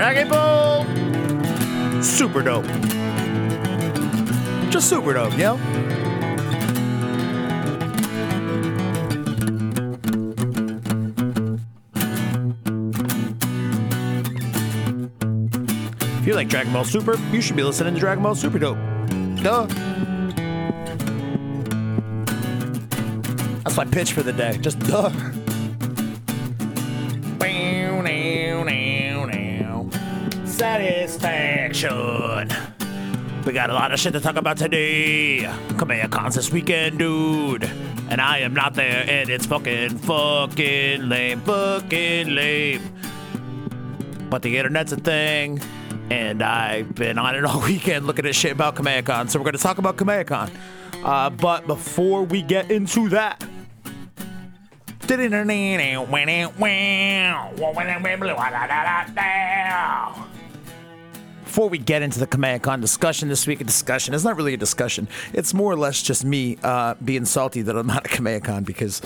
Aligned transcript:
Dragon 0.00 0.28
Ball. 0.30 0.84
Super 2.02 2.42
dope. 2.42 2.64
Just 4.70 4.88
super 4.88 5.12
dope, 5.12 5.36
yo. 5.36 5.56
If 16.16 16.26
you 16.26 16.34
like 16.34 16.48
Dragon 16.48 16.72
Ball 16.72 16.84
Super, 16.86 17.18
you 17.30 17.42
should 17.42 17.56
be 17.56 17.62
listening 17.62 17.92
to 17.92 18.00
Dragon 18.00 18.22
Ball 18.22 18.34
Super 18.34 18.58
Dope. 18.58 18.78
Duh. 19.42 19.66
That's 23.64 23.76
my 23.76 23.84
pitch 23.84 24.14
for 24.14 24.22
the 24.22 24.32
day. 24.32 24.56
Just 24.62 24.78
duh. 24.78 25.10
Satisfaction. 31.10 32.48
We 33.44 33.52
got 33.52 33.68
a 33.68 33.74
lot 33.74 33.92
of 33.92 33.98
shit 33.98 34.12
to 34.12 34.20
talk 34.20 34.36
about 34.36 34.56
today. 34.56 35.40
Kamehacon's 35.70 36.36
this 36.36 36.52
weekend, 36.52 37.00
dude. 37.00 37.64
And 38.08 38.20
I 38.20 38.38
am 38.38 38.54
not 38.54 38.74
there, 38.74 39.04
and 39.08 39.28
it's 39.28 39.44
fucking, 39.46 39.98
fucking 39.98 41.08
lame, 41.08 41.40
fucking 41.40 42.28
lame. 42.28 42.82
But 44.28 44.42
the 44.42 44.56
internet's 44.56 44.92
a 44.92 44.96
thing, 44.98 45.60
and 46.10 46.44
I've 46.44 46.94
been 46.94 47.18
on 47.18 47.34
it 47.34 47.44
all 47.44 47.60
weekend 47.60 48.06
looking 48.06 48.26
at 48.26 48.34
shit 48.36 48.52
about 48.52 48.76
Kamehacon. 48.76 49.30
So 49.30 49.40
we're 49.40 49.50
to 49.50 49.58
talk 49.58 49.78
about 49.78 49.96
Kamehacon. 49.96 50.50
Uh, 51.02 51.30
but 51.30 51.66
before 51.66 52.22
we 52.22 52.42
get 52.42 52.70
into 52.70 53.08
that, 53.08 53.44
before 61.50 61.68
we 61.68 61.78
get 61.78 62.00
into 62.00 62.20
the 62.20 62.28
Kamehacon 62.28 62.80
discussion 62.80 63.28
this 63.28 63.44
week, 63.44 63.60
a 63.60 63.64
discussion. 63.64 64.14
It's 64.14 64.22
not 64.22 64.36
really 64.36 64.54
a 64.54 64.56
discussion. 64.56 65.08
It's 65.32 65.52
more 65.52 65.72
or 65.72 65.76
less 65.76 66.00
just 66.00 66.24
me 66.24 66.56
uh, 66.62 66.94
being 67.04 67.24
salty 67.24 67.60
that 67.62 67.76
I'm 67.76 67.88
not 67.88 68.06
at 68.06 68.12
Kamehacon 68.12 68.64
because 68.64 69.02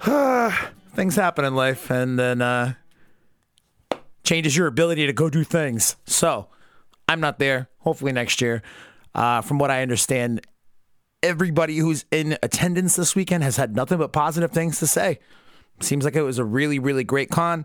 uh, 0.00 0.50
things 0.94 1.14
happen 1.14 1.44
in 1.44 1.54
life 1.54 1.88
and 1.88 2.18
then 2.18 2.42
uh, 2.42 2.74
changes 4.24 4.56
your 4.56 4.66
ability 4.66 5.06
to 5.06 5.12
go 5.12 5.30
do 5.30 5.44
things. 5.44 5.94
So 6.06 6.48
I'm 7.06 7.20
not 7.20 7.38
there. 7.38 7.68
Hopefully 7.78 8.10
next 8.10 8.40
year. 8.40 8.62
Uh, 9.14 9.40
from 9.40 9.60
what 9.60 9.70
I 9.70 9.82
understand, 9.82 10.44
everybody 11.22 11.76
who's 11.76 12.04
in 12.10 12.36
attendance 12.42 12.96
this 12.96 13.14
weekend 13.14 13.44
has 13.44 13.58
had 13.58 13.76
nothing 13.76 13.98
but 13.98 14.12
positive 14.12 14.50
things 14.50 14.80
to 14.80 14.88
say. 14.88 15.20
Seems 15.78 16.04
like 16.04 16.16
it 16.16 16.22
was 16.22 16.40
a 16.40 16.44
really, 16.44 16.80
really 16.80 17.04
great 17.04 17.30
con. 17.30 17.64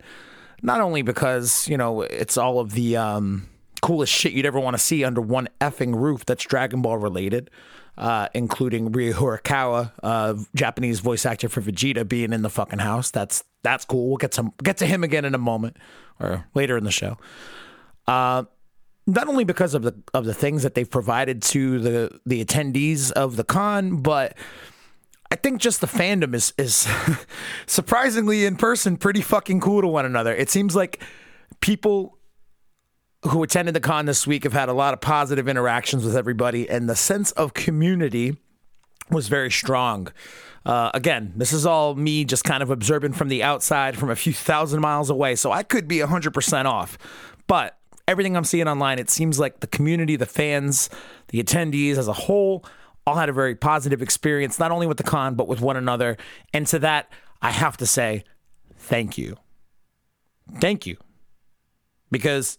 Not 0.62 0.80
only 0.80 1.02
because, 1.02 1.68
you 1.68 1.76
know, 1.76 2.02
it's 2.02 2.38
all 2.38 2.60
of 2.60 2.74
the 2.74 2.98
um, 2.98 3.48
coolest 3.92 4.14
shit 4.14 4.32
you'd 4.32 4.46
ever 4.46 4.58
want 4.58 4.74
to 4.74 4.82
see 4.82 5.04
under 5.04 5.20
one 5.20 5.50
effing 5.60 5.94
roof 5.94 6.26
that's 6.26 6.46
Dragon 6.46 6.82
Ball 6.82 6.98
related, 6.98 7.50
uh, 7.98 8.30
including 8.34 8.90
Ryo 8.90 9.12
Horikawa, 9.12 9.92
uh, 10.02 10.36
Japanese 10.56 11.02
voice 11.02 11.26
actor 11.26 11.50
for 11.50 11.62
Vegeta, 11.62 12.08
being 12.08 12.32
in 12.32 12.42
the 12.42 12.50
fucking 12.50 12.80
house. 12.80 13.12
That's 13.12 13.44
that's 13.64 13.84
cool. 13.84 14.08
We'll 14.08 14.18
get 14.18 14.34
some 14.34 14.54
get 14.64 14.78
to 14.78 14.86
him 14.86 15.04
again 15.04 15.26
in 15.26 15.36
a 15.36 15.38
moment 15.38 15.76
or 16.22 16.48
later 16.54 16.78
in 16.78 16.86
the 16.86 16.92
show. 16.92 17.18
Uh, 18.08 18.46
not 19.08 19.28
only 19.28 19.44
because 19.44 19.74
of 19.74 19.82
the 19.82 19.94
of 20.14 20.24
the 20.24 20.34
things 20.34 20.64
that 20.64 20.74
they've 20.74 20.90
provided 20.90 21.42
to 21.42 21.80
the 21.80 22.20
the 22.26 22.46
attendees 22.46 23.12
of 23.12 23.36
the 23.36 23.44
con, 23.44 23.98
but 23.98 24.38
I 25.30 25.36
think 25.36 25.60
just 25.60 25.82
the 25.82 25.88
fandom 25.88 26.34
is 26.34 26.54
is 26.58 26.88
surprisingly 27.66 28.46
in 28.46 28.56
person 28.56 28.96
pretty 28.96 29.22
fucking 29.22 29.60
cool 29.60 29.82
to 29.82 29.88
one 29.88 30.06
another. 30.06 30.34
It 30.34 30.50
seems 30.50 30.78
like 30.78 31.04
people 31.60 32.18
who 33.24 33.44
attended 33.44 33.76
the 33.76 33.80
con 33.80 34.06
this 34.06 34.26
week 34.26 34.44
have 34.44 34.54
had 34.54 34.70
a 34.70 34.74
lot 34.74 34.94
of 34.94 35.02
positive 35.02 35.48
interactions 35.48 36.04
with 36.04 36.16
everybody, 36.16 36.70
and 36.70 36.90
the 36.90 36.96
sense 36.96 37.32
of 37.32 37.54
community 37.54 38.38
was 39.10 39.28
very 39.28 39.52
strong. 39.52 40.12
Uh, 40.66 40.92
again, 40.94 41.34
this 41.36 41.54
is 41.54 41.66
all 41.66 41.96
me 41.96 42.24
just 42.24 42.44
kind 42.44 42.64
of 42.64 42.70
observing 42.70 43.14
from 43.14 43.28
the 43.28 43.44
outside 43.44 43.98
from 43.98 44.10
a 44.10 44.16
few 44.16 44.34
thousand 44.34 44.82
miles 44.82 45.10
away, 45.10 45.36
so 45.36 45.52
I 45.52 45.64
could 45.64 45.88
be 45.88 45.98
100% 45.98 46.66
off. 46.66 46.98
But 47.48 47.78
everything 48.08 48.36
I'm 48.36 48.44
seeing 48.44 48.68
online, 48.68 49.00
it 49.00 49.10
seems 49.10 49.40
like 49.40 49.60
the 49.60 49.68
community, 49.68 50.16
the 50.16 50.26
fans, 50.26 50.90
the 51.30 51.44
attendees 51.44 51.98
as 51.98 52.08
a 52.08 52.14
whole, 52.14 52.66
all 53.06 53.16
had 53.16 53.30
a 53.30 53.34
very 53.34 53.56
positive 53.56 54.02
experience, 54.02 54.60
not 54.60 54.72
only 54.72 54.88
with 54.88 54.98
the 54.98 55.04
con, 55.04 55.36
but 55.36 55.48
with 55.48 55.62
one 55.62 55.78
another. 55.78 56.18
And 56.54 56.68
to 56.68 56.80
that, 56.80 57.12
I 57.42 57.52
have 57.52 57.78
to 57.78 57.86
say, 57.86 58.24
thank 58.78 59.18
you. 59.18 59.38
Thank 60.60 60.86
you. 60.86 60.98
Because 62.12 62.58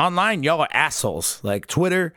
online, 0.00 0.42
y'all 0.42 0.60
are 0.60 0.68
assholes. 0.72 1.40
Like 1.42 1.66
Twitter, 1.66 2.14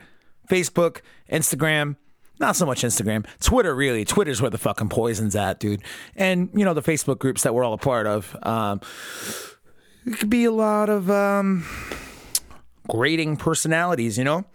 Facebook, 0.50 1.02
Instagram. 1.32 1.98
Not 2.40 2.56
so 2.56 2.66
much 2.66 2.82
Instagram. 2.82 3.26
Twitter, 3.42 3.76
really. 3.76 4.06
Twitter's 4.06 4.42
where 4.42 4.50
the 4.50 4.58
fucking 4.58 4.90
poison's 4.90 5.36
at, 5.36 5.60
dude. 5.60 5.84
And, 6.16 6.50
you 6.54 6.66
know, 6.66 6.74
the 6.74 6.82
Facebook 6.82 7.20
groups 7.20 7.44
that 7.44 7.54
we're 7.54 7.64
all 7.64 7.74
a 7.74 7.78
part 7.78 8.08
of. 8.08 8.36
Um, 8.42 8.82
it 10.06 10.18
could 10.18 10.30
be 10.30 10.46
a 10.46 10.52
lot 10.52 10.90
of 10.90 11.12
um, 11.12 11.66
grading 12.90 13.38
personalities, 13.38 14.18
you 14.18 14.24
know? 14.24 14.46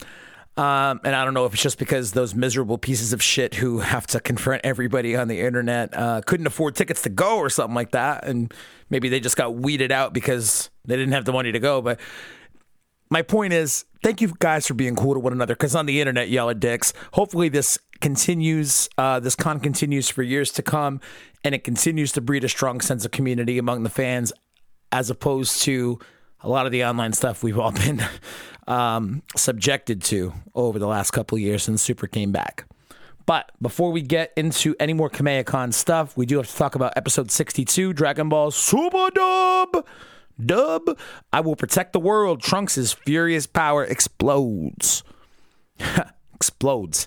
Um, 0.57 1.01
and 1.05 1.15
I 1.15 1.25
don't 1.25 1.35
know 1.35 1.47
if 1.47 1.55
it's 1.55 1.63
just 1.63 1.79
because 1.79 2.13
those 2.13 2.35
miserable 2.35 2.79
pieces 2.79 3.13
of 3.13 3.23
shit 3.23 3.55
who 3.55 3.79
have 3.79 4.09
to 4.09 4.19
confront 4.19 4.63
everybody 4.65 5.15
on 5.15 5.29
the 5.29 5.41
internet 5.41 5.97
uh, 5.97 6.21
couldn't 6.27 6.49
afford 6.49 6.75
tickets 6.75 7.03
to 7.03 7.09
go 7.11 7.39
or 7.39 7.49
something 7.49 7.77
like 7.77 7.93
that. 7.93 8.25
And 8.25 8.53
maybe 8.91 9.09
they 9.09 9.21
just 9.21 9.37
got 9.37 9.55
weeded 9.55 9.93
out 9.93 10.13
because 10.13 10.69
they 10.85 10.97
didn't 10.97 11.13
have 11.13 11.27
the 11.27 11.33
money 11.33 11.53
to 11.53 11.61
go. 11.61 11.81
But 11.81 12.01
my 13.11 13.23
point 13.23 13.53
is, 13.53 13.85
thank 14.03 14.21
you 14.21 14.33
guys 14.39 14.67
for 14.67 14.75
being 14.75 14.97
cool 14.97 15.15
to 15.15 15.21
one 15.21 15.33
another 15.33 15.55
because 15.55 15.75
on 15.75 15.87
the 15.87 16.01
internet, 16.01 16.29
y'all 16.29 16.49
are 16.49 16.55
dicks. 16.55 16.93
Hopefully, 17.13 17.49
this 17.49 17.79
continues, 18.01 18.89
uh, 18.99 19.21
this 19.21 19.35
con 19.35 19.61
continues 19.61 20.09
for 20.09 20.23
years 20.23 20.53
to 20.53 20.63
come, 20.63 21.01
and 21.45 21.55
it 21.55 21.65
continues 21.65 22.13
to 22.13 22.21
breed 22.21 22.45
a 22.45 22.49
strong 22.49 22.81
sense 22.81 23.05
of 23.05 23.11
community 23.11 23.59
among 23.59 23.83
the 23.83 23.91
fans 23.91 24.33
as 24.93 25.11
opposed 25.11 25.63
to 25.63 25.99
a 26.41 26.49
lot 26.49 26.67
of 26.67 26.73
the 26.73 26.85
online 26.85 27.13
stuff 27.13 27.43
we've 27.43 27.59
all 27.59 27.73
been 27.87 28.03
um, 28.67 29.23
subjected 29.37 30.03
to 30.03 30.33
over 30.55 30.79
the 30.79 30.87
last 30.87 31.11
couple 31.11 31.37
of 31.37 31.43
years 31.43 31.63
since 31.65 31.83
Super 31.83 32.07
came 32.07 32.33
back. 32.33 32.65
But 33.27 33.53
before 33.61 33.93
we 33.93 34.01
get 34.01 34.33
into 34.37 34.75
any 34.81 34.95
more 34.95 35.11
Kamehacon 35.11 35.75
stuff, 35.75 36.17
we 36.17 36.25
do 36.25 36.39
have 36.39 36.49
to 36.49 36.57
talk 36.57 36.75
about 36.75 36.95
episode 36.97 37.31
62 37.31 37.93
Dragon 37.93 38.31
Ball 38.31 38.51
Super 38.51 39.11
Dub. 39.11 39.85
Dub, 40.45 40.99
I 41.33 41.41
will 41.41 41.57
protect 41.57 41.93
the 41.93 42.01
world. 42.01 42.41
Trunks' 42.41 42.93
furious 42.93 43.47
power 43.47 43.85
explodes. 43.85 45.03
explodes. 46.35 47.07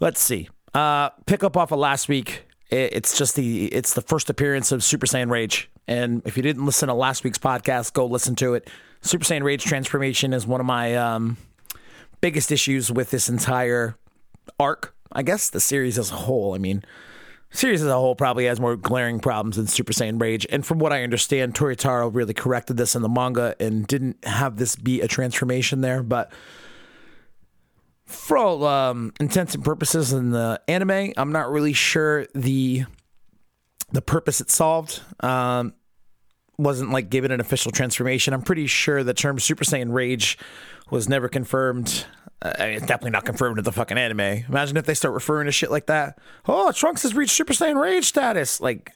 Let's 0.00 0.20
see. 0.20 0.48
Uh, 0.74 1.10
pick 1.26 1.44
up 1.44 1.56
off 1.56 1.72
of 1.72 1.78
last 1.78 2.08
week. 2.08 2.46
It's 2.70 3.18
just 3.18 3.36
the 3.36 3.66
it's 3.66 3.92
the 3.92 4.00
first 4.00 4.30
appearance 4.30 4.72
of 4.72 4.82
Super 4.82 5.06
Saiyan 5.06 5.30
Rage. 5.30 5.70
And 5.86 6.22
if 6.24 6.38
you 6.38 6.42
didn't 6.42 6.64
listen 6.64 6.88
to 6.88 6.94
last 6.94 7.22
week's 7.22 7.38
podcast, 7.38 7.92
go 7.92 8.06
listen 8.06 8.34
to 8.36 8.54
it. 8.54 8.70
Super 9.02 9.24
Saiyan 9.24 9.42
Rage 9.42 9.64
transformation 9.64 10.32
is 10.32 10.46
one 10.46 10.60
of 10.60 10.66
my 10.66 10.94
um, 10.96 11.36
biggest 12.22 12.50
issues 12.50 12.90
with 12.90 13.10
this 13.10 13.28
entire 13.28 13.96
arc. 14.58 14.94
I 15.12 15.22
guess 15.22 15.50
the 15.50 15.60
series 15.60 15.98
as 15.98 16.10
a 16.10 16.14
whole. 16.14 16.54
I 16.54 16.58
mean, 16.58 16.82
series 17.52 17.82
as 17.82 17.88
a 17.88 17.94
whole 17.94 18.14
probably 18.14 18.46
has 18.46 18.58
more 18.58 18.76
glaring 18.76 19.20
problems 19.20 19.56
than 19.56 19.66
Super 19.66 19.92
Saiyan 19.92 20.20
Rage. 20.20 20.46
And 20.50 20.66
from 20.66 20.78
what 20.78 20.92
I 20.92 21.02
understand, 21.02 21.54
Toyotarou 21.54 22.14
really 22.14 22.34
corrected 22.34 22.76
this 22.76 22.96
in 22.96 23.02
the 23.02 23.08
manga 23.08 23.54
and 23.60 23.86
didn't 23.86 24.24
have 24.24 24.56
this 24.56 24.74
be 24.74 25.00
a 25.00 25.08
transformation 25.08 25.80
there. 25.80 26.02
But 26.02 26.32
for 28.06 28.36
all 28.36 28.64
um, 28.64 29.12
intents 29.20 29.54
and 29.54 29.64
purposes 29.64 30.12
in 30.12 30.30
the 30.30 30.60
anime, 30.68 31.12
I'm 31.16 31.32
not 31.32 31.50
really 31.50 31.72
sure 31.72 32.26
the 32.34 32.84
the 33.92 34.02
purpose 34.02 34.40
it 34.40 34.50
solved. 34.50 35.02
Um, 35.20 35.74
wasn't 36.58 36.90
like 36.90 37.10
given 37.10 37.30
an 37.30 37.40
official 37.40 37.72
transformation. 37.72 38.32
I'm 38.32 38.42
pretty 38.42 38.66
sure 38.66 39.02
the 39.02 39.14
term 39.14 39.38
Super 39.38 39.64
Saiyan 39.64 39.92
Rage 39.92 40.38
was 40.90 41.08
never 41.08 41.28
confirmed. 41.28 42.06
Uh, 42.42 42.52
I 42.58 42.66
mean, 42.66 42.74
it's 42.74 42.86
definitely 42.86 43.12
not 43.12 43.24
confirmed 43.24 43.58
in 43.58 43.64
the 43.64 43.72
fucking 43.72 43.96
anime. 43.96 44.44
Imagine 44.48 44.76
if 44.76 44.84
they 44.84 44.94
start 44.94 45.14
referring 45.14 45.46
to 45.46 45.52
shit 45.52 45.70
like 45.70 45.86
that. 45.86 46.18
Oh, 46.46 46.72
Trunks 46.72 47.02
has 47.02 47.14
reached 47.14 47.32
Super 47.32 47.52
Saiyan 47.52 47.80
Rage 47.80 48.04
status. 48.04 48.60
Like, 48.60 48.92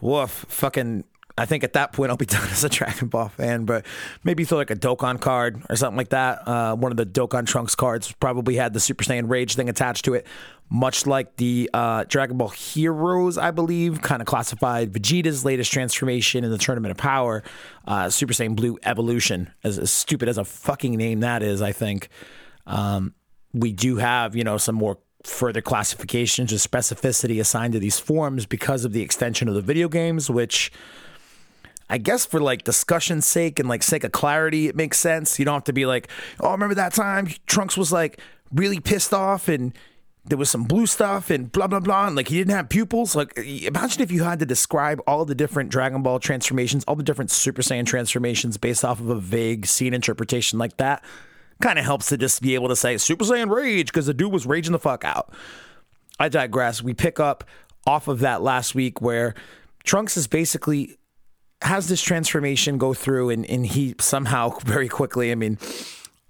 woof, 0.00 0.30
fucking 0.48 1.04
I 1.38 1.44
think 1.44 1.64
at 1.64 1.74
that 1.74 1.92
point 1.92 2.10
I'll 2.10 2.16
be 2.16 2.26
done 2.26 2.48
as 2.48 2.64
a 2.64 2.68
Dragon 2.68 3.08
Ball 3.08 3.28
fan, 3.28 3.64
but 3.64 3.84
maybe 4.24 4.44
throw 4.44 4.58
like 4.58 4.70
a 4.70 4.76
Dokkan 4.76 5.20
card 5.20 5.62
or 5.68 5.76
something 5.76 5.96
like 5.96 6.08
that. 6.10 6.46
Uh, 6.48 6.74
one 6.74 6.92
of 6.92 6.96
the 6.96 7.06
Dokkan 7.06 7.46
Trunks 7.46 7.74
cards 7.74 8.12
probably 8.12 8.56
had 8.56 8.72
the 8.72 8.80
Super 8.80 9.04
Saiyan 9.04 9.28
Rage 9.28 9.54
thing 9.54 9.68
attached 9.68 10.04
to 10.06 10.14
it, 10.14 10.26
much 10.70 11.06
like 11.06 11.36
the 11.36 11.68
uh, 11.74 12.04
Dragon 12.08 12.38
Ball 12.38 12.48
Heroes, 12.48 13.36
I 13.36 13.50
believe, 13.50 14.00
kind 14.00 14.22
of 14.22 14.26
classified 14.26 14.92
Vegeta's 14.92 15.44
latest 15.44 15.72
transformation 15.72 16.42
in 16.42 16.50
the 16.50 16.58
Tournament 16.58 16.92
of 16.92 16.96
Power, 16.96 17.42
uh, 17.86 18.08
Super 18.08 18.32
Saiyan 18.32 18.56
Blue 18.56 18.78
Evolution. 18.84 19.50
As, 19.62 19.78
as, 19.78 19.92
stupid 19.92 20.28
as 20.28 20.38
a 20.38 20.44
fucking 20.44 20.96
name 20.96 21.20
that 21.20 21.42
is, 21.42 21.60
I 21.60 21.72
think. 21.72 22.08
Um, 22.66 23.14
we 23.52 23.72
do 23.72 23.96
have, 23.96 24.36
you 24.36 24.44
know, 24.44 24.58
some 24.58 24.74
more 24.74 24.98
further 25.24 25.60
classifications 25.60 26.52
or 26.52 26.56
specificity 26.56 27.40
assigned 27.40 27.72
to 27.72 27.78
these 27.78 27.98
forms 27.98 28.46
because 28.46 28.84
of 28.84 28.92
the 28.92 29.02
extension 29.02 29.48
of 29.48 29.54
the 29.54 29.60
video 29.60 29.88
games, 29.88 30.30
which 30.30 30.70
I 31.88 31.98
guess 31.98 32.26
for 32.26 32.40
like 32.40 32.64
discussion's 32.64 33.26
sake 33.26 33.58
and 33.58 33.68
like 33.68 33.82
sake 33.82 34.04
of 34.04 34.12
clarity, 34.12 34.68
it 34.68 34.76
makes 34.76 34.98
sense. 34.98 35.38
You 35.38 35.44
don't 35.44 35.54
have 35.54 35.64
to 35.64 35.72
be 35.72 35.86
like, 35.86 36.08
oh, 36.40 36.52
remember 36.52 36.74
that 36.76 36.94
time 36.94 37.28
Trunks 37.46 37.76
was 37.76 37.92
like 37.92 38.20
really 38.52 38.80
pissed 38.80 39.12
off 39.12 39.48
and 39.48 39.72
there 40.28 40.38
was 40.38 40.50
some 40.50 40.64
blue 40.64 40.86
stuff 40.86 41.30
and 41.30 41.52
blah 41.52 41.66
blah 41.66 41.80
blah 41.80 42.06
and 42.06 42.16
like 42.16 42.28
he 42.28 42.36
didn't 42.36 42.54
have 42.54 42.68
pupils 42.68 43.14
like 43.14 43.36
imagine 43.38 44.02
if 44.02 44.10
you 44.10 44.24
had 44.24 44.40
to 44.40 44.46
describe 44.46 45.00
all 45.06 45.24
the 45.24 45.34
different 45.34 45.70
dragon 45.70 46.02
ball 46.02 46.18
transformations 46.18 46.84
all 46.84 46.96
the 46.96 47.02
different 47.02 47.30
super 47.30 47.62
saiyan 47.62 47.86
transformations 47.86 48.56
based 48.56 48.84
off 48.84 49.00
of 49.00 49.08
a 49.08 49.14
vague 49.14 49.66
scene 49.66 49.94
interpretation 49.94 50.58
like 50.58 50.76
that 50.78 51.04
kind 51.60 51.78
of 51.78 51.84
helps 51.84 52.06
to 52.06 52.16
just 52.16 52.42
be 52.42 52.54
able 52.54 52.68
to 52.68 52.76
say 52.76 52.96
super 52.98 53.24
saiyan 53.24 53.50
rage 53.50 53.86
because 53.86 54.06
the 54.06 54.14
dude 54.14 54.32
was 54.32 54.46
raging 54.46 54.72
the 54.72 54.78
fuck 54.78 55.04
out 55.04 55.32
i 56.18 56.28
digress 56.28 56.82
we 56.82 56.92
pick 56.94 57.18
up 57.18 57.44
off 57.86 58.08
of 58.08 58.20
that 58.20 58.42
last 58.42 58.74
week 58.74 59.00
where 59.00 59.34
trunks 59.84 60.16
is 60.16 60.26
basically 60.26 60.96
has 61.62 61.88
this 61.88 62.02
transformation 62.02 62.76
go 62.76 62.92
through 62.92 63.30
and, 63.30 63.46
and 63.46 63.66
he 63.66 63.94
somehow 64.00 64.50
very 64.64 64.88
quickly 64.88 65.32
i 65.32 65.34
mean 65.34 65.58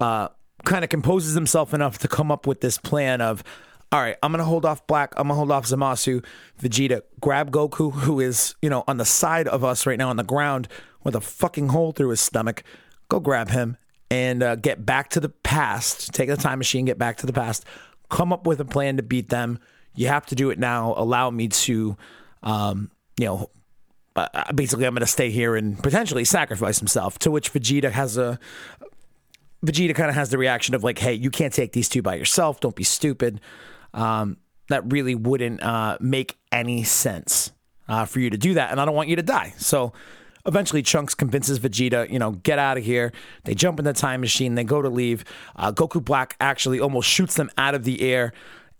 uh 0.01 0.29
kind 0.65 0.85
of 0.85 0.91
composes 0.91 1.35
himself 1.35 1.73
enough 1.73 1.99
to 1.99 2.09
come 2.09 2.31
up 2.31 2.47
with 2.47 2.61
this 2.61 2.79
plan 2.79 3.21
of 3.21 3.43
all 3.93 4.01
right, 4.01 4.17
I'm 4.21 4.33
gonna 4.33 4.45
hold 4.45 4.65
off 4.65 4.85
Black. 4.89 5.15
I'm 5.17 5.29
gonna 5.29 5.37
hold 5.37 5.53
off 5.53 5.65
Zamasu, 5.65 6.25
Vegeta. 6.61 7.03
Grab 7.21 7.53
Goku, 7.53 7.93
who 7.93 8.19
is 8.19 8.57
you 8.61 8.69
know 8.69 8.83
on 8.89 8.97
the 8.97 9.05
side 9.05 9.47
of 9.47 9.63
us 9.63 9.87
right 9.87 9.97
now 9.97 10.11
on 10.11 10.17
the 10.17 10.25
ground 10.25 10.67
with 11.05 11.15
a 11.15 11.21
fucking 11.21 11.69
hole 11.69 11.93
through 11.93 12.11
his 12.11 12.21
stomach. 12.21 12.65
Go 13.09 13.21
grab 13.21 13.51
him 13.51 13.77
and 14.11 14.43
uh, 14.43 14.57
get 14.57 14.85
back 14.85 15.11
to 15.11 15.21
the 15.21 15.29
past. 15.29 16.13
Take 16.13 16.29
the 16.29 16.37
time 16.37 16.59
machine, 16.59 16.85
get 16.85 16.99
back 16.99 17.19
to 17.19 17.27
the 17.27 17.33
past. 17.33 17.65
Come 18.11 18.33
up 18.33 18.47
with 18.47 18.61
a 18.61 18.65
plan 18.65 18.97
to 18.99 19.03
beat 19.03 19.29
them. 19.29 19.59
You 19.95 20.09
have 20.09 20.27
to 20.27 20.35
do 20.35 20.51
it 20.51 20.59
now. 20.59 20.95
Allow 20.97 21.31
me 21.31 21.49
to, 21.49 21.97
um, 22.43 22.91
you 23.17 23.27
know, 23.27 23.51
uh, 24.15 24.53
basically 24.53 24.87
I'm 24.87 24.95
going 24.95 25.01
to 25.01 25.07
stay 25.07 25.31
here 25.31 25.57
and 25.57 25.83
potentially 25.83 26.25
sacrifice 26.25 26.79
himself. 26.79 27.19
To 27.21 27.31
which 27.31 27.53
Vegeta 27.53 27.91
has 27.91 28.17
a 28.17 28.39
Vegeta 29.65 29.95
kind 29.95 30.09
of 30.09 30.15
has 30.15 30.31
the 30.31 30.39
reaction 30.39 30.75
of 30.75 30.85
like, 30.85 30.99
"Hey, 30.99 31.15
you 31.15 31.31
can't 31.31 31.53
take 31.53 31.73
these 31.73 31.89
two 31.89 32.03
by 32.03 32.15
yourself. 32.15 32.61
Don't 32.61 32.77
be 32.77 32.85
stupid." 32.85 33.41
Um, 33.93 34.37
that 34.69 34.91
really 34.91 35.15
wouldn't 35.15 35.63
uh, 35.63 35.97
make 36.01 36.37
any 36.53 36.83
sense 36.83 37.53
uh, 37.89 38.05
for 38.05 38.21
you 38.21 38.31
to 38.31 38.37
do 38.37 38.55
that, 38.55 38.71
and 38.71 38.81
I 38.81 38.85
don't 38.85 38.95
want 38.95 39.09
you 39.09 39.17
to 39.17 39.23
die. 39.23 39.55
So 39.59 39.93
eventually, 40.47 40.83
Trunks 40.83 41.15
convinces 41.15 41.59
Vegeta, 41.59 42.11
you 42.11 42.19
know, 42.19 42.33
get 42.33 42.59
out 42.59 42.79
of 42.79 42.85
here. 42.85 43.13
They 43.45 43.55
jump 43.55 43.79
in 43.79 43.85
the 43.85 43.93
time 43.93 44.21
machine. 44.21 44.55
They 44.55 44.65
go 44.65 44.83
to 44.83 44.89
leave. 44.89 45.25
Uh, 45.55 45.73
Goku 45.73 46.05
Black 46.05 46.37
actually 46.41 46.81
almost 46.81 47.09
shoots 47.09 47.35
them 47.35 47.51
out 47.59 47.75
of 47.75 47.85
the 47.85 48.01
air. 48.03 48.33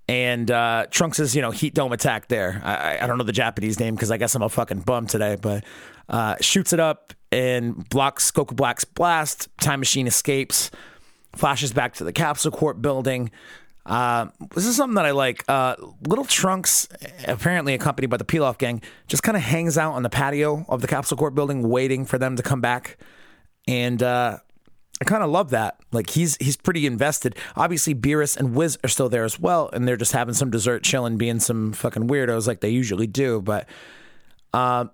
And 0.09 0.51
uh, 0.51 0.87
Trunks 0.91 1.19
is, 1.19 1.35
you 1.35 1.43
know, 1.43 1.51
heat 1.51 1.75
dome 1.75 1.93
attack 1.93 2.29
there. 2.29 2.63
I, 2.65 2.99
I 3.01 3.07
don't 3.07 3.19
know 3.19 3.25
the 3.25 3.33
Japanese 3.33 3.81
name 3.81 3.95
because 3.95 4.11
I 4.11 4.17
guess 4.17 4.35
I'm 4.35 4.43
a 4.43 4.49
fucking 4.49 4.81
bum 4.81 5.07
today, 5.07 5.37
but 5.41 5.65
uh, 6.09 6.37
shoots 6.41 6.73
it 6.73 6.79
up 6.79 7.13
and 7.33 7.89
blocks 7.89 8.31
Goku 8.31 8.55
Black's 8.55 8.85
blast. 8.85 9.49
Time 9.59 9.81
machine 9.81 10.07
escapes, 10.07 10.71
flashes 11.35 11.73
back 11.73 11.95
to 11.95 12.05
the 12.05 12.13
Capsule 12.13 12.53
Corp 12.53 12.81
building. 12.81 13.31
Uh, 13.87 14.27
this 14.55 14.67
is 14.67 14.77
something 14.77 14.97
that 14.97 15.07
I 15.07 15.13
like. 15.13 15.45
Uh, 15.49 15.77
Little 16.07 16.25
Trunks, 16.25 16.89
apparently 17.27 17.73
accompanied 17.73 18.09
by 18.09 18.17
the 18.17 18.25
Pilaf 18.25 18.59
gang, 18.59 18.83
just 19.07 19.23
kind 19.23 19.37
of 19.37 19.43
hangs 19.43 19.79
out 19.79 19.93
on 19.93 20.03
the 20.03 20.11
patio 20.11 20.67
of 20.69 20.83
the 20.83 20.89
Capsule 20.89 21.17
Corp 21.17 21.35
building, 21.35 21.69
waiting 21.69 22.05
for 22.05 22.19
them 22.19 22.37
to 22.37 22.43
come 22.43 22.61
back. 22.61 22.99
And 23.69 24.03
uh, 24.03 24.39
I 25.01 25.05
kind 25.05 25.23
of 25.23 25.31
love 25.31 25.51
that. 25.51 25.79
Like 25.93 26.11
he's 26.11 26.37
he's 26.39 26.57
pretty 26.57 26.87
invested. 26.87 27.37
Obviously, 27.55 27.95
Beerus 27.95 28.37
and 28.37 28.55
Whis 28.55 28.77
are 28.83 28.89
still 28.89 29.09
there 29.09 29.25
as 29.25 29.39
well, 29.39 29.71
and 29.73 29.87
they're 29.87 29.97
just 29.97 30.13
having 30.13 30.35
some 30.35 30.51
dessert, 30.51 30.83
chilling, 30.83 31.17
being 31.17 31.39
some 31.39 31.73
fucking 31.73 32.09
weirdos 32.09 32.47
like 32.47 32.61
they 32.61 32.71
usually 32.71 33.07
do. 33.07 33.41
But 33.41 33.69
uh, 34.53 34.87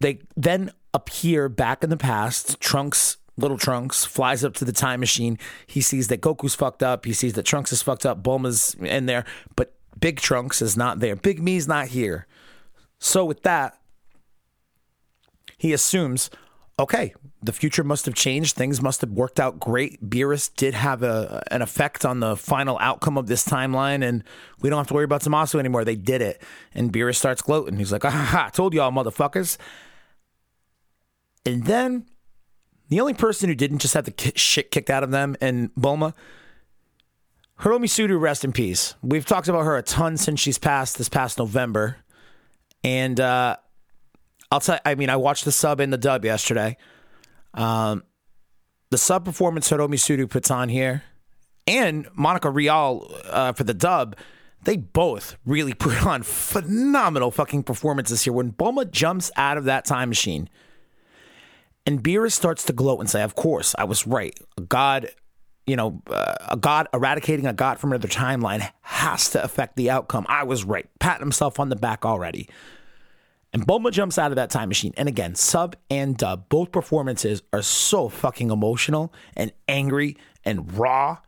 they 0.00 0.20
then 0.36 0.70
appear 0.94 1.48
back 1.48 1.82
in 1.82 1.90
the 1.90 1.96
past. 1.96 2.60
Trunks 2.60 3.16
Little 3.36 3.58
Trunks 3.58 4.04
flies 4.04 4.44
up 4.44 4.54
to 4.54 4.64
the 4.64 4.72
time 4.72 5.00
machine. 5.00 5.38
He 5.66 5.80
sees 5.80 6.08
that 6.08 6.20
Goku's 6.20 6.54
fucked 6.54 6.82
up. 6.82 7.04
He 7.04 7.12
sees 7.12 7.34
that 7.34 7.44
Trunks 7.44 7.72
is 7.72 7.82
fucked 7.82 8.06
up. 8.06 8.22
Bulma's 8.22 8.74
in 8.80 9.06
there, 9.06 9.24
but 9.56 9.74
Big 9.98 10.20
Trunks 10.20 10.62
is 10.62 10.76
not 10.76 11.00
there. 11.00 11.16
Big 11.16 11.42
Me's 11.42 11.68
not 11.68 11.88
here. 11.88 12.26
So 12.98 13.24
with 13.24 13.42
that, 13.42 13.78
he 15.58 15.72
assumes, 15.72 16.30
okay, 16.78 17.14
the 17.42 17.52
future 17.52 17.84
must 17.84 18.06
have 18.06 18.14
changed. 18.14 18.56
Things 18.56 18.82
must 18.82 19.00
have 19.02 19.10
worked 19.10 19.38
out 19.38 19.60
great. 19.60 20.08
Beerus 20.08 20.54
did 20.54 20.74
have 20.74 21.02
a 21.02 21.42
an 21.50 21.62
effect 21.62 22.04
on 22.04 22.20
the 22.20 22.36
final 22.36 22.78
outcome 22.80 23.16
of 23.16 23.26
this 23.26 23.46
timeline, 23.46 24.02
and 24.06 24.24
we 24.60 24.68
don't 24.68 24.78
have 24.78 24.88
to 24.88 24.94
worry 24.94 25.04
about 25.04 25.22
Zamasu 25.22 25.58
anymore. 25.58 25.84
They 25.84 25.96
did 25.96 26.22
it. 26.22 26.42
And 26.74 26.92
Beerus 26.92 27.16
starts 27.16 27.42
gloating. 27.42 27.76
He's 27.76 27.92
like, 27.92 28.04
ah, 28.04 28.10
ha, 28.10 28.24
ha, 28.24 28.50
told 28.50 28.74
y'all, 28.74 28.90
motherfuckers. 28.90 29.58
And 31.44 31.64
then 31.64 32.06
the 32.88 33.00
only 33.00 33.14
person 33.14 33.48
who 33.48 33.54
didn't 33.54 33.78
just 33.78 33.94
have 33.94 34.04
the 34.04 34.32
shit 34.36 34.70
kicked 34.70 34.90
out 34.90 35.02
of 35.02 35.10
them 35.10 35.36
and 35.40 35.74
Bulma, 35.74 36.14
Hiromi 37.60 37.86
Tsuru, 37.86 38.20
rest 38.20 38.44
in 38.44 38.52
peace. 38.52 38.94
We've 39.02 39.24
talked 39.24 39.48
about 39.48 39.64
her 39.64 39.76
a 39.76 39.82
ton 39.82 40.16
since 40.16 40.40
she's 40.40 40.58
passed 40.58 40.98
this 40.98 41.08
past 41.08 41.38
November. 41.38 41.96
And 42.84 43.18
uh, 43.18 43.56
I'll 44.50 44.60
tell 44.60 44.78
I 44.84 44.94
mean, 44.94 45.10
I 45.10 45.16
watched 45.16 45.44
the 45.44 45.52
sub 45.52 45.80
and 45.80 45.92
the 45.92 45.98
dub 45.98 46.24
yesterday. 46.24 46.76
Um, 47.54 48.04
the 48.90 48.98
sub 48.98 49.24
performance 49.24 49.70
Hiromi 49.70 49.94
Tsuru 49.94 50.28
puts 50.28 50.50
on 50.50 50.68
here 50.68 51.02
and 51.66 52.06
Monica 52.14 52.50
Rial 52.50 53.10
uh, 53.24 53.52
for 53.52 53.64
the 53.64 53.74
dub, 53.74 54.16
they 54.62 54.76
both 54.76 55.36
really 55.44 55.74
put 55.74 56.06
on 56.06 56.22
phenomenal 56.22 57.30
fucking 57.30 57.64
performances 57.64 58.22
here. 58.22 58.32
When 58.32 58.52
Bulma 58.52 58.88
jumps 58.90 59.32
out 59.36 59.56
of 59.56 59.64
that 59.64 59.84
time 59.86 60.08
machine– 60.08 60.48
and 61.86 62.02
Beerus 62.02 62.32
starts 62.32 62.64
to 62.64 62.72
gloat 62.72 63.00
and 63.00 63.08
say, 63.08 63.22
Of 63.22 63.34
course, 63.34 63.74
I 63.78 63.84
was 63.84 64.06
right. 64.06 64.38
A 64.58 64.60
God, 64.60 65.10
you 65.66 65.76
know, 65.76 66.02
uh, 66.10 66.34
a 66.48 66.56
God 66.56 66.88
eradicating 66.92 67.46
a 67.46 67.52
God 67.52 67.78
from 67.78 67.92
another 67.92 68.08
timeline 68.08 68.68
has 68.82 69.30
to 69.30 69.42
affect 69.42 69.76
the 69.76 69.90
outcome. 69.90 70.26
I 70.28 70.42
was 70.42 70.64
right. 70.64 70.86
Patting 70.98 71.22
himself 71.22 71.60
on 71.60 71.68
the 71.68 71.76
back 71.76 72.04
already. 72.04 72.48
And 73.52 73.66
Bulma 73.66 73.90
jumps 73.90 74.18
out 74.18 74.32
of 74.32 74.36
that 74.36 74.50
time 74.50 74.68
machine. 74.68 74.92
And 74.96 75.08
again, 75.08 75.34
sub 75.34 75.76
and 75.88 76.16
dub, 76.16 76.48
both 76.48 76.72
performances 76.72 77.42
are 77.52 77.62
so 77.62 78.08
fucking 78.08 78.50
emotional 78.50 79.14
and 79.34 79.52
angry 79.68 80.16
and 80.44 80.76
raw 80.76 81.18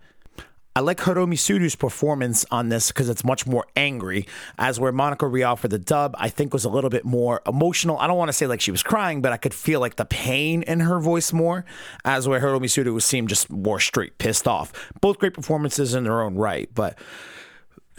I 0.78 0.80
like 0.80 0.98
Hiromi 0.98 1.34
Tsuru's 1.34 1.74
performance 1.74 2.46
on 2.52 2.68
this 2.68 2.92
because 2.92 3.08
it's 3.08 3.24
much 3.24 3.48
more 3.48 3.66
angry, 3.74 4.28
as 4.58 4.78
where 4.78 4.92
Monica 4.92 5.26
Rial 5.26 5.56
for 5.56 5.66
the 5.66 5.76
dub, 5.76 6.14
I 6.16 6.28
think 6.28 6.52
was 6.52 6.64
a 6.64 6.68
little 6.68 6.88
bit 6.88 7.04
more 7.04 7.42
emotional. 7.48 7.98
I 7.98 8.06
don't 8.06 8.16
want 8.16 8.28
to 8.28 8.32
say 8.32 8.46
like 8.46 8.60
she 8.60 8.70
was 8.70 8.84
crying, 8.84 9.20
but 9.20 9.32
I 9.32 9.38
could 9.38 9.52
feel 9.52 9.80
like 9.80 9.96
the 9.96 10.04
pain 10.04 10.62
in 10.62 10.78
her 10.78 11.00
voice 11.00 11.32
more, 11.32 11.64
as 12.04 12.28
where 12.28 12.38
Hiromi 12.38 12.66
Tsuru 12.66 13.02
seemed 13.02 13.28
just 13.28 13.50
more 13.50 13.80
straight 13.80 14.18
pissed 14.18 14.46
off. 14.46 14.92
Both 15.00 15.18
great 15.18 15.34
performances 15.34 15.96
in 15.96 16.04
their 16.04 16.22
own 16.22 16.36
right, 16.36 16.70
but 16.72 16.96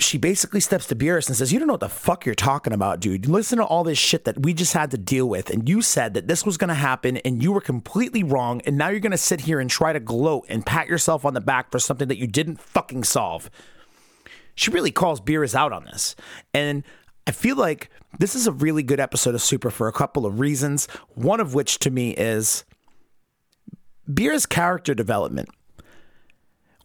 she 0.01 0.18
basically 0.18 0.60
steps 0.60 0.88
to 0.88 0.96
Beerus 0.96 1.27
and 1.27 1.36
says, 1.36 1.51
You 1.51 1.60
don't 1.60 1.68
know 1.68 1.74
what 1.74 1.79
the 1.79 1.89
fuck 1.89 2.25
you're 2.25 2.36
talking 2.36 2.74
about, 2.74 3.00
dude. 3.00 3.27
Listen 3.27 3.58
to 3.58 3.65
all 3.65 3.84
this 3.84 3.98
shit 3.98 4.25
that 4.25 4.41
we 4.41 4.53
just 4.53 4.74
had 4.74 4.91
to 4.91 4.98
deal 4.98 5.27
with. 5.27 5.50
And 5.50 5.68
you 5.68 5.82
said 5.82 6.13
that 6.13 6.27
this 6.27 6.46
was 6.46 6.58
going 6.58 6.70
to 6.70 6.74
happen 6.74 7.18
and 7.18 7.41
you 7.44 7.51
were 7.51 7.62
completely 7.62 8.24
wrong. 8.24 8.62
And 8.65 8.77
now 8.77 8.89
you're 8.89 9.00
going 9.00 9.12
to 9.12 9.18
sit 9.18 9.41
here 9.41 9.60
and 9.60 9.70
try 9.70 9.94
to 9.94 10.00
gloat 10.00 10.46
and 10.50 10.65
pat 10.65 10.88
yourself 10.88 11.25
on 11.25 11.34
the 11.34 11.41
back 11.41 11.72
for 11.72 11.79
something 11.79 12.08
that 12.08 12.18
you 12.18 12.27
didn't 12.27 12.60
fucking 12.60 13.03
solve. 13.03 13.50
She 14.56 14.72
really 14.72 14.91
calls 14.91 15.22
Beerus 15.22 15.56
out 15.56 15.72
on 15.72 15.86
this. 15.86 16.15
And 16.53 16.84
I 17.25 17.32
feel 17.32 17.56
like 17.56 17.89
this 18.18 18.36
is 18.36 18.48
a 18.48 18.51
really 18.51 18.84
good 18.84 19.00
episode 19.00 19.36
of 19.36 19.41
Super 19.41 19.70
for 19.70 19.88
a 19.88 19.94
couple 19.94 20.25
of 20.25 20.39
reasons. 20.39 20.88
One 21.10 21.39
of 21.39 21.53
which 21.53 21.79
to 21.79 21.91
me 21.91 22.12
is 22.12 22.65
Beerus' 24.10 24.48
character 24.48 24.94
development. 24.94 25.50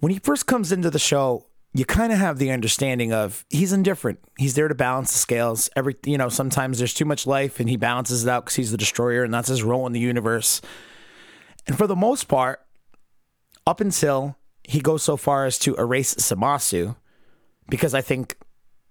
When 0.00 0.12
he 0.12 0.18
first 0.18 0.46
comes 0.46 0.70
into 0.70 0.90
the 0.90 0.98
show, 0.98 1.46
you 1.76 1.84
kind 1.84 2.12
of 2.12 2.18
have 2.18 2.38
the 2.38 2.52
understanding 2.52 3.12
of 3.12 3.44
he's 3.50 3.72
indifferent. 3.72 4.20
He's 4.38 4.54
there 4.54 4.68
to 4.68 4.74
balance 4.76 5.12
the 5.12 5.18
scales. 5.18 5.68
Every 5.74 5.96
you 6.06 6.16
know, 6.16 6.28
sometimes 6.28 6.78
there's 6.78 6.94
too 6.94 7.04
much 7.04 7.26
life, 7.26 7.58
and 7.58 7.68
he 7.68 7.76
balances 7.76 8.24
it 8.24 8.30
out 8.30 8.44
because 8.44 8.54
he's 8.54 8.70
the 8.70 8.76
destroyer, 8.76 9.24
and 9.24 9.34
that's 9.34 9.48
his 9.48 9.64
role 9.64 9.86
in 9.86 9.92
the 9.92 10.00
universe. 10.00 10.62
And 11.66 11.76
for 11.76 11.88
the 11.88 11.96
most 11.96 12.28
part, 12.28 12.64
up 13.66 13.80
until 13.80 14.36
he 14.62 14.80
goes 14.80 15.02
so 15.02 15.16
far 15.16 15.46
as 15.46 15.58
to 15.60 15.74
erase 15.74 16.14
Zamasu, 16.14 16.94
because 17.68 17.92
I 17.92 18.00
think 18.00 18.36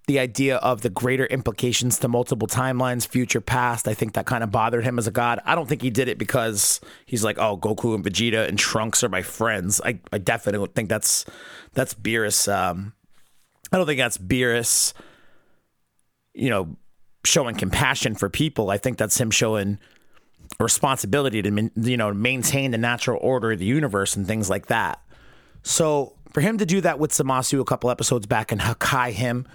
the 0.08 0.20
idea 0.20 0.58
of 0.58 0.82
the 0.82 0.90
greater 0.90 1.26
implications 1.26 1.98
to 2.00 2.08
multiple 2.08 2.48
timelines, 2.48 3.08
future, 3.08 3.40
past. 3.40 3.88
I 3.88 3.94
think 3.94 4.14
that 4.14 4.26
kind 4.26 4.44
of 4.44 4.52
bothered 4.52 4.84
him 4.84 5.00
as 5.00 5.08
a 5.08 5.12
god. 5.12 5.40
I 5.46 5.56
don't 5.56 5.68
think 5.68 5.82
he 5.82 5.90
did 5.90 6.10
it 6.10 6.18
because 6.18 6.82
he's 7.06 7.24
like, 7.24 7.38
oh, 7.38 7.58
Goku 7.58 7.96
and 7.96 8.04
Vegeta 8.04 8.48
and 8.48 8.60
Trunks 8.60 9.04
are 9.04 9.10
my 9.10 9.22
friends. 9.22 9.80
I, 9.84 10.00
I 10.12 10.18
definitely 10.18 10.68
think 10.76 10.90
that's 10.90 11.26
that's 11.74 11.94
Beerus. 11.94 12.52
Um, 12.52 12.94
I 13.72 13.78
don't 13.78 13.86
think 13.86 14.00
that's 14.00 14.18
Beerus. 14.18 14.94
You 16.34 16.50
know, 16.50 16.76
showing 17.24 17.56
compassion 17.56 18.16
for 18.16 18.30
people. 18.30 18.70
I 18.70 18.78
think 18.78 18.98
that's 18.98 19.20
him 19.20 19.32
showing 19.32 19.80
responsibility 20.60 21.42
to 21.42 21.72
you 21.76 21.98
know 21.98 22.14
maintain 22.14 22.72
the 22.72 22.78
natural 22.78 23.20
order 23.22 23.54
of 23.54 23.60
the 23.60 23.66
universe 23.66 24.16
and 24.18 24.28
things 24.28 24.50
like 24.50 24.68
that. 24.68 25.02
So 25.62 26.14
for 26.34 26.42
him 26.42 26.58
to 26.58 26.66
do 26.66 26.82
that 26.82 27.00
with 27.00 27.12
Zamasu 27.12 27.62
a 27.62 27.66
couple 27.66 27.90
episodes 27.90 28.26
back 28.26 28.52
and 28.52 28.60
Hakai 28.60 29.12
him 29.12 29.48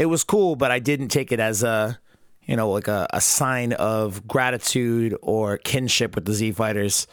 it 0.00 0.06
was 0.06 0.24
cool, 0.24 0.56
but 0.56 0.70
I 0.70 0.78
didn't 0.78 1.08
take 1.08 1.30
it 1.30 1.40
as 1.40 1.62
a 1.62 2.00
you 2.46 2.56
know, 2.56 2.70
like 2.70 2.88
a, 2.88 3.06
a 3.10 3.20
sign 3.20 3.74
of 3.74 4.26
gratitude 4.26 5.16
or 5.22 5.58
kinship 5.58 6.14
with 6.14 6.24
the 6.24 6.32
Z 6.32 6.52
Fighters. 6.52 7.06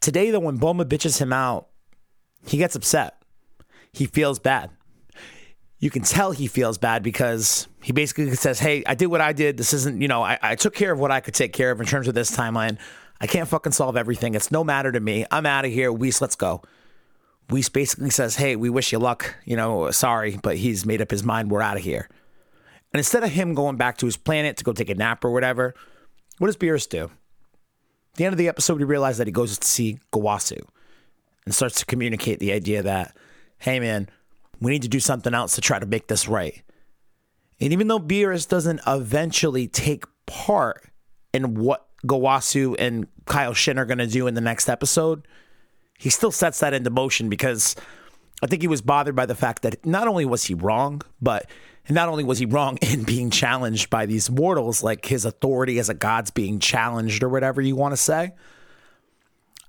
Today, 0.00 0.30
though, 0.30 0.40
when 0.40 0.58
Bulma 0.58 0.84
bitches 0.84 1.20
him 1.20 1.32
out, 1.32 1.68
he 2.46 2.56
gets 2.56 2.76
upset. 2.76 3.20
He 3.92 4.06
feels 4.06 4.38
bad. 4.38 4.70
You 5.78 5.90
can 5.90 6.02
tell 6.02 6.30
he 6.30 6.46
feels 6.46 6.78
bad 6.78 7.02
because 7.02 7.68
he 7.82 7.92
basically 7.92 8.34
says, 8.36 8.60
Hey, 8.60 8.82
I 8.86 8.94
did 8.94 9.08
what 9.08 9.20
I 9.20 9.32
did. 9.32 9.56
This 9.56 9.74
isn't, 9.74 10.00
you 10.00 10.08
know, 10.08 10.22
I, 10.22 10.38
I 10.40 10.54
took 10.54 10.74
care 10.74 10.92
of 10.92 10.98
what 10.98 11.10
I 11.10 11.20
could 11.20 11.34
take 11.34 11.52
care 11.52 11.70
of 11.70 11.80
in 11.80 11.86
terms 11.86 12.08
of 12.08 12.14
this 12.14 12.34
timeline. 12.34 12.78
I 13.20 13.26
can't 13.26 13.48
fucking 13.48 13.72
solve 13.72 13.96
everything. 13.96 14.34
It's 14.34 14.50
no 14.50 14.64
matter 14.64 14.92
to 14.92 15.00
me. 15.00 15.26
I'm 15.30 15.44
out 15.44 15.64
of 15.64 15.72
here. 15.72 15.92
Whis, 15.92 16.20
let's 16.22 16.36
go. 16.36 16.62
Whis 17.48 17.68
basically 17.68 18.10
says, 18.10 18.36
Hey, 18.36 18.56
we 18.56 18.70
wish 18.70 18.92
you 18.92 18.98
luck. 18.98 19.36
You 19.44 19.56
know, 19.56 19.90
sorry, 19.90 20.38
but 20.42 20.56
he's 20.56 20.84
made 20.84 21.00
up 21.00 21.10
his 21.10 21.24
mind. 21.24 21.50
We're 21.50 21.62
out 21.62 21.76
of 21.76 21.82
here. 21.82 22.08
And 22.92 22.98
instead 22.98 23.22
of 23.24 23.30
him 23.30 23.54
going 23.54 23.76
back 23.76 23.98
to 23.98 24.06
his 24.06 24.16
planet 24.16 24.56
to 24.56 24.64
go 24.64 24.72
take 24.72 24.90
a 24.90 24.94
nap 24.94 25.24
or 25.24 25.30
whatever, 25.30 25.74
what 26.38 26.46
does 26.46 26.56
Beerus 26.56 26.88
do? 26.88 27.04
At 27.04 27.10
the 28.16 28.24
end 28.24 28.32
of 28.32 28.38
the 28.38 28.48
episode, 28.48 28.78
we 28.78 28.84
realize 28.84 29.18
that 29.18 29.26
he 29.26 29.32
goes 29.32 29.58
to 29.58 29.66
see 29.66 29.98
Gowasu 30.12 30.60
and 31.44 31.54
starts 31.54 31.80
to 31.80 31.86
communicate 31.86 32.40
the 32.40 32.52
idea 32.52 32.82
that, 32.82 33.16
hey 33.58 33.80
man, 33.80 34.08
we 34.60 34.72
need 34.72 34.82
to 34.82 34.88
do 34.88 35.00
something 35.00 35.34
else 35.34 35.54
to 35.54 35.60
try 35.60 35.78
to 35.78 35.86
make 35.86 36.08
this 36.08 36.28
right. 36.28 36.62
And 37.60 37.72
even 37.72 37.88
though 37.88 38.00
Beerus 38.00 38.48
doesn't 38.48 38.80
eventually 38.86 39.68
take 39.68 40.04
part 40.26 40.82
in 41.32 41.54
what 41.54 41.86
Gowasu 42.06 42.76
and 42.78 43.06
Kaioshin 43.24 43.78
are 43.78 43.84
going 43.84 43.98
to 43.98 44.06
do 44.06 44.26
in 44.26 44.34
the 44.34 44.40
next 44.40 44.68
episode, 44.68 45.26
he 45.98 46.10
still 46.10 46.32
sets 46.32 46.60
that 46.60 46.74
into 46.74 46.90
motion 46.90 47.28
because 47.28 47.76
I 48.42 48.46
think 48.46 48.62
he 48.62 48.68
was 48.68 48.82
bothered 48.82 49.16
by 49.16 49.26
the 49.26 49.34
fact 49.34 49.62
that 49.62 49.84
not 49.84 50.08
only 50.08 50.24
was 50.24 50.44
he 50.44 50.54
wrong, 50.54 51.02
but 51.20 51.48
not 51.88 52.08
only 52.08 52.24
was 52.24 52.38
he 52.38 52.46
wrong 52.46 52.78
in 52.82 53.04
being 53.04 53.30
challenged 53.30 53.90
by 53.90 54.06
these 54.06 54.30
mortals, 54.30 54.82
like 54.82 55.04
his 55.06 55.24
authority 55.24 55.78
as 55.78 55.88
a 55.88 55.94
god's 55.94 56.30
being 56.30 56.58
challenged 56.58 57.22
or 57.22 57.28
whatever 57.28 57.60
you 57.60 57.76
want 57.76 57.92
to 57.92 57.96
say. 57.96 58.32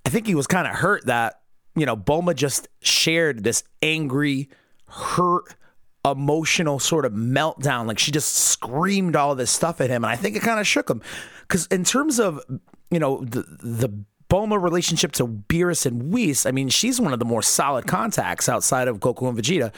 I 0.05 0.10
think 0.10 0.25
he 0.25 0.36
was 0.36 0.48
kind 0.48 0.67
of 0.67 0.75
hurt 0.75 1.05
that 1.05 1.41
you 1.77 1.86
know, 1.86 1.96
Bulma 1.96 2.36
just 2.36 2.67
shared 2.81 3.43
this 3.43 3.63
angry, 3.84 4.50
hurt, 4.88 5.55
emotional 6.03 6.79
sort 6.79 7.05
of 7.05 7.13
meltdown. 7.13 7.86
Like 7.86 8.00
she 8.00 8.12
just 8.12 8.34
screamed 8.34 9.15
all 9.15 9.36
this 9.36 9.51
stuff 9.51 9.79
at 9.79 9.89
him. 9.89 10.03
And 10.03 10.12
I 10.12 10.15
think 10.15 10.36
it 10.36 10.41
kind 10.41 10.60
of 10.60 10.65
shook 10.65 10.89
him. 10.89 11.01
Because 11.41 11.67
in 11.67 11.84
terms 11.84 12.19
of, 12.19 12.41
you 12.89 13.00
know, 13.00 13.24
the, 13.24 13.43
the 13.62 13.89
Bulma 14.29 14.62
relationship 14.62 15.13
to 15.13 15.27
Beerus 15.27 15.86
and 15.86 16.12
Whis, 16.12 16.46
I 16.46 16.51
mean, 16.51 16.69
she's 16.69 17.00
one 17.00 17.13
of 17.13 17.19
the 17.19 17.25
more 17.25 17.41
solid 17.41 17.88
contacts 17.88 18.50
outside 18.50 18.88
of 18.88 19.00
Goku 19.00 19.29
and 19.29 19.38
Vegeta. 19.38 19.74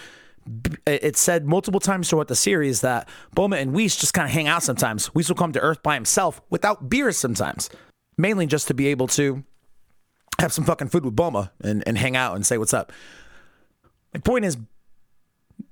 It 0.88 1.16
said 1.18 1.46
multiple 1.46 1.80
times 1.80 2.10
throughout 2.10 2.28
the 2.28 2.36
series 2.36 2.82
that 2.82 3.08
Bulma 3.36 3.62
and 3.62 3.74
Whis 3.74 3.96
just 3.96 4.14
kind 4.14 4.26
of 4.26 4.32
hang 4.32 4.48
out 4.48 4.64
sometimes. 4.64 5.08
Whis 5.08 5.30
will 5.30 5.36
come 5.36 5.52
to 5.52 5.60
Earth 5.60 5.84
by 5.84 5.94
himself 5.94 6.42
without 6.50 6.90
Beerus 6.90 7.16
sometimes, 7.16 7.70
mainly 8.18 8.48
just 8.48 8.68
to 8.70 8.74
be 8.74 8.88
able 8.88 9.08
to 9.10 9.44
have 10.40 10.52
some 10.52 10.64
fucking 10.64 10.88
food 10.88 11.06
with 11.06 11.16
Bulma 11.16 11.52
and, 11.62 11.84
and 11.86 11.98
hang 11.98 12.16
out 12.16 12.36
and 12.36 12.46
say 12.46 12.58
what's 12.58 12.74
up. 12.74 12.92
My 14.14 14.20
point 14.22 14.46
is, 14.46 14.58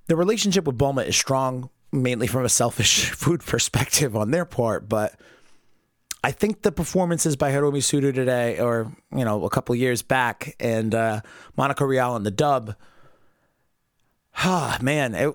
the 0.07 0.15
relationship 0.15 0.65
with 0.65 0.77
Bulma 0.77 1.05
is 1.05 1.15
strong, 1.15 1.69
mainly 1.91 2.27
from 2.27 2.45
a 2.45 2.49
selfish 2.49 3.09
food 3.11 3.41
perspective 3.41 4.15
on 4.15 4.29
their 4.29 4.45
part, 4.45 4.87
but 4.87 5.19
I 6.27 6.31
think 6.31 6.63
the 6.63 6.73
performances 6.73 7.37
by 7.37 7.53
Hiromi 7.53 7.77
Tsuru 7.77 8.13
today, 8.13 8.59
or 8.59 8.91
you 9.15 9.23
know, 9.23 9.45
a 9.45 9.49
couple 9.49 9.73
years 9.75 10.01
back, 10.01 10.57
and 10.59 10.93
uh, 10.93 11.21
Monica 11.55 11.85
Rial 11.85 12.17
in 12.17 12.23
the 12.23 12.31
dub, 12.31 12.75
ah, 14.35 14.77
man, 14.81 15.15
it, 15.15 15.33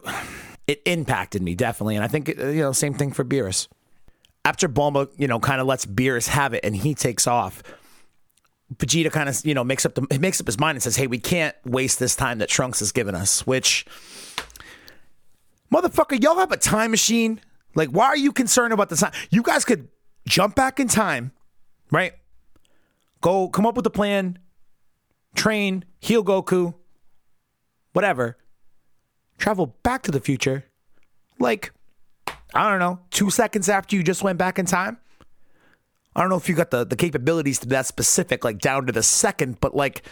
it 0.66 0.82
impacted 0.84 1.40
me 1.40 1.54
definitely, 1.54 1.96
and 1.96 2.04
I 2.04 2.08
think 2.08 2.28
you 2.28 2.56
know, 2.56 2.72
same 2.72 2.92
thing 2.92 3.10
for 3.10 3.24
Beerus. 3.24 3.68
After 4.44 4.68
Bulma, 4.68 5.08
you 5.16 5.26
know, 5.26 5.40
kind 5.40 5.62
of 5.62 5.66
lets 5.66 5.86
Beerus 5.86 6.28
have 6.28 6.52
it, 6.52 6.62
and 6.62 6.76
he 6.76 6.94
takes 6.94 7.26
off 7.26 7.62
Vegeta 8.76 9.10
kind 9.10 9.30
of 9.30 9.46
you 9.46 9.54
know 9.54 9.64
makes 9.64 9.86
up 9.86 9.94
the 9.94 10.18
makes 10.18 10.42
up 10.42 10.46
his 10.46 10.60
mind 10.60 10.76
and 10.76 10.82
says, 10.82 10.96
"Hey, 10.96 11.06
we 11.06 11.18
can't 11.18 11.56
waste 11.64 12.00
this 12.00 12.14
time 12.14 12.36
that 12.36 12.50
Trunks 12.50 12.80
has 12.80 12.92
given 12.92 13.14
us." 13.14 13.46
Which, 13.46 13.86
motherfucker, 15.72 16.22
y'all 16.22 16.38
have 16.38 16.52
a 16.52 16.58
time 16.58 16.90
machine. 16.90 17.40
Like, 17.74 17.88
why 17.88 18.04
are 18.08 18.16
you 18.16 18.30
concerned 18.30 18.74
about 18.74 18.90
the 18.90 18.96
time? 18.96 19.12
You 19.30 19.42
guys 19.42 19.64
could 19.64 19.88
jump 20.26 20.54
back 20.54 20.80
in 20.80 20.88
time, 20.88 21.32
right? 21.90 22.14
Go 23.20 23.48
come 23.48 23.66
up 23.66 23.76
with 23.76 23.86
a 23.86 23.90
plan, 23.90 24.38
train, 25.34 25.84
heal 26.00 26.24
Goku, 26.24 26.74
whatever. 27.92 28.36
Travel 29.38 29.76
back 29.82 30.02
to 30.04 30.10
the 30.10 30.20
future, 30.20 30.64
like 31.38 31.72
I 32.54 32.68
don't 32.68 32.78
know, 32.78 33.00
two 33.10 33.30
seconds 33.30 33.68
after 33.68 33.96
you 33.96 34.02
just 34.02 34.22
went 34.22 34.38
back 34.38 34.58
in 34.58 34.66
time 34.66 34.98
I 36.14 36.20
don't 36.20 36.28
know 36.28 36.36
if 36.36 36.48
you 36.48 36.54
got 36.54 36.70
the, 36.70 36.84
the 36.84 36.96
capabilities 36.96 37.58
to 37.60 37.66
be 37.66 37.70
that 37.70 37.86
specific, 37.86 38.44
like 38.44 38.58
down 38.58 38.86
to 38.86 38.92
the 38.92 39.02
second, 39.02 39.60
but 39.60 39.74
like 39.74 40.02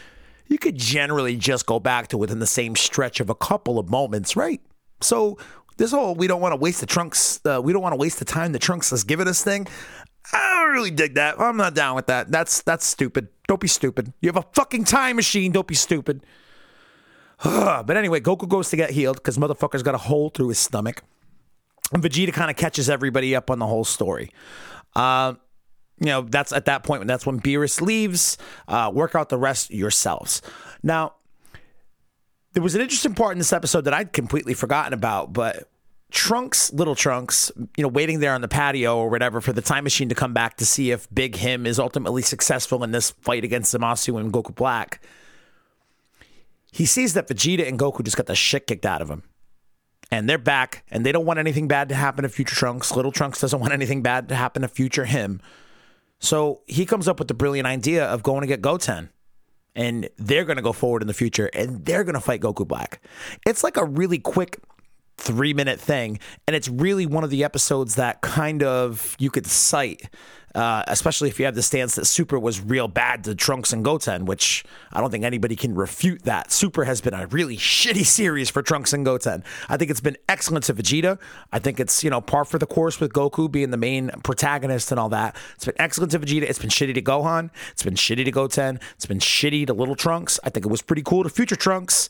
you 0.47 0.59
could 0.59 0.77
generally 0.77 1.37
just 1.37 1.67
go 1.67 1.79
back 1.79 2.09
to 2.09 2.19
within 2.19 2.39
the 2.39 2.47
same 2.47 2.75
stretch 2.75 3.21
of 3.21 3.29
a 3.29 3.35
couple 3.35 3.79
of 3.79 3.91
moments, 3.91 4.35
right? 4.35 4.61
So 5.03 5.37
this 5.81 5.93
whole 5.93 6.15
we 6.15 6.27
don't 6.27 6.43
want 6.43 6.53
to 6.53 6.57
waste 6.57 6.81
the 6.81 6.87
trunks, 6.87 7.41
uh, 7.47 7.59
we 7.63 7.73
don't 7.73 7.81
want 7.81 7.95
to 7.95 7.97
waste 7.97 8.19
the 8.19 8.25
time 8.27 8.53
the 8.53 8.59
trunks 8.59 8.91
has 8.91 9.03
given 9.03 9.27
us 9.27 9.43
thing. 9.43 9.67
I 10.33 10.63
don't 10.63 10.75
really 10.75 10.91
dig 10.91 11.15
that. 11.15 11.41
I'm 11.41 11.57
not 11.57 11.75
down 11.75 11.97
with 11.97 12.07
that. 12.07 12.31
That's 12.31 12.63
that's 12.63 12.87
stupid. 12.87 13.29
Don't 13.49 13.61
be 13.61 13.67
stupid. 13.67 14.13
You 14.21 14.29
have 14.29 14.37
a 14.37 14.47
fucking 14.53 14.85
time 14.85 15.17
machine. 15.17 15.53
Don't 15.53 15.67
be 15.67 15.75
stupid. 15.75 16.25
but 17.43 17.97
anyway, 17.97 18.21
Goku 18.21 18.47
goes 18.47 18.69
to 18.71 18.77
get 18.77 18.91
healed 18.91 19.17
because 19.17 19.39
motherfucker's 19.39 19.83
got 19.83 19.95
a 19.95 19.99
hole 19.99 20.29
through 20.29 20.49
his 20.49 20.59
stomach. 20.59 21.03
And 21.93 22.03
Vegeta 22.03 22.33
kind 22.33 22.51
of 22.51 22.57
catches 22.57 22.91
everybody 22.91 23.35
up 23.35 23.51
on 23.51 23.59
the 23.59 23.67
whole 23.67 23.85
story. 23.85 24.31
Uh, 24.95 25.35
you 25.99 26.07
know, 26.07 26.23
that's 26.23 26.53
at 26.53 26.67
that 26.67 26.85
point, 26.85 27.01
when 27.01 27.09
that's 27.09 27.25
when 27.25 27.41
Beerus 27.41 27.81
leaves. 27.81 28.37
Uh, 28.69 28.91
work 28.95 29.15
out 29.15 29.31
the 29.31 29.39
rest 29.39 29.71
yourselves. 29.71 30.43
Now, 30.83 31.15
there 32.53 32.63
was 32.63 32.75
an 32.75 32.81
interesting 32.81 33.15
part 33.15 33.33
in 33.33 33.39
this 33.39 33.53
episode 33.53 33.83
that 33.83 33.95
I'd 33.95 34.13
completely 34.13 34.55
forgotten 34.55 34.93
about, 34.93 35.33
but 35.33 35.69
Trunks, 36.11 36.73
little 36.73 36.97
Trunks, 36.97 37.53
you 37.77 37.83
know, 37.83 37.89
waiting 37.89 38.21
there 38.21 38.35
on 38.35 38.41
the 38.41 38.49
patio 38.49 38.97
or 38.97 39.09
whatever 39.09 39.41
for 39.41 39.53
the 39.53 39.63
time 39.63 39.85
machine 39.85 40.09
to 40.09 40.15
come 40.15 40.35
back 40.35 40.57
to 40.57 40.67
see 40.67 40.91
if 40.91 41.13
Big 41.15 41.37
Him 41.37 41.67
is 41.67 41.79
ultimately 41.79 42.23
successful 42.23 42.83
in 42.83 42.91
this 42.91 43.13
fight 43.13 43.45
against 43.45 43.73
Zamasu 43.75 44.19
and 44.19 44.33
Goku 44.33 44.55
Black. 44.55 45.01
He 46.73 46.87
sees 46.87 47.15
that 47.15 47.29
Vegeta 47.29 47.67
and 47.67 47.79
Goku 47.79 48.03
just 48.03 48.17
got 48.17 48.27
the 48.27 48.35
shit 48.35 48.67
kicked 48.67 48.87
out 48.87 49.03
of 49.03 49.11
him. 49.11 49.23
And 50.13 50.29
they're 50.29 50.39
back, 50.39 50.85
and 50.91 51.07
they 51.07 51.13
don't 51.13 51.25
want 51.25 51.39
anything 51.39 51.69
bad 51.69 51.89
to 51.91 51.95
happen 51.95 52.25
to 52.25 52.29
future 52.29 52.57
Trunks. 52.57 52.97
Little 52.97 53.13
Trunks 53.13 53.41
doesn't 53.41 53.61
want 53.61 53.73
anything 53.73 54.03
bad 54.03 54.29
to 54.29 54.35
happen 54.35 54.63
to 54.63 54.69
future 54.69 55.05
him. 55.05 55.41
So 56.19 56.63
he 56.67 56.85
comes 56.85 57.07
up 57.07 57.21
with 57.21 57.29
the 57.29 57.35
brilliant 57.35 57.69
idea 57.69 58.05
of 58.05 58.25
going 58.25 58.41
to 58.41 58.49
get 58.49 58.61
Goten. 58.61 59.11
And 59.81 60.11
they're 60.19 60.45
going 60.45 60.57
to 60.57 60.63
go 60.63 60.75
forward 60.75 61.01
in 61.01 61.09
the 61.09 61.15
future 61.15 61.47
and 61.55 61.87
they're 61.87 62.05
going 62.05 62.15
to 62.15 62.21
fight 62.21 62.43
Goku 62.43 62.69
Black. 62.69 63.01
It's 63.47 63.65
like 63.65 63.79
a 63.79 63.85
really 63.85 64.19
quick 64.19 64.59
three 65.21 65.55
minute 65.55 65.81
thing. 65.81 66.19
And 66.47 66.57
it's 66.57 66.69
really 66.69 67.07
one 67.07 67.25
of 67.25 67.31
the 67.31 67.45
episodes 67.45 67.95
that 67.97 68.21
kind 68.21 68.63
of 68.63 69.15
you 69.19 69.31
could 69.31 69.47
cite 69.47 70.09
uh, 70.55 70.83
especially 70.89 71.29
if 71.29 71.39
you 71.39 71.45
have 71.45 71.55
the 71.55 71.63
stance 71.63 71.95
that 71.95 72.07
Super 72.07 72.39
was 72.39 72.61
real 72.61 72.89
bad 72.89 73.25
to 73.25 73.35
Trunks 73.35 73.73
and 73.73 73.85
Goten, 73.85 74.25
which 74.25 74.65
I 74.93 75.01
don't 75.01 75.11
think 75.11 75.25
anybody 75.25 75.55
can 75.55 75.75
refute 75.75 76.25
that. 76.25 76.51
Super 76.51 76.85
has 76.85 77.01
been 77.01 77.15
a 77.15 77.27
really 77.29 77.57
shitty 77.57 78.05
series 78.05 78.51
for 78.51 78.63
Trunks 78.63 78.93
and 78.93 79.05
Goten. 79.05 79.45
I 79.69 79.77
think 79.77 79.91
it's 79.91 80.01
been 80.01 80.17
excellent 80.29 80.65
to 80.65 80.75
Vegeta. 80.75 81.19
I 81.53 81.59
think 81.59 81.79
it's, 81.79 82.03
you 82.03 82.11
know, 82.11 82.21
par 82.21 82.45
for 82.45 82.59
the 82.59 82.67
course 82.67 82.99
with 83.01 83.13
Goku 83.13 83.51
being 83.51 83.71
the 83.71 83.77
main 83.77 84.11
protagonist 84.25 84.91
and 84.91 84.99
all 84.99 85.11
that. 85.11 85.37
It's 85.55 85.67
been 85.67 85.75
excellent 85.79 86.13
to 86.13 86.19
Vegeta. 86.19 86.43
It's 86.43 86.59
been 86.59 86.71
shitty 86.71 86.95
to 86.95 87.03
Gohan. 87.03 87.51
It's 87.73 87.85
been 87.85 87.95
shitty 87.95 88.25
to 88.25 88.33
Goten. 88.33 88.81
It's 88.97 89.07
been 89.07 89.21
shitty 89.21 89.67
to 89.69 89.73
Little 89.73 89.97
Trunks. 89.97 90.41
I 90.43 90.51
think 90.51 90.67
it 90.67 90.71
was 90.71 90.83
pretty 90.83 91.03
cool 91.03 91.23
to 91.23 91.29
Future 91.29 91.57
Trunks. 91.57 92.09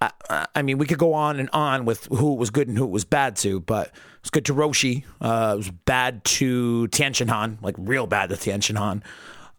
I, 0.00 0.46
I, 0.54 0.62
mean, 0.62 0.78
we 0.78 0.86
could 0.86 0.98
go 0.98 1.14
on 1.14 1.40
and 1.40 1.50
on 1.52 1.84
with 1.84 2.04
who 2.06 2.32
it 2.34 2.38
was 2.38 2.50
good 2.50 2.68
and 2.68 2.78
who 2.78 2.84
it 2.84 2.90
was 2.90 3.04
bad 3.04 3.36
to, 3.36 3.60
but 3.60 3.88
it 3.88 4.22
was 4.22 4.30
good 4.30 4.44
to 4.46 4.54
Roshi. 4.54 5.04
Uh, 5.20 5.52
it 5.54 5.56
was 5.56 5.70
bad 5.70 6.24
to 6.24 6.86
Tien 6.88 7.12
Han, 7.28 7.58
like 7.62 7.74
real 7.78 8.06
bad 8.06 8.30
to 8.30 8.36
Tien 8.36 8.60
Han. 8.76 9.02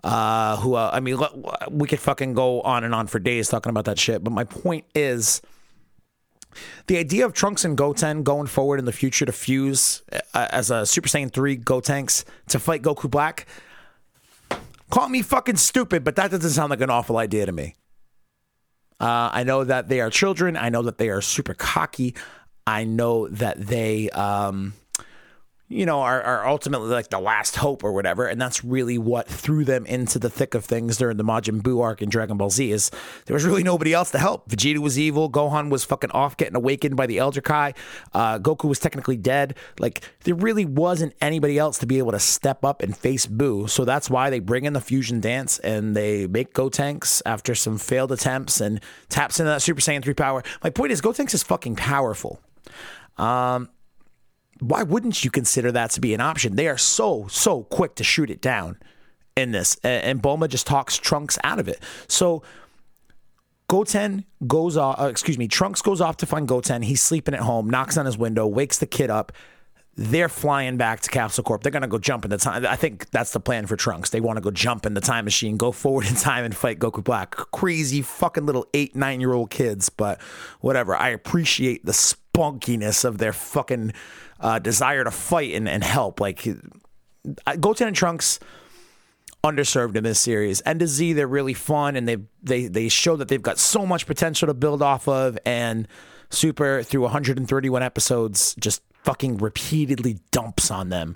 Uh, 0.02 0.56
who, 0.58 0.76
uh, 0.76 0.92
I 0.94 1.02
mean, 1.02 1.20
we 1.70 1.88
could 1.88 2.00
fucking 2.00 2.34
go 2.34 2.62
on 2.62 2.86
and 2.86 2.96
on 2.96 3.08
for 3.08 3.20
days 3.20 3.50
talking 3.50 3.70
about 3.70 3.86
that 3.86 4.00
shit. 4.00 4.24
But 4.24 4.32
my 4.32 4.46
point 4.46 4.86
is 4.96 5.42
the 6.88 6.98
idea 6.98 7.26
of 7.26 7.34
Trunks 7.34 7.66
and 7.66 7.78
Goten 7.78 8.24
going 8.24 8.48
forward 8.48 8.80
in 8.80 8.86
the 8.86 8.94
future 8.94 9.26
to 9.26 9.32
fuse 9.34 10.04
uh, 10.12 10.48
as 10.52 10.72
a 10.72 10.86
Super 10.86 11.10
Saiyan 11.10 11.34
3 11.34 11.58
Gotenks 11.58 12.24
to 12.48 12.60
fight 12.60 12.82
Goku 12.82 13.10
Black. 13.10 13.46
Call 14.90 15.10
me 15.10 15.22
fucking 15.22 15.58
stupid, 15.58 16.04
but 16.04 16.16
that 16.16 16.32
doesn't 16.32 16.50
sound 16.50 16.70
like 16.70 16.82
an 16.82 16.90
awful 16.90 17.18
idea 17.18 17.46
to 17.46 17.52
me. 17.52 17.76
Uh, 19.00 19.30
I 19.32 19.44
know 19.44 19.64
that 19.64 19.88
they 19.88 20.02
are 20.02 20.10
children. 20.10 20.58
I 20.58 20.70
know 20.70 20.82
that 20.84 20.98
they 20.98 21.10
are 21.10 21.22
super 21.22 21.54
cocky. 21.54 22.16
I 22.68 22.84
know 22.84 23.28
that 23.30 23.60
they, 23.60 24.10
um, 24.10 24.74
you 25.70 25.86
know, 25.86 26.02
are, 26.02 26.22
are 26.22 26.48
ultimately 26.48 26.90
like 26.90 27.10
the 27.10 27.20
last 27.20 27.56
hope 27.56 27.84
or 27.84 27.94
whatever. 27.94 28.26
And 28.26 28.42
that's 28.42 28.66
really 28.66 28.98
what 28.98 29.28
threw 29.28 29.64
them 29.64 29.86
into 29.86 30.18
the 30.18 30.30
thick 30.30 30.56
of 30.56 30.66
things 30.66 30.98
during 30.98 31.18
the 31.18 31.24
Majin 31.24 31.62
Buu 31.62 31.84
arc 31.84 32.02
in 32.02 32.10
Dragon 32.10 32.38
Ball 32.38 32.50
Z 32.50 32.72
is 32.72 32.90
there 33.28 33.36
was 33.36 33.46
really 33.46 33.62
nobody 33.62 33.94
else 33.94 34.10
to 34.12 34.18
help. 34.18 34.50
Vegeta 34.50 34.80
was 34.80 34.98
evil. 34.98 35.32
Gohan 35.32 35.70
was 35.70 35.86
fucking 35.86 36.10
off 36.10 36.38
getting 36.38 36.56
awakened 36.56 36.96
by 36.96 37.06
the 37.06 37.20
Elder 37.20 37.42
Kai. 37.42 37.76
Uh, 38.14 38.40
Goku 38.40 38.68
was 38.68 38.80
technically 38.80 39.16
dead. 39.16 39.56
Like 39.78 40.02
there 40.24 40.34
really 40.34 40.66
wasn't 40.66 41.14
anybody 41.22 41.60
else 41.60 41.78
to 41.80 41.86
be 41.86 42.00
able 42.00 42.12
to 42.14 42.20
step 42.20 42.66
up 42.66 42.82
and 42.82 42.98
face 42.98 43.28
Buu. 43.28 43.70
So 43.70 43.86
that's 43.86 44.10
why 44.10 44.32
they 44.32 44.40
bring 44.40 44.66
in 44.66 44.74
the 44.74 44.82
fusion 44.82 45.22
dance 45.22 45.60
and 45.60 45.96
they 45.96 46.26
make 46.26 46.54
Gotenks 46.54 47.22
after 47.28 47.54
some 47.54 47.78
failed 47.78 48.12
attempts 48.12 48.60
and 48.60 48.82
taps 49.08 49.40
into 49.40 49.52
that 49.52 49.62
Super 49.62 49.82
Saiyan 49.82 50.04
3 50.04 50.16
power. 50.16 50.42
My 50.64 50.72
point 50.72 50.92
is 50.92 51.00
Gotenks 51.00 51.36
is 51.36 51.44
fucking 51.44 51.76
powerful. 51.76 52.42
Um, 53.20 53.70
why 54.60 54.84
wouldn't 54.84 55.24
you 55.24 55.32
consider 55.32 55.72
that 55.72 55.92
to 55.92 56.02
be 56.02 56.14
an 56.14 56.22
option? 56.22 56.56
They 56.56 56.68
are 56.68 56.78
so, 56.78 57.28
so 57.30 57.64
quick 57.64 57.96
to 57.96 58.04
shoot 58.04 58.30
it 58.30 58.42
down 58.42 58.78
in 59.36 59.52
this. 59.52 59.78
And, 59.84 60.22
Bulma 60.22 60.50
just 60.50 60.68
talks 60.68 60.98
Trunks 60.98 61.38
out 61.44 61.60
of 61.60 61.68
it. 61.68 61.82
So 62.08 62.44
Goten 63.68 64.26
goes 64.48 64.78
off, 64.78 65.00
uh, 65.00 65.06
excuse 65.06 65.38
me, 65.38 65.48
Trunks 65.48 65.82
goes 65.82 66.02
off 66.02 66.18
to 66.18 66.26
find 66.26 66.48
Goten. 66.48 66.82
He's 66.82 67.02
sleeping 67.02 67.34
at 67.34 67.42
home, 67.42 67.70
knocks 67.70 67.98
on 67.98 68.06
his 68.06 68.18
window, 68.18 68.46
wakes 68.48 68.80
the 68.80 68.88
kid 68.88 69.10
up. 69.10 69.32
They're 69.96 70.30
flying 70.30 70.78
back 70.78 71.02
to 71.02 71.10
Capsule 71.10 71.44
Corp. 71.44 71.62
They're 71.62 71.74
going 71.74 71.82
to 71.82 71.88
go 71.88 71.98
jump 71.98 72.24
in 72.24 72.32
the 72.32 72.38
time. 72.38 72.66
I 72.66 72.78
think 72.78 73.10
that's 73.10 73.34
the 73.34 73.42
plan 73.42 73.66
for 73.66 73.76
Trunks. 73.76 74.12
They 74.12 74.22
want 74.22 74.38
to 74.38 74.42
go 74.42 74.50
jump 74.50 74.86
in 74.86 74.94
the 74.94 75.02
time 75.02 75.26
machine, 75.26 75.58
go 75.58 75.74
forward 75.74 76.08
in 76.08 76.16
time 76.16 76.46
and 76.46 76.56
fight 76.56 76.80
Goku 76.80 77.04
Black. 77.04 77.32
Crazy 77.32 78.02
fucking 78.02 78.46
little 78.46 78.66
eight, 78.74 78.96
nine 78.96 79.20
year 79.20 79.34
old 79.34 79.50
kids, 79.50 79.90
but 79.90 80.22
whatever. 80.62 80.96
I 80.96 81.10
appreciate 81.10 81.86
the 81.86 81.92
spunkiness 81.92 83.04
of 83.04 83.18
their 83.18 83.34
fucking 83.34 83.92
uh, 84.40 84.60
desire 84.60 85.04
to 85.04 85.12
fight 85.12 85.54
and, 85.54 85.68
and 85.68 85.84
help. 85.84 86.20
Like 86.20 86.48
Goten 87.60 87.88
and 87.88 87.96
Trunks 87.96 88.40
underserved 89.44 89.96
in 89.96 90.04
this 90.04 90.20
series. 90.20 90.62
End 90.66 90.82
to 90.82 90.88
Z, 90.88 91.14
they're 91.14 91.28
really 91.28 91.54
fun 91.54 91.96
and 91.96 92.08
they 92.08 92.18
they 92.44 92.68
they 92.68 92.90
show 92.90 93.16
that 93.16 93.28
they've 93.28 93.42
got 93.42 93.58
so 93.58 93.86
much 93.86 94.06
potential 94.06 94.48
to 94.48 94.54
build 94.54 94.82
off 94.82 95.08
of. 95.08 95.38
And 95.46 95.88
Super 96.30 96.84
through 96.84 97.02
131 97.02 97.82
episodes 97.82 98.56
just 98.60 98.84
fucking 99.04 99.38
repeatedly 99.38 100.20
dumps 100.32 100.70
on 100.70 100.90
them. 100.90 101.16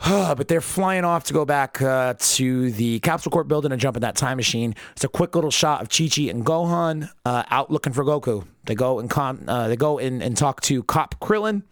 but 0.06 0.48
they're 0.48 0.60
flying 0.60 1.04
off 1.04 1.24
to 1.24 1.32
go 1.32 1.44
back 1.44 1.80
uh, 1.80 2.14
to 2.18 2.70
the 2.72 3.00
Capsule 3.00 3.30
Corp 3.30 3.48
building 3.48 3.72
and 3.72 3.80
jump 3.80 3.96
in 3.96 4.02
that 4.02 4.16
time 4.16 4.36
machine. 4.36 4.74
It's 4.92 5.04
a 5.04 5.08
quick 5.08 5.34
little 5.34 5.50
shot 5.50 5.82
of 5.82 5.88
Chi 5.88 6.08
Chi 6.08 6.22
and 6.22 6.44
Gohan 6.44 7.10
uh, 7.24 7.44
out 7.50 7.70
looking 7.70 7.92
for 7.92 8.04
Goku. 8.04 8.46
They 8.64 8.74
go 8.74 8.98
and 8.98 9.08
con- 9.08 9.44
uh, 9.48 9.68
they 9.68 9.76
go 9.76 9.98
in 9.98 10.20
and 10.20 10.36
talk 10.36 10.60
to 10.62 10.82
Cop 10.82 11.18
Krillin. 11.20 11.62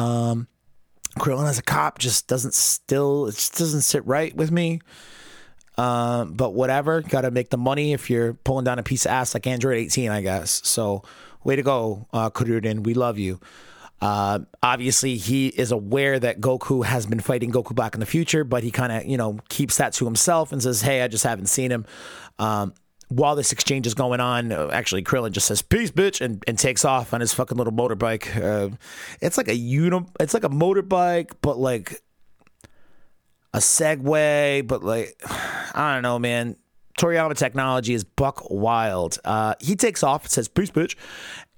Um, 0.00 0.48
Krillin 1.18 1.48
as 1.48 1.58
a 1.58 1.62
cop 1.62 1.98
just 1.98 2.28
doesn't 2.28 2.54
still 2.54 3.26
it 3.26 3.34
just 3.34 3.58
doesn't 3.58 3.82
sit 3.82 4.06
right 4.06 4.34
with 4.34 4.50
me. 4.50 4.80
Uh, 5.76 6.24
but 6.26 6.52
whatever, 6.54 7.00
got 7.00 7.22
to 7.22 7.30
make 7.30 7.50
the 7.50 7.56
money 7.56 7.92
if 7.92 8.10
you're 8.10 8.34
pulling 8.34 8.64
down 8.64 8.78
a 8.78 8.82
piece 8.82 9.06
of 9.06 9.12
ass 9.12 9.34
like 9.34 9.46
Android 9.46 9.78
18, 9.78 10.10
I 10.10 10.20
guess. 10.20 10.60
So, 10.68 11.02
way 11.42 11.56
to 11.56 11.62
go, 11.62 12.06
uh, 12.12 12.28
Kurudin. 12.28 12.84
We 12.84 12.92
love 12.92 13.18
you. 13.18 13.40
Uh, 14.00 14.40
obviously, 14.62 15.16
he 15.16 15.48
is 15.48 15.72
aware 15.72 16.18
that 16.18 16.40
Goku 16.40 16.84
has 16.84 17.06
been 17.06 17.20
fighting 17.20 17.50
Goku 17.50 17.74
Black 17.74 17.94
in 17.94 18.00
the 18.00 18.06
future, 18.06 18.44
but 18.44 18.62
he 18.62 18.70
kind 18.70 18.92
of, 18.92 19.06
you 19.06 19.16
know, 19.16 19.38
keeps 19.48 19.78
that 19.78 19.94
to 19.94 20.04
himself 20.04 20.52
and 20.52 20.62
says, 20.62 20.82
"Hey, 20.82 21.02
I 21.02 21.08
just 21.08 21.24
haven't 21.24 21.46
seen 21.46 21.70
him." 21.70 21.86
Um, 22.38 22.74
while 23.10 23.34
this 23.34 23.50
exchange 23.50 23.86
is 23.88 23.94
going 23.94 24.20
on, 24.20 24.52
uh, 24.52 24.70
actually 24.72 25.02
Krillin 25.02 25.32
just 25.32 25.48
says 25.48 25.62
"peace, 25.62 25.90
bitch" 25.90 26.20
and, 26.20 26.42
and 26.46 26.58
takes 26.58 26.84
off 26.84 27.12
on 27.12 27.20
his 27.20 27.34
fucking 27.34 27.58
little 27.58 27.72
motorbike. 27.72 28.36
Uh, 28.40 28.74
it's 29.20 29.36
like 29.36 29.48
a 29.48 29.54
uni- 29.54 30.06
it's 30.20 30.32
like 30.32 30.44
a 30.44 30.48
motorbike, 30.48 31.32
but 31.42 31.58
like 31.58 32.00
a 33.52 33.58
Segway, 33.58 34.66
but 34.66 34.84
like 34.84 35.20
I 35.74 35.94
don't 35.94 36.02
know, 36.02 36.18
man. 36.18 36.56
Toriyama 36.98 37.36
technology 37.36 37.94
is 37.94 38.04
buck 38.04 38.50
wild. 38.50 39.18
Uh, 39.24 39.54
he 39.58 39.74
takes 39.74 40.02
off, 40.04 40.28
says 40.28 40.46
"peace, 40.46 40.70
bitch," 40.70 40.94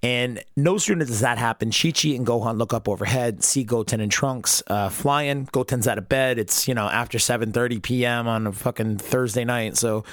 and 0.03 0.43
no 0.57 0.79
sooner 0.79 1.05
does 1.05 1.21
that 1.21 1.37
happen, 1.37 1.71
Chi 1.71 1.91
Chi 1.91 2.11
and 2.11 2.27
Gohan 2.27 2.57
look 2.59 2.73
up 2.73 2.89
overhead, 2.89 3.45
see 3.45 3.63
Goten 3.63 4.01
and 4.01 4.11
Trunks 4.11 4.63
uh, 4.69 4.89
flying. 4.89 5.47
Goten's 5.47 5.87
out 5.87 5.99
of 5.99 6.09
bed. 6.09 6.39
It's 6.39 6.67
you 6.67 6.75
know 6.75 6.89
after 6.89 7.19
7:30 7.19 7.83
p.m. 7.83 8.27
on 8.27 8.47
a 8.47 8.53
fucking 8.53 8.99
Thursday 8.99 9.45
night, 9.45 9.77
so 9.77 10.05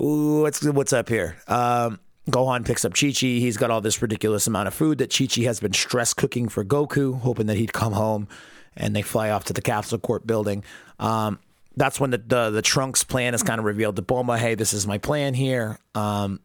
What's 0.00 0.64
what's 0.64 0.94
up 0.94 1.10
here? 1.10 1.36
Um, 1.46 2.00
Gohan 2.30 2.64
picks 2.64 2.86
up 2.86 2.94
Chi 2.94 3.08
Chi. 3.08 3.26
He's 3.26 3.58
got 3.58 3.70
all 3.70 3.82
this 3.82 4.00
ridiculous 4.00 4.46
amount 4.46 4.66
of 4.66 4.72
food 4.72 4.96
that 4.98 5.14
Chi 5.14 5.26
Chi 5.26 5.42
has 5.42 5.60
been 5.60 5.74
stress 5.74 6.14
cooking 6.14 6.48
for 6.48 6.64
Goku, 6.64 7.20
hoping 7.20 7.46
that 7.48 7.58
he'd 7.58 7.74
come 7.74 7.92
home. 7.92 8.26
And 8.74 8.96
they 8.96 9.02
fly 9.02 9.28
off 9.28 9.44
to 9.44 9.52
the 9.52 9.60
Capsule 9.60 9.98
Corp 9.98 10.26
building. 10.26 10.64
Um, 10.98 11.38
that's 11.76 12.00
when 12.00 12.12
the, 12.12 12.18
the, 12.18 12.48
the 12.48 12.62
Trunks 12.62 13.04
plan 13.04 13.34
is 13.34 13.42
kind 13.42 13.58
of 13.58 13.66
revealed 13.66 13.96
to 13.96 14.02
Bulma. 14.02 14.38
Hey, 14.38 14.54
this 14.54 14.72
is 14.72 14.86
my 14.86 14.96
plan 14.96 15.34
here. 15.34 15.78
Um, 15.94 16.40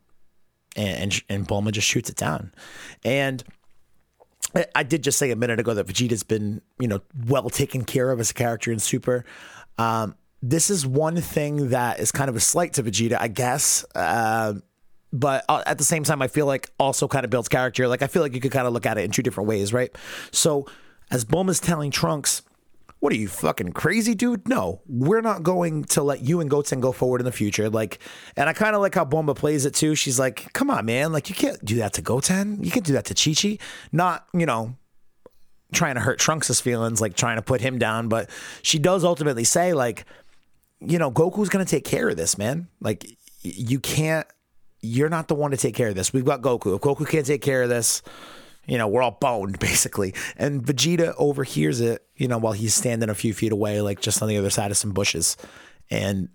and, 0.76 0.98
and 0.98 1.22
and 1.30 1.48
Bulma 1.48 1.72
just 1.72 1.88
shoots 1.88 2.10
it 2.10 2.18
down. 2.18 2.52
And 3.06 3.42
I 4.74 4.84
did 4.84 5.02
just 5.02 5.18
say 5.18 5.32
a 5.32 5.36
minute 5.38 5.62
ago 5.62 5.74
that 5.74 5.88
Vegeta's 5.88 6.24
been 6.24 6.62
you 6.78 6.90
know 6.90 7.00
well 7.26 7.50
taken 7.50 7.86
care 7.86 8.12
of 8.12 8.20
as 8.20 8.32
a 8.32 8.34
character 8.34 8.74
in 8.74 8.80
Super. 8.80 9.24
Um, 9.78 10.16
this 10.42 10.70
is 10.70 10.86
one 10.86 11.18
thing 11.18 11.70
that 11.70 12.00
is 12.00 12.12
kind 12.12 12.30
of 12.30 12.36
a 12.36 12.40
slight 12.40 12.74
to 12.74 12.84
Vegeta, 12.84 13.18
I 13.20 13.28
guess. 13.28 13.86
Uh, 13.96 14.56
but 15.16 15.46
uh, 15.48 15.64
at 15.66 15.78
the 15.78 15.84
same 15.84 16.04
time, 16.04 16.22
I 16.22 16.28
feel 16.28 16.46
like 16.46 16.70
also 16.78 17.08
kind 17.08 17.24
of 17.24 17.32
builds 17.32 17.48
character. 17.48 17.88
Like 17.88 18.02
I 18.02 18.08
feel 18.08 18.22
like 18.22 18.34
you 18.34 18.42
could 18.42 18.52
kind 18.52 18.68
of 18.68 18.74
look 18.74 18.86
at 18.86 18.98
it 18.98 19.06
in 19.06 19.12
two 19.12 19.24
different 19.24 19.48
ways, 19.48 19.74
right? 19.74 19.96
So 20.32 20.68
as 21.10 21.24
Bulma's 21.24 21.60
telling 21.60 21.90
Trunks, 21.90 22.42
"What 23.00 23.14
are 23.14 23.16
you 23.16 23.30
fucking 23.30 23.72
crazy, 23.72 24.14
dude? 24.14 24.48
No, 24.48 24.82
we're 24.88 25.22
not 25.22 25.42
going 25.42 25.86
to 25.86 26.04
let 26.04 26.22
you 26.22 26.42
and 26.42 26.50
Goten 26.50 26.82
go 26.82 26.92
forward 26.92 27.22
in 27.22 27.26
the 27.26 27.32
future." 27.32 27.70
Like, 27.70 28.00
and 28.36 28.50
I 28.50 28.54
kind 28.54 28.76
of 28.76 28.82
like 28.82 28.96
how 28.96 29.06
Bulma 29.06 29.36
plays 29.36 29.66
it 29.66 29.74
too. 29.74 29.96
She's 29.96 30.20
like, 30.20 30.52
"Come 30.54 30.70
on, 30.70 30.86
man! 30.86 31.14
Like 31.14 31.30
you 31.30 31.36
can't 31.36 31.64
do 31.64 31.78
that 31.78 31.94
to 31.94 32.02
Goten. 32.02 32.62
You 32.62 32.72
can't 32.72 32.86
do 32.86 32.94
that 32.94 33.06
to 33.06 33.14
Chi 33.14 33.34
Chi. 33.34 33.58
Not, 33.92 34.28
you 34.34 34.46
know." 34.46 34.76
trying 35.74 35.96
to 35.96 36.00
hurt 36.00 36.20
Trunks' 36.20 36.62
feelings 36.62 37.02
like 37.02 37.16
trying 37.16 37.36
to 37.38 37.42
put 37.42 37.60
him 37.60 37.80
down 37.80 38.08
but 38.08 38.30
she 38.62 38.78
does 38.78 39.04
ultimately 39.04 39.44
say 39.44 39.74
like 39.74 40.06
you 40.80 41.00
know, 41.00 41.12
Goku's 41.12 41.50
going 41.50 41.66
to 41.66 41.70
take 41.70 41.86
care 41.86 42.10
of 42.10 42.18
this, 42.18 42.38
man. 42.38 42.68
Like, 42.80 43.06
you 43.42 43.80
can't, 43.80 44.28
you're 44.82 45.10
not 45.10 45.28
the 45.28 45.36
one 45.36 45.52
to 45.52 45.58
take 45.58 45.76
care 45.76 45.90
of 45.90 45.96
this. 45.96 46.14
We've 46.14 46.26
got 46.26 46.42
Goku. 46.42 46.76
If 46.76 46.82
Goku 46.82 47.08
can't 47.08 47.26
take 47.26 47.42
care 47.42 47.64
of 47.64 47.70
this, 47.70 48.02
you 48.68 48.78
know, 48.78 48.88
we're 48.88 49.02
all 49.02 49.18
boned, 49.20 49.60
basically. 49.60 50.14
And 50.38 50.64
Vegeta 50.64 51.14
overhears 51.18 51.82
it, 51.82 52.04
you 52.16 52.28
know, 52.28 52.38
while 52.38 52.54
he's 52.54 52.74
standing 52.74 53.10
a 53.10 53.16
few 53.16 53.34
feet 53.34 53.52
away, 53.52 53.82
like 53.82 54.02
just 54.02 54.22
on 54.22 54.28
the 54.28 54.38
other 54.38 54.50
side 54.50 54.72
of 54.72 54.78
some 54.78 54.92
bushes. 54.92 55.38
And 55.90 56.30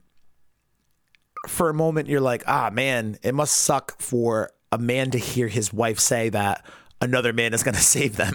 for 1.48 1.68
a 1.68 1.74
moment, 1.74 2.08
you're 2.08 2.20
like, 2.20 2.44
ah, 2.46 2.70
man, 2.72 3.18
it 3.22 3.34
must 3.34 3.54
suck 3.54 4.00
for 4.00 4.50
a 4.72 4.78
man 4.78 5.10
to 5.10 5.18
hear 5.18 5.48
his 5.48 5.72
wife 5.72 5.98
say 5.98 6.28
that 6.28 6.64
another 7.00 7.32
man 7.32 7.54
is 7.54 7.62
going 7.62 7.74
to 7.76 7.80
save 7.80 8.16
them. 8.16 8.34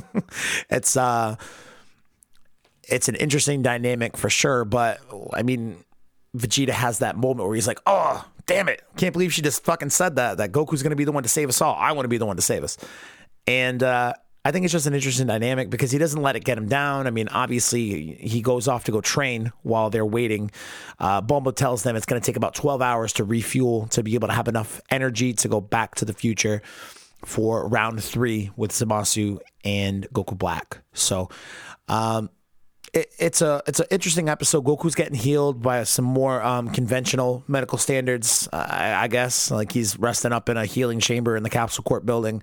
it's, 0.70 0.96
uh, 0.96 1.36
it's 2.90 3.08
an 3.08 3.14
interesting 3.16 3.62
dynamic 3.62 4.16
for 4.16 4.30
sure. 4.30 4.64
But 4.64 5.00
I 5.32 5.42
mean, 5.42 5.84
Vegeta 6.36 6.70
has 6.70 7.00
that 7.00 7.16
moment 7.16 7.46
where 7.46 7.54
he's 7.54 7.66
like, 7.66 7.80
"Oh, 7.86 8.24
damn 8.46 8.68
it! 8.68 8.82
Can't 8.96 9.12
believe 9.12 9.32
she 9.32 9.42
just 9.42 9.64
fucking 9.64 9.90
said 9.90 10.16
that. 10.16 10.38
That 10.38 10.52
Goku's 10.52 10.82
going 10.82 10.90
to 10.90 10.96
be 10.96 11.04
the 11.04 11.12
one 11.12 11.22
to 11.22 11.28
save 11.28 11.48
us 11.48 11.60
all. 11.60 11.74
I 11.74 11.92
want 11.92 12.04
to 12.04 12.08
be 12.08 12.18
the 12.18 12.26
one 12.26 12.36
to 12.36 12.42
save 12.42 12.64
us." 12.64 12.76
And 13.46 13.82
uh, 13.82 14.14
I 14.44 14.52
think 14.52 14.64
it's 14.64 14.72
just 14.72 14.86
an 14.86 14.94
interesting 14.94 15.26
dynamic 15.26 15.68
because 15.68 15.90
he 15.90 15.98
doesn't 15.98 16.22
let 16.22 16.34
it 16.34 16.44
get 16.44 16.56
him 16.56 16.66
down. 16.66 17.06
I 17.06 17.10
mean, 17.10 17.28
obviously, 17.28 18.14
he 18.14 18.40
goes 18.40 18.68
off 18.68 18.84
to 18.84 18.92
go 18.92 19.00
train 19.00 19.52
while 19.62 19.90
they're 19.90 20.06
waiting. 20.06 20.50
Uh, 20.98 21.20
tells 21.52 21.82
them 21.82 21.94
it's 21.94 22.06
going 22.06 22.20
to 22.20 22.24
take 22.24 22.36
about 22.36 22.54
12 22.54 22.80
hours 22.80 23.12
to 23.14 23.24
refuel 23.24 23.86
to 23.88 24.02
be 24.02 24.14
able 24.14 24.28
to 24.28 24.34
have 24.34 24.48
enough 24.48 24.80
energy 24.90 25.34
to 25.34 25.48
go 25.48 25.60
back 25.60 25.94
to 25.96 26.04
the 26.06 26.14
future 26.14 26.62
for 27.24 27.68
round 27.68 28.02
three 28.02 28.50
with 28.56 28.72
Zamasu 28.72 29.40
and 29.62 30.08
Goku 30.10 30.38
Black. 30.38 30.78
So, 30.94 31.28
um, 31.88 32.30
it, 32.92 33.12
it's 33.18 33.42
a 33.42 33.62
it's 33.66 33.80
an 33.80 33.86
interesting 33.90 34.28
episode. 34.28 34.64
Goku's 34.64 34.94
getting 34.94 35.14
healed 35.14 35.62
by 35.62 35.84
some 35.84 36.04
more 36.04 36.42
um, 36.42 36.70
conventional 36.70 37.44
medical 37.46 37.78
standards, 37.78 38.48
I, 38.52 38.94
I, 38.94 39.08
guess. 39.08 39.50
Like 39.50 39.72
he's 39.72 39.98
resting 39.98 40.32
up 40.32 40.48
in 40.48 40.56
a 40.56 40.66
healing 40.66 41.00
chamber 41.00 41.36
in 41.36 41.42
the 41.42 41.50
Capsule 41.50 41.84
Corp 41.84 42.04
building. 42.04 42.42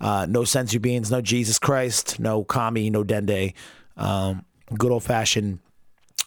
Uh, 0.00 0.26
no 0.28 0.42
senzu 0.42 0.80
beans, 0.80 1.10
no 1.10 1.20
Jesus 1.20 1.58
Christ, 1.58 2.20
no 2.20 2.44
Kami, 2.44 2.90
no 2.90 3.02
Dende. 3.02 3.54
Um, 3.96 4.44
good 4.76 4.92
old 4.92 5.02
fashioned 5.02 5.58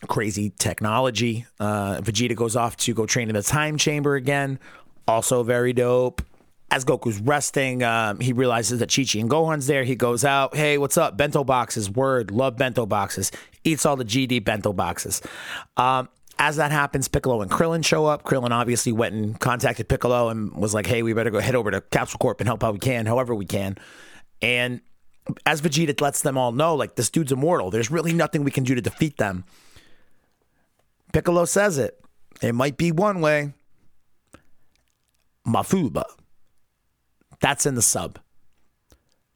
crazy 0.07 0.51
technology. 0.57 1.45
Uh, 1.59 2.01
Vegeta 2.01 2.35
goes 2.35 2.55
off 2.55 2.75
to 2.77 2.93
go 2.93 3.05
train 3.05 3.29
in 3.29 3.35
the 3.35 3.43
time 3.43 3.77
chamber 3.77 4.15
again. 4.15 4.59
Also 5.07 5.43
very 5.43 5.73
dope 5.73 6.21
as 6.71 6.85
Goku's 6.85 7.19
resting, 7.19 7.83
um, 7.83 8.21
he 8.21 8.31
realizes 8.31 8.79
that 8.79 8.91
Chi 8.93 9.03
Chi 9.03 9.19
and 9.19 9.29
Gohan's 9.29 9.67
there. 9.67 9.83
He 9.83 9.95
goes 9.95 10.23
out, 10.23 10.55
hey, 10.55 10.77
what's 10.77 10.97
up? 10.97 11.17
Bento 11.17 11.43
boxes, 11.43 11.89
word, 11.89 12.31
love 12.31 12.55
bento 12.55 12.85
boxes. 12.85 13.29
Eats 13.63 13.85
all 13.85 13.95
the 13.95 14.05
GD 14.05 14.43
bento 14.43 14.73
boxes. 14.73 15.21
Um, 15.77 16.09
as 16.39 16.55
that 16.55 16.71
happens, 16.71 17.07
Piccolo 17.07 17.41
and 17.41 17.51
Krillin 17.51 17.85
show 17.85 18.07
up. 18.07 18.23
Krillin 18.23 18.49
obviously 18.49 18.91
went 18.91 19.13
and 19.13 19.39
contacted 19.39 19.87
Piccolo 19.87 20.29
and 20.29 20.51
was 20.55 20.73
like, 20.73 20.87
hey, 20.87 21.03
we 21.03 21.13
better 21.13 21.29
go 21.29 21.39
head 21.39 21.53
over 21.53 21.69
to 21.69 21.81
Capsule 21.81 22.17
Corp 22.17 22.41
and 22.41 22.47
help 22.47 22.63
how 22.63 22.71
we 22.71 22.79
can, 22.79 23.05
however 23.05 23.35
we 23.35 23.45
can. 23.45 23.77
And 24.41 24.81
as 25.45 25.61
Vegeta 25.61 25.99
lets 26.01 26.21
them 26.21 26.37
all 26.37 26.51
know, 26.51 26.75
like 26.75 26.95
this 26.95 27.11
dude's 27.11 27.31
immortal. 27.31 27.69
There's 27.69 27.91
really 27.91 28.13
nothing 28.13 28.43
we 28.43 28.51
can 28.51 28.63
do 28.63 28.73
to 28.73 28.81
defeat 28.81 29.17
them. 29.17 29.43
Piccolo 31.13 31.45
says 31.45 31.77
it. 31.77 31.99
It 32.41 32.55
might 32.55 32.77
be 32.77 32.91
one 32.91 33.21
way. 33.21 33.53
Mafuba. 35.45 36.05
That's 37.39 37.65
in 37.65 37.75
the 37.75 37.81
sub. 37.81 38.19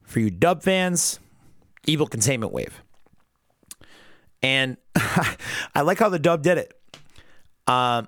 For 0.03 0.19
you 0.19 0.29
dub 0.29 0.63
fans, 0.63 1.19
Evil 1.85 2.07
Containment 2.07 2.51
Wave. 2.51 2.81
And 4.41 4.77
I 4.95 5.81
like 5.83 5.99
how 5.99 6.09
the 6.09 6.19
dub 6.19 6.43
did 6.43 6.57
it. 6.57 6.73
Um, 7.67 8.07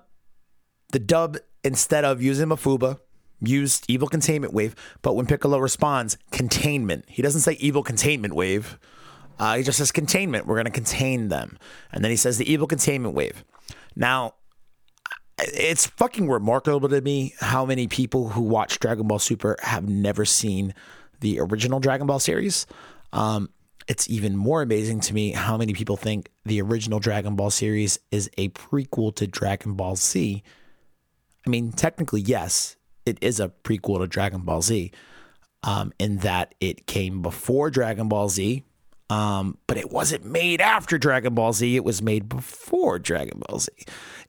the 0.91 0.99
dub, 0.99 1.37
instead 1.63 2.05
of 2.05 2.21
using 2.21 2.49
Mafuba, 2.49 2.99
used 3.41 3.85
Evil 3.87 4.07
Containment 4.07 4.53
Wave. 4.53 4.75
But 5.01 5.15
when 5.15 5.25
Piccolo 5.25 5.57
responds, 5.57 6.17
containment. 6.31 7.05
He 7.07 7.21
doesn't 7.21 7.41
say 7.41 7.53
Evil 7.53 7.83
Containment 7.83 8.35
Wave. 8.35 8.79
Uh, 9.39 9.57
he 9.57 9.63
just 9.63 9.77
says 9.77 9.91
containment. 9.91 10.47
We're 10.47 10.55
going 10.55 10.65
to 10.65 10.71
contain 10.71 11.27
them. 11.27 11.57
And 11.91 12.03
then 12.03 12.09
he 12.09 12.17
says 12.17 12.37
the 12.37 12.51
Evil 12.51 12.67
Containment 12.67 13.13
Wave. 13.13 13.43
Now, 13.95 14.33
it's 15.37 15.85
fucking 15.85 16.27
remarkable 16.27 16.89
to 16.89 17.01
me 17.01 17.35
how 17.39 17.65
many 17.65 17.87
people 17.87 18.29
who 18.29 18.41
watch 18.41 18.79
Dragon 18.79 19.07
Ball 19.07 19.19
Super 19.19 19.55
have 19.61 19.87
never 19.87 20.25
seen 20.25 20.73
the 21.19 21.39
original 21.39 21.79
Dragon 21.79 22.07
Ball 22.07 22.19
series. 22.19 22.65
Um, 23.13 23.49
it's 23.87 24.09
even 24.09 24.35
more 24.35 24.61
amazing 24.61 24.99
to 25.01 25.13
me 25.13 25.31
how 25.31 25.57
many 25.57 25.73
people 25.73 25.95
think 25.95 26.29
the 26.45 26.61
original 26.61 26.99
Dragon 26.99 27.35
Ball 27.35 27.49
series 27.49 27.99
is 28.11 28.29
a 28.37 28.49
prequel 28.49 29.15
to 29.15 29.27
Dragon 29.27 29.73
Ball 29.73 29.95
Z. 29.95 30.43
I 31.45 31.49
mean, 31.49 31.71
technically, 31.71 32.21
yes, 32.21 32.75
it 33.05 33.17
is 33.21 33.39
a 33.39 33.49
prequel 33.63 33.99
to 33.99 34.07
Dragon 34.07 34.41
Ball 34.41 34.61
Z, 34.61 34.91
um, 35.63 35.93
in 35.97 36.17
that 36.17 36.53
it 36.59 36.85
came 36.85 37.21
before 37.21 37.69
Dragon 37.69 38.09
Ball 38.09 38.27
Z, 38.27 38.63
um, 39.09 39.57
but 39.67 39.77
it 39.77 39.89
wasn't 39.89 40.25
made 40.25 40.59
after 40.59 40.97
Dragon 40.97 41.33
Ball 41.33 41.53
Z. 41.53 41.75
It 41.75 41.85
was 41.85 42.01
made 42.01 42.27
before 42.27 42.99
Dragon 42.99 43.41
Ball 43.47 43.59
Z. 43.59 43.71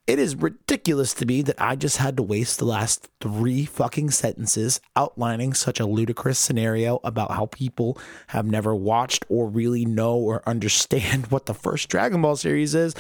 It 0.09 0.19
is 0.19 0.37
ridiculous 0.37 1.13
to 1.15 1.27
me 1.27 1.43
that 1.43 1.61
I 1.61 1.77
just 1.77 1.99
had 1.99 2.17
to 2.17 2.23
waste 2.23 2.59
the 2.59 2.65
last 2.65 3.11
three 3.21 3.67
fucking 3.67 4.11
sentences 4.11 4.81
outlining 4.97 5.53
such 5.53 5.81
a 5.81 5.85
ludicrous 5.85 6.39
scenario 6.39 6.99
about 7.05 7.33
how 7.33 7.45
people 7.45 7.99
have 8.29 8.47
never 8.47 8.75
watched 8.75 9.27
or 9.29 9.47
really 9.47 9.85
know 9.85 10.17
or 10.17 10.43
understand 10.49 11.27
what 11.27 11.45
the 11.45 11.53
first 11.53 11.91
Dragon 11.91 12.23
Ball 12.23 12.37
series 12.37 12.75
is. 12.75 12.95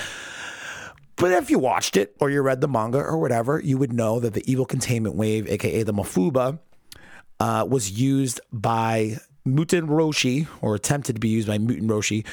But 1.16 1.32
if 1.32 1.50
you 1.50 1.58
watched 1.58 1.96
it 1.96 2.14
or 2.20 2.28
you 2.28 2.42
read 2.42 2.60
the 2.60 2.68
manga 2.68 2.98
or 2.98 3.16
whatever, 3.16 3.58
you 3.58 3.78
would 3.78 3.94
know 3.94 4.20
that 4.20 4.34
the 4.34 4.44
evil 4.44 4.66
containment 4.66 5.14
wave, 5.14 5.48
aka 5.48 5.82
the 5.84 5.94
Mafuba, 5.94 6.58
uh, 7.40 7.66
was 7.66 7.90
used 7.90 8.38
by 8.52 9.16
Muten 9.46 9.88
Roshi, 9.88 10.46
or 10.60 10.74
attempted 10.74 11.14
to 11.14 11.20
be 11.20 11.30
used 11.30 11.48
by 11.48 11.56
Muten 11.56 11.88
Roshi, 11.88 12.26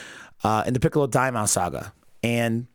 uh, 0.44 0.66
in 0.68 0.74
the 0.74 0.82
Piccolo 0.82 1.08
Daimao 1.08 1.48
saga. 1.48 1.94
And 2.22 2.68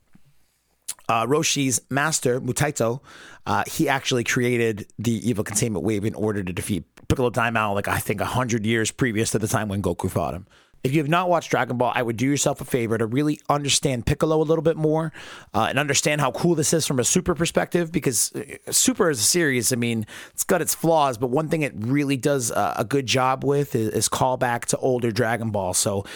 uh, 1.08 1.26
Roshi's 1.26 1.80
master, 1.90 2.40
Mutaito, 2.40 3.00
uh, 3.46 3.64
he 3.66 3.88
actually 3.88 4.24
created 4.24 4.86
the 4.98 5.28
evil 5.28 5.44
containment 5.44 5.84
wave 5.84 6.04
in 6.04 6.14
order 6.14 6.42
to 6.42 6.52
defeat 6.52 6.84
Piccolo 7.08 7.30
Daimao, 7.30 7.74
like 7.74 7.88
I 7.88 7.98
think 7.98 8.20
100 8.20 8.64
years 8.64 8.90
previous 8.90 9.30
to 9.32 9.38
the 9.38 9.48
time 9.48 9.68
when 9.68 9.82
Goku 9.82 10.10
fought 10.10 10.34
him. 10.34 10.46
If 10.82 10.92
you 10.92 10.98
have 11.00 11.10
not 11.10 11.28
watched 11.28 11.50
Dragon 11.50 11.76
Ball, 11.76 11.92
I 11.94 12.02
would 12.02 12.16
do 12.16 12.24
yourself 12.24 12.62
a 12.62 12.64
favor 12.64 12.96
to 12.96 13.04
really 13.04 13.38
understand 13.50 14.06
Piccolo 14.06 14.40
a 14.40 14.44
little 14.44 14.62
bit 14.62 14.78
more 14.78 15.12
uh, 15.52 15.66
and 15.68 15.78
understand 15.78 16.22
how 16.22 16.30
cool 16.30 16.54
this 16.54 16.72
is 16.72 16.86
from 16.86 16.98
a 16.98 17.04
Super 17.04 17.34
perspective. 17.34 17.92
Because 17.92 18.32
uh, 18.34 18.72
Super 18.72 19.10
is 19.10 19.20
a 19.20 19.24
series, 19.24 19.74
I 19.74 19.76
mean, 19.76 20.06
it's 20.30 20.44
got 20.44 20.62
its 20.62 20.74
flaws, 20.74 21.18
but 21.18 21.28
one 21.28 21.50
thing 21.50 21.60
it 21.62 21.74
really 21.76 22.16
does 22.16 22.50
a 22.50 22.86
good 22.88 23.04
job 23.04 23.44
with 23.44 23.74
is, 23.74 23.90
is 23.90 24.08
callback 24.08 24.64
to 24.66 24.78
older 24.78 25.10
Dragon 25.10 25.50
Ball. 25.50 25.74
So 25.74 26.06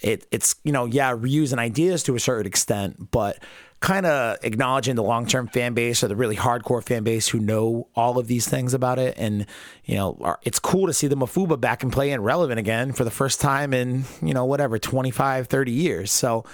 it, 0.00 0.26
it's 0.30 0.56
you 0.62 0.72
know 0.72 0.84
yeah 0.84 1.12
reusing 1.14 1.58
ideas 1.58 2.02
to 2.04 2.14
a 2.14 2.20
certain 2.20 2.46
extent, 2.46 3.10
but 3.10 3.38
kind 3.80 4.06
of 4.06 4.38
acknowledging 4.42 4.94
the 4.96 5.02
long 5.02 5.26
term 5.26 5.48
fan 5.48 5.74
base 5.74 6.02
or 6.02 6.08
the 6.08 6.16
really 6.16 6.36
hardcore 6.36 6.82
fan 6.82 7.04
base 7.04 7.28
who 7.28 7.38
know 7.38 7.88
all 7.94 8.18
of 8.18 8.26
these 8.26 8.48
things 8.48 8.74
about 8.74 8.98
it. 8.98 9.14
And, 9.16 9.46
you 9.84 9.96
know, 9.96 10.36
it's 10.42 10.58
cool 10.58 10.86
to 10.86 10.92
see 10.92 11.06
the 11.06 11.16
Mafuba 11.16 11.60
back 11.60 11.82
and 11.82 11.92
playing 11.92 12.20
relevant 12.20 12.58
again 12.58 12.92
for 12.92 13.04
the 13.04 13.10
first 13.10 13.40
time 13.40 13.74
in, 13.74 14.04
you 14.22 14.34
know, 14.34 14.44
whatever, 14.44 14.78
25, 14.78 15.46
30 15.46 15.72
years. 15.72 16.10
So 16.10 16.44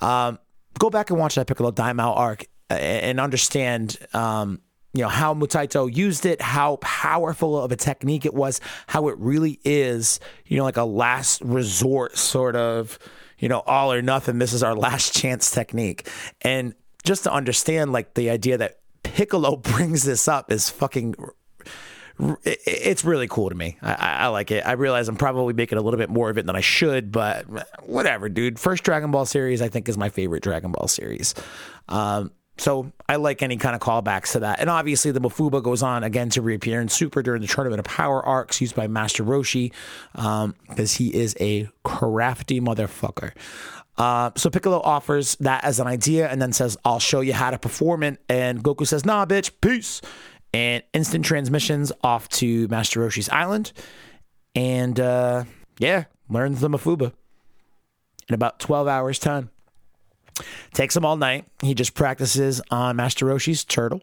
um, 0.00 0.38
go 0.78 0.90
back 0.90 1.10
and 1.10 1.18
watch 1.18 1.36
that 1.36 1.46
Piccolo 1.46 1.70
Daimao 1.70 2.16
arc 2.16 2.46
and 2.68 3.20
understand. 3.20 3.96
Um, 4.12 4.60
you 4.92 5.02
know 5.02 5.08
how 5.08 5.34
Mutaito 5.34 5.94
used 5.94 6.24
it, 6.24 6.40
how 6.40 6.76
powerful 6.76 7.62
of 7.62 7.70
a 7.70 7.76
technique 7.76 8.24
it 8.24 8.32
was, 8.32 8.62
how 8.86 9.08
it 9.08 9.18
really 9.18 9.60
is, 9.62 10.20
you 10.46 10.56
know, 10.56 10.64
like 10.64 10.78
a 10.78 10.84
last 10.84 11.42
resort 11.42 12.16
sort 12.16 12.56
of 12.56 12.98
you 13.38 13.48
know, 13.48 13.60
all 13.60 13.92
or 13.92 14.02
nothing. 14.02 14.38
This 14.38 14.52
is 14.52 14.62
our 14.62 14.74
last 14.86 15.14
chance 15.14 15.50
technique. 15.50 16.08
And 16.42 16.74
just 17.04 17.24
to 17.24 17.32
understand, 17.32 17.92
like, 17.92 18.14
the 18.14 18.30
idea 18.30 18.58
that 18.58 18.80
Piccolo 19.02 19.56
brings 19.56 20.04
this 20.04 20.28
up 20.28 20.50
is 20.50 20.70
fucking. 20.70 21.14
It's 22.44 23.04
really 23.04 23.28
cool 23.28 23.50
to 23.50 23.54
me. 23.54 23.76
I, 23.82 23.94
I, 23.94 24.26
like 24.28 24.50
it. 24.50 24.66
I 24.66 24.72
realize 24.72 25.06
I'm 25.06 25.16
probably 25.16 25.52
making 25.52 25.76
a 25.76 25.82
little 25.82 25.98
bit 25.98 26.08
more 26.08 26.30
of 26.30 26.38
it 26.38 26.46
than 26.46 26.56
I 26.56 26.62
should, 26.62 27.12
but 27.12 27.44
whatever, 27.84 28.30
dude. 28.30 28.58
First 28.58 28.84
Dragon 28.84 29.10
Ball 29.10 29.26
series, 29.26 29.60
I 29.60 29.68
think, 29.68 29.86
is 29.86 29.98
my 29.98 30.08
favorite 30.08 30.42
Dragon 30.42 30.72
Ball 30.72 30.88
series. 30.88 31.34
Um, 31.90 32.32
so 32.58 32.90
I 33.08 33.16
like 33.16 33.42
any 33.42 33.56
kind 33.56 33.74
of 33.74 33.80
callbacks 33.80 34.32
to 34.32 34.40
that. 34.40 34.60
And 34.60 34.70
obviously, 34.70 35.10
the 35.10 35.20
Mafuba 35.20 35.62
goes 35.62 35.82
on 35.82 36.04
again 36.04 36.30
to 36.30 36.42
reappear 36.42 36.80
in 36.80 36.88
Super 36.88 37.22
during 37.22 37.42
the 37.42 37.48
Tournament 37.48 37.80
of 37.80 37.84
Power 37.84 38.24
arcs 38.24 38.60
used 38.60 38.74
by 38.74 38.86
Master 38.86 39.22
Roshi 39.22 39.72
because 40.12 40.44
um, 40.44 41.04
he 41.04 41.14
is 41.14 41.36
a 41.38 41.68
crafty 41.84 42.60
motherfucker. 42.60 43.32
Uh, 43.98 44.30
so 44.36 44.50
Piccolo 44.50 44.80
offers 44.80 45.36
that 45.36 45.64
as 45.64 45.80
an 45.80 45.86
idea 45.86 46.28
and 46.28 46.40
then 46.40 46.52
says, 46.52 46.76
I'll 46.84 46.98
show 46.98 47.20
you 47.20 47.32
how 47.32 47.50
to 47.50 47.58
perform 47.58 48.02
it. 48.02 48.22
And 48.28 48.62
Goku 48.62 48.86
says, 48.86 49.04
Nah, 49.04 49.26
bitch, 49.26 49.50
peace. 49.60 50.00
And 50.52 50.82
instant 50.94 51.24
transmissions 51.24 51.92
off 52.02 52.28
to 52.30 52.68
Master 52.68 53.00
Roshi's 53.00 53.28
island. 53.28 53.72
And 54.54 54.98
uh, 54.98 55.44
yeah, 55.78 56.04
learns 56.30 56.60
the 56.60 56.68
Mafuba 56.68 57.12
in 58.28 58.34
about 58.34 58.58
12 58.58 58.88
hours' 58.88 59.18
time. 59.18 59.50
Takes 60.72 60.96
him 60.96 61.04
all 61.04 61.16
night. 61.16 61.44
He 61.62 61.74
just 61.74 61.94
practices 61.94 62.60
on 62.70 62.96
Master 62.96 63.26
Roshi's 63.26 63.64
turtle. 63.64 64.02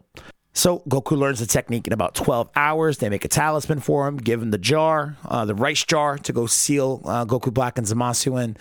So 0.52 0.80
Goku 0.88 1.18
learns 1.18 1.40
the 1.40 1.46
technique 1.46 1.86
in 1.86 1.92
about 1.92 2.14
12 2.14 2.48
hours. 2.54 2.98
They 2.98 3.08
make 3.08 3.24
a 3.24 3.28
talisman 3.28 3.80
for 3.80 4.06
him, 4.06 4.16
give 4.16 4.40
him 4.40 4.52
the 4.52 4.58
jar, 4.58 5.16
uh, 5.24 5.44
the 5.44 5.54
rice 5.54 5.84
jar, 5.84 6.16
to 6.18 6.32
go 6.32 6.46
seal 6.46 7.02
uh, 7.04 7.24
Goku 7.24 7.52
Black 7.52 7.76
and 7.76 7.86
Zamasu 7.86 8.42
in. 8.42 8.56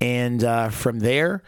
And 0.00 0.42
uh, 0.42 0.70
from 0.70 0.98
there, 1.00 1.42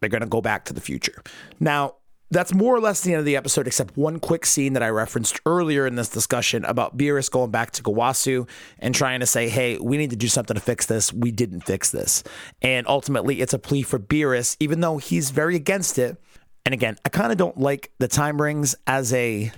they're 0.00 0.10
going 0.10 0.20
to 0.20 0.28
go 0.28 0.42
back 0.42 0.66
to 0.66 0.74
the 0.74 0.82
future. 0.82 1.22
Now, 1.58 1.94
that's 2.30 2.52
more 2.52 2.74
or 2.74 2.80
less 2.80 3.02
the 3.02 3.12
end 3.12 3.20
of 3.20 3.24
the 3.24 3.36
episode, 3.36 3.66
except 3.66 3.96
one 3.96 4.18
quick 4.18 4.44
scene 4.46 4.72
that 4.72 4.82
I 4.82 4.88
referenced 4.88 5.40
earlier 5.46 5.86
in 5.86 5.94
this 5.94 6.08
discussion 6.08 6.64
about 6.64 6.96
Beerus 6.96 7.30
going 7.30 7.50
back 7.50 7.70
to 7.72 7.82
Gowasu 7.82 8.48
and 8.78 8.94
trying 8.94 9.20
to 9.20 9.26
say, 9.26 9.48
hey, 9.48 9.78
we 9.78 9.96
need 9.96 10.10
to 10.10 10.16
do 10.16 10.26
something 10.26 10.54
to 10.54 10.60
fix 10.60 10.86
this. 10.86 11.12
We 11.12 11.30
didn't 11.30 11.60
fix 11.60 11.90
this. 11.90 12.24
And 12.62 12.86
ultimately, 12.88 13.40
it's 13.40 13.54
a 13.54 13.58
plea 13.58 13.82
for 13.82 13.98
Beerus, 13.98 14.56
even 14.58 14.80
though 14.80 14.98
he's 14.98 15.30
very 15.30 15.54
against 15.54 15.98
it. 15.98 16.16
And 16.64 16.72
again, 16.72 16.98
I 17.04 17.10
kind 17.10 17.30
of 17.30 17.38
don't 17.38 17.58
like 17.58 17.92
the 17.98 18.08
time 18.08 18.42
rings 18.42 18.74
as 18.86 19.12
a 19.12 19.52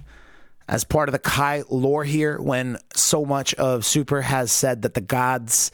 as 0.68 0.84
part 0.84 1.08
of 1.08 1.14
the 1.14 1.18
Kai 1.18 1.62
lore 1.70 2.04
here 2.04 2.38
when 2.38 2.76
so 2.94 3.24
much 3.24 3.54
of 3.54 3.86
Super 3.86 4.20
has 4.20 4.52
said 4.52 4.82
that 4.82 4.92
the 4.92 5.00
gods, 5.00 5.70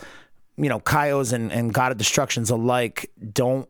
you 0.57 0.69
know, 0.69 0.79
Kaios 0.79 1.33
and, 1.33 1.51
and 1.51 1.75
God 1.75 1.91
of 1.91 1.99
Destructions 1.99 2.51
alike 2.51 3.11
don't 3.33 3.69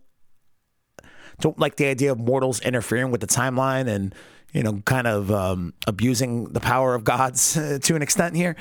don't 1.40 1.58
like 1.58 1.76
the 1.76 1.86
idea 1.86 2.12
of 2.12 2.18
mortals 2.18 2.60
interfering 2.60 3.10
with 3.10 3.20
the 3.20 3.26
timeline 3.26 3.88
and 3.88 4.14
you 4.52 4.62
know 4.62 4.80
kind 4.84 5.06
of 5.06 5.30
um, 5.30 5.74
abusing 5.86 6.44
the 6.52 6.60
power 6.60 6.94
of 6.94 7.04
gods 7.04 7.54
to 7.82 7.94
an 7.94 8.02
extent 8.02 8.36
here. 8.36 8.56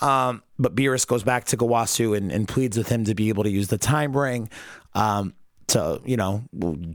Um, 0.00 0.42
but 0.58 0.74
Beerus 0.74 1.06
goes 1.06 1.22
back 1.22 1.44
to 1.46 1.56
Gowasu 1.56 2.16
and, 2.16 2.30
and, 2.30 2.46
pleads 2.46 2.76
with 2.76 2.88
him 2.88 3.04
to 3.04 3.14
be 3.14 3.28
able 3.28 3.44
to 3.44 3.50
use 3.50 3.68
the 3.68 3.78
time 3.78 4.16
ring. 4.16 4.50
Um, 4.94 5.34
to 5.68 6.00
you 6.04 6.16
know 6.16 6.44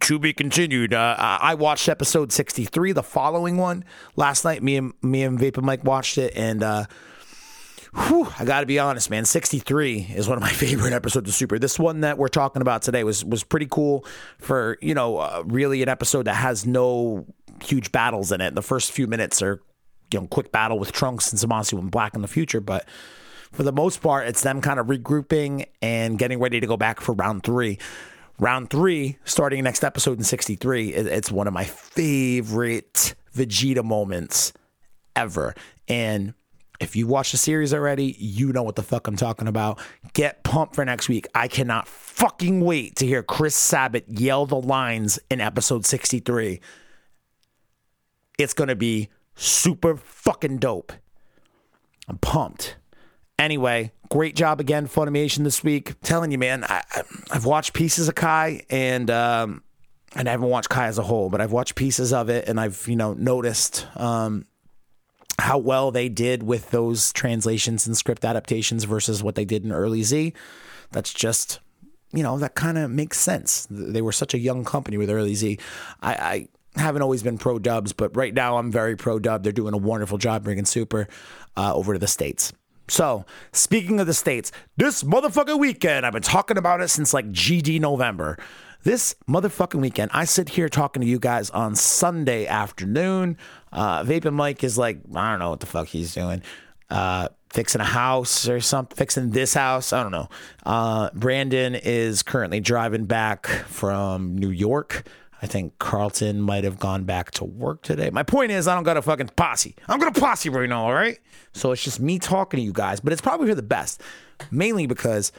to 0.02 0.20
be 0.20 0.34
continued. 0.34 0.94
Uh, 0.94 1.15
I 1.20 1.56
watched 1.56 1.89
episode 1.89 2.32
sixty 2.32 2.65
three, 2.65 2.94
the 2.94 3.04
following 3.04 3.58
one 3.58 3.84
last 4.15 4.46
night. 4.46 4.63
Me 4.63 4.78
and 4.78 4.94
me 5.02 5.24
and 5.24 5.38
Vapor 5.38 5.62
Mike 5.62 5.84
watched 5.84 6.17
it, 6.17 6.34
and 6.36 6.63
uh, 6.63 6.86
Whew, 7.94 8.28
I 8.39 8.46
got 8.46 8.62
to 8.62 8.65
be 8.65 8.80
honest, 8.80 9.10
man. 9.10 9.26
63 9.26 10.13
is 10.15 10.28
one 10.28 10.38
of 10.38 10.41
my 10.41 10.50
favorite 10.52 10.94
episodes 10.94 11.30
of 11.30 11.36
Super. 11.36 11.60
This 11.60 11.78
one 11.78 12.02
that 12.02 12.17
we're 12.17 12.28
talking 12.28 12.62
about 12.62 12.82
today 12.82 13.04
was 13.04 13.26
was 13.26 13.44
pretty 13.44 13.67
cool 13.70 14.06
for 14.39 14.78
you 14.82 14.94
know 14.94 15.17
uh, 15.17 15.44
really 15.46 15.82
an 15.84 15.89
episode 15.89 16.24
that 16.24 16.36
has 16.36 16.65
no 16.65 17.26
huge 17.63 17.91
battles 17.91 18.32
in 18.32 18.41
it. 18.41 18.56
The 18.56 18.62
first 18.62 18.91
few 18.91 19.08
minutes 19.08 19.41
are 19.41 19.62
you 20.12 20.20
know 20.20 20.28
quick 20.28 20.52
battle 20.52 20.80
with 20.80 20.91
Trunks 20.91 21.32
and 21.32 21.39
Zamasu 21.39 21.80
and 21.80 21.91
Black 21.91 22.15
in 22.15 22.22
the 22.22 22.28
future, 22.28 22.62
but 22.62 22.88
for 23.52 23.63
the 23.63 23.74
most 23.74 24.02
part, 24.02 24.28
it's 24.28 24.41
them 24.41 24.62
kind 24.62 24.80
of 24.80 24.88
regrouping 24.88 25.65
and 25.82 26.17
getting 26.17 26.39
ready 26.39 26.60
to 26.60 26.67
go 26.67 26.78
back 26.78 27.02
for 27.02 27.13
round 27.13 27.44
three. 27.44 27.78
Round 28.39 28.70
three, 28.70 29.17
starting 29.26 29.63
next 29.63 29.84
episode 29.84 30.17
in 30.17 30.24
63, 30.24 30.94
it's 30.94 31.32
one 31.32 31.48
of 31.48 31.54
my 31.54 31.65
favorite 31.65 33.13
Vegeta 33.36 33.84
moments 33.84 34.52
ever. 35.15 35.54
And 35.88 36.34
If 36.82 36.96
you 36.96 37.06
watched 37.06 37.32
the 37.32 37.38
series 37.38 37.76
already, 37.76 38.15
you 38.17 38.52
know 38.52 38.63
what 38.63 38.76
the 38.76 38.82
fuck 38.82 39.08
I'm 39.08 39.15
talking 39.15 39.48
about. 39.48 39.80
Get 40.13 40.44
pumped 40.44 40.74
for 40.74 40.84
next 40.84 41.08
week. 41.10 41.28
I 41.36 41.48
cannot 41.48 41.88
fucking 41.88 42.60
wait 42.60 42.96
to 42.96 43.06
hear 43.06 43.22
Chris 43.22 43.56
Sabat 43.56 44.10
yell 44.10 44.48
the 44.48 44.60
lines 44.60 45.20
in 45.30 45.39
episode 45.39 45.86
63. 45.86 46.60
It's 48.39 48.56
going 48.56 48.70
to 48.70 48.76
be 48.76 49.10
super 49.36 49.96
fucking 49.96 50.58
dope. 50.58 50.91
I'm 52.08 52.17
pumped. 52.17 52.78
Anyway, 53.38 53.91
great 54.10 54.36
job 54.36 54.60
again, 54.60 54.88
Funimation 54.88 55.44
this 55.44 55.63
week. 55.63 55.94
telling 56.02 56.32
you, 56.32 56.39
man, 56.39 56.63
I, 56.63 56.82
have 57.32 57.46
watched 57.46 57.74
pieces 57.74 58.10
of 58.10 58.15
Kai 58.15 58.63
and 58.72 59.12
um, 59.12 59.62
and 60.15 60.28
I 60.28 60.32
haven't 60.32 60.50
watched 60.50 60.70
Kai 60.70 60.88
as 60.88 60.98
a 60.98 61.04
whole, 61.04 61.30
but 61.30 61.41
I've 61.41 61.52
watched 61.52 61.76
pieces 61.76 62.12
of 62.12 62.30
it 62.30 62.48
and 62.48 62.60
I've 62.60 62.88
you 62.88 62.96
know 62.96 63.13
noticed 63.13 63.86
um, 63.96 64.48
how 65.41 65.58
well 65.58 65.91
they 65.91 66.10
did 66.10 66.43
with 66.43 66.71
those 66.71 67.12
translations 67.13 67.88
and 67.88 67.97
script 67.97 68.23
adaptations 68.23 68.84
versus 68.84 69.23
what 69.23 69.36
they 69.36 69.45
did 69.45 69.63
in 69.63 69.71
early 69.71 70.04
Z. 70.04 70.34
That's 70.91 71.13
just 71.13 71.60
you 72.13 72.23
know 72.23 72.38
that 72.38 72.56
kind 72.56 72.77
of 72.77 72.91
makes 72.91 73.19
sense. 73.19 73.67
They 73.69 74.01
were 74.01 74.12
such 74.12 74.34
a 74.34 74.39
young 74.39 74.63
company 74.63 74.97
with 74.97 75.10
early 75.10 75.36
Z. 75.36 75.58
I, 76.01 76.13
I 76.13 76.47
haven't 76.80 77.01
always 77.01 77.23
been 77.23 77.38
pro 77.38 77.60
dubs, 77.60 77.93
but 77.93 78.15
right 78.15 78.34
now 78.34 78.58
I'm 78.58 78.71
very 78.71 78.95
pro 78.95 79.19
dub. 79.19 79.43
They're 79.43 79.51
doing 79.51 79.73
a 79.73 79.77
wonderful 79.77 80.17
job 80.17 80.43
bringing 80.43 80.65
Super 80.65 81.08
uh, 81.58 81.73
over 81.73 81.93
to 81.93 81.99
the 81.99 82.08
States. 82.08 82.54
So, 82.88 83.25
speaking 83.54 83.99
of 84.01 84.08
the 84.08 84.13
States, 84.13 84.51
this 84.75 85.04
motherfucking 85.04 85.60
weekend, 85.60 86.06
I've 86.06 86.13
been 86.13 86.21
talking 86.21 86.58
about 86.58 86.82
it 86.82 86.89
since 86.89 87.13
like 87.13 87.25
GD 87.32 87.80
November. 87.80 88.38
This 88.84 89.13
motherfucking 89.30 89.80
weekend, 89.80 90.10
I 90.12 90.26
sit 90.26 90.50
here 90.50 90.67
talking 90.67 91.02
to 91.02 91.08
you 91.08 91.20
guys 91.20 91.52
on 91.52 91.76
Sunday 91.76 92.48
afternoon. 92.48 93.38
Uh, 93.72 94.04
Vaping 94.04 94.34
Mike 94.34 94.63
is 94.63 94.76
like, 94.76 95.02
I 95.13 95.32
don't 95.32 95.39
know 95.39 95.52
what 95.52 95.60
the 95.60 95.67
fuck 95.67 95.88
he's 95.88 96.15
doing. 96.15 96.41
Uh, 96.89 97.28
fixing 97.52 97.80
a 97.80 97.86
house 97.86 98.50
or 98.50 98.60
something, 98.60 98.96
fixing 98.96 99.30
this 99.30 99.54
house. 99.54 99.94
I 99.94 100.02
don't 100.02 100.12
know. 100.12 100.30
Uh, 100.65 101.12
Brandon 101.13 101.76
is 101.76 102.24
currently 102.24 102.60
driving 102.60 103.06
back 103.06 103.46
from 103.48 104.36
New 104.36 104.50
York 104.50 105.04
I 105.41 105.48
think 105.48 105.80
Carlton 105.80 106.39
might 106.39 106.63
have 106.63 106.78
gone 106.78 107.04
back 107.04 107.32
to 107.32 107.46
work 107.46 107.82
today. 107.82 108.12
My 108.12 108.22
point 108.22 108.52
is, 108.52 108.67
I 108.67 108.76
don't 108.76 108.84
got 108.84 108.98
a 108.98 109.02
fucking 109.02 109.32
posse. 109.36 109.76
I'm 109.88 110.00
gonna 110.00 110.12
posse 110.12 110.50
right 110.50 110.70
now, 110.70 110.86
all 110.86 110.94
right? 110.94 111.17
So 111.54 111.72
it's 111.72 111.84
just 111.84 112.00
me 112.00 112.20
talking 112.20 112.60
to 112.60 112.63
you 112.63 112.72
guys, 112.72 113.00
but 113.00 113.12
it's 113.12 113.22
probably 113.22 113.48
for 113.48 113.56
the 113.56 113.63
best. 113.63 114.02
Mainly 114.52 114.86
because 114.86 115.32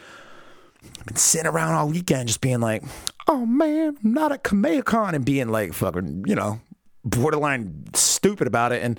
I've 0.99 1.07
been 1.07 1.17
sitting 1.17 1.47
around 1.47 1.75
all 1.75 1.89
weekend 1.89 2.29
just 2.29 2.41
being 2.41 2.61
like, 2.61 2.83
oh 3.29 3.47
man, 3.47 3.97
I'm 4.03 4.13
not 4.13 4.33
at 4.33 4.45
Kamehacon 4.45 5.15
and 5.15 5.25
being 5.25 5.49
like 5.49 5.73
fucking, 5.73 6.25
you 6.27 6.35
know, 6.35 6.61
borderline 7.05 7.85
stupid 7.95 8.47
about 8.47 8.73
it. 8.73 8.83
And 8.83 8.99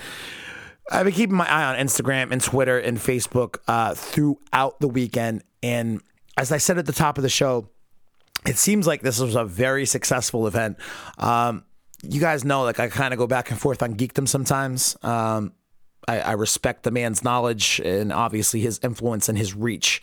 I've 0.91 1.05
been 1.05 1.13
keeping 1.13 1.35
my 1.35 1.49
eye 1.49 1.65
on 1.65 1.77
Instagram 1.77 2.31
and 2.31 2.41
Twitter 2.41 2.77
and 2.77 2.97
Facebook 2.97 3.57
uh, 3.67 3.93
throughout 3.95 4.79
the 4.79 4.87
weekend. 4.87 5.43
And 5.61 6.01
as 6.37 6.51
I 6.51 6.57
said 6.57 6.77
at 6.77 6.85
the 6.85 6.93
top 6.93 7.17
of 7.17 7.21
the 7.21 7.29
show, 7.29 7.69
it 8.45 8.57
seems 8.57 8.85
like 8.85 9.01
this 9.01 9.19
was 9.19 9.35
a 9.35 9.45
very 9.45 9.85
successful 9.85 10.47
event. 10.47 10.77
Um, 11.17 11.63
you 12.01 12.19
guys 12.19 12.43
know, 12.43 12.63
like 12.63 12.79
I 12.79 12.89
kind 12.89 13.13
of 13.13 13.17
go 13.17 13.27
back 13.27 13.49
and 13.49 13.59
forth 13.59 13.81
on 13.81 13.95
geekdom 13.95 14.27
sometimes. 14.27 14.97
Um, 15.03 15.53
I, 16.05 16.19
I, 16.19 16.31
respect 16.33 16.83
the 16.83 16.91
man's 16.91 17.23
knowledge 17.23 17.79
and 17.79 18.11
obviously 18.11 18.59
his 18.59 18.77
influence 18.83 19.29
and 19.29 19.37
his 19.37 19.55
reach. 19.55 20.01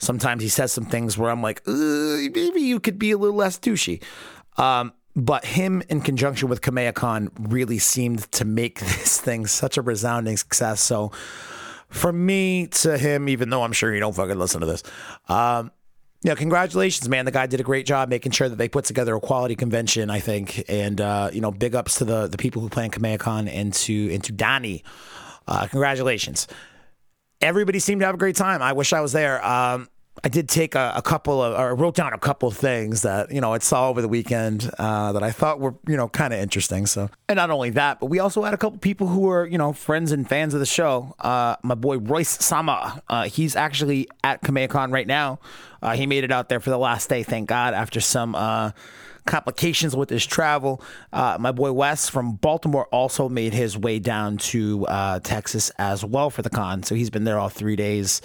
Sometimes 0.00 0.42
he 0.42 0.48
says 0.48 0.72
some 0.72 0.86
things 0.86 1.16
where 1.16 1.30
I'm 1.30 1.42
like, 1.42 1.62
maybe 1.66 2.60
you 2.60 2.80
could 2.80 2.98
be 2.98 3.10
a 3.12 3.18
little 3.18 3.36
less 3.36 3.58
douchey. 3.58 4.02
Um, 4.56 4.92
but 5.14 5.44
him 5.44 5.82
in 5.88 6.00
conjunction 6.00 6.48
with 6.48 6.62
Kamehacon 6.62 7.30
really 7.38 7.78
seemed 7.78 8.30
to 8.32 8.44
make 8.44 8.80
this 8.80 9.20
thing 9.20 9.46
such 9.46 9.76
a 9.76 9.82
resounding 9.82 10.36
success. 10.36 10.80
So 10.80 11.12
from 11.88 12.24
me 12.24 12.68
to 12.68 12.96
him, 12.96 13.28
even 13.28 13.50
though 13.50 13.62
I'm 13.62 13.72
sure 13.72 13.92
you 13.92 14.00
don't 14.00 14.14
fucking 14.14 14.38
listen 14.38 14.60
to 14.60 14.66
this, 14.66 14.82
um, 15.28 15.70
yeah, 16.22 16.34
congratulations, 16.34 17.08
man. 17.08 17.24
The 17.24 17.30
guy 17.30 17.46
did 17.46 17.60
a 17.60 17.62
great 17.62 17.86
job 17.86 18.10
making 18.10 18.32
sure 18.32 18.48
that 18.48 18.56
they 18.56 18.68
put 18.68 18.84
together 18.84 19.16
a 19.16 19.20
quality 19.20 19.56
convention, 19.56 20.10
I 20.10 20.20
think. 20.20 20.64
And, 20.68 21.00
uh, 21.00 21.30
you 21.32 21.40
know, 21.40 21.50
big 21.50 21.74
ups 21.74 21.96
to 21.96 22.04
the, 22.04 22.26
the 22.26 22.36
people 22.36 22.60
who 22.60 22.68
plan 22.68 22.90
Kamehacon 22.90 23.50
and 23.50 23.72
to, 23.72 24.14
and 24.14 24.22
to 24.24 24.32
Donnie. 24.32 24.84
Uh, 25.48 25.66
congratulations. 25.66 26.46
Everybody 27.40 27.78
seemed 27.78 28.00
to 28.00 28.06
have 28.06 28.14
a 28.14 28.18
great 28.18 28.36
time. 28.36 28.62
I 28.62 28.72
wish 28.72 28.92
I 28.92 29.00
was 29.00 29.12
there. 29.12 29.44
Um, 29.44 29.88
I 30.22 30.28
did 30.28 30.48
take 30.48 30.74
a, 30.74 30.92
a, 30.96 31.02
couple 31.02 31.42
of, 31.42 31.58
or 31.58 31.74
wrote 31.74 31.94
down 31.94 32.12
a 32.12 32.18
couple 32.18 32.48
of 32.48 32.56
things 32.56 33.02
that 33.02 33.32
you 33.32 33.40
know 33.40 33.54
I 33.54 33.58
saw 33.58 33.88
over 33.88 34.02
the 34.02 34.08
weekend 34.08 34.70
uh, 34.78 35.12
that 35.12 35.22
I 35.22 35.30
thought 35.30 35.60
were 35.60 35.74
you 35.86 35.96
know 35.96 36.08
kind 36.08 36.34
of 36.34 36.40
interesting. 36.40 36.86
So, 36.86 37.08
and 37.28 37.36
not 37.36 37.50
only 37.50 37.70
that, 37.70 38.00
but 38.00 38.06
we 38.06 38.18
also 38.18 38.42
had 38.42 38.52
a 38.52 38.58
couple 38.58 38.78
people 38.78 39.06
who 39.06 39.20
were 39.20 39.46
you 39.46 39.56
know 39.56 39.72
friends 39.72 40.12
and 40.12 40.28
fans 40.28 40.52
of 40.52 40.60
the 40.60 40.66
show. 40.66 41.14
Uh, 41.18 41.56
my 41.62 41.74
boy 41.74 41.98
Royce 41.98 42.28
Sama, 42.44 43.02
uh, 43.08 43.24
he's 43.24 43.56
actually 43.56 44.08
at 44.22 44.42
Kamehacon 44.42 44.92
right 44.92 45.06
now. 45.06 45.38
Uh, 45.80 45.92
he 45.92 46.06
made 46.06 46.24
it 46.24 46.32
out 46.32 46.50
there 46.50 46.60
for 46.60 46.68
the 46.68 46.78
last 46.78 47.08
day, 47.08 47.22
thank 47.22 47.48
God, 47.48 47.72
after 47.72 48.00
some 48.00 48.34
uh, 48.34 48.72
complications 49.26 49.96
with 49.96 50.10
his 50.10 50.24
travel. 50.26 50.82
Uh, 51.12 51.36
my 51.40 51.52
boy 51.52 51.72
Wes 51.72 52.08
from 52.08 52.36
Baltimore 52.36 52.86
also 52.86 53.28
made 53.28 53.52
his 53.52 53.76
way 53.76 53.98
down 53.98 54.36
to 54.38 54.86
uh, 54.86 55.20
Texas 55.20 55.70
as 55.78 56.04
well 56.04 56.30
for 56.30 56.42
the 56.42 56.50
con. 56.50 56.82
So 56.82 56.94
he's 56.94 57.10
been 57.10 57.24
there 57.24 57.38
all 57.38 57.48
three 57.48 57.76
days 57.76 58.20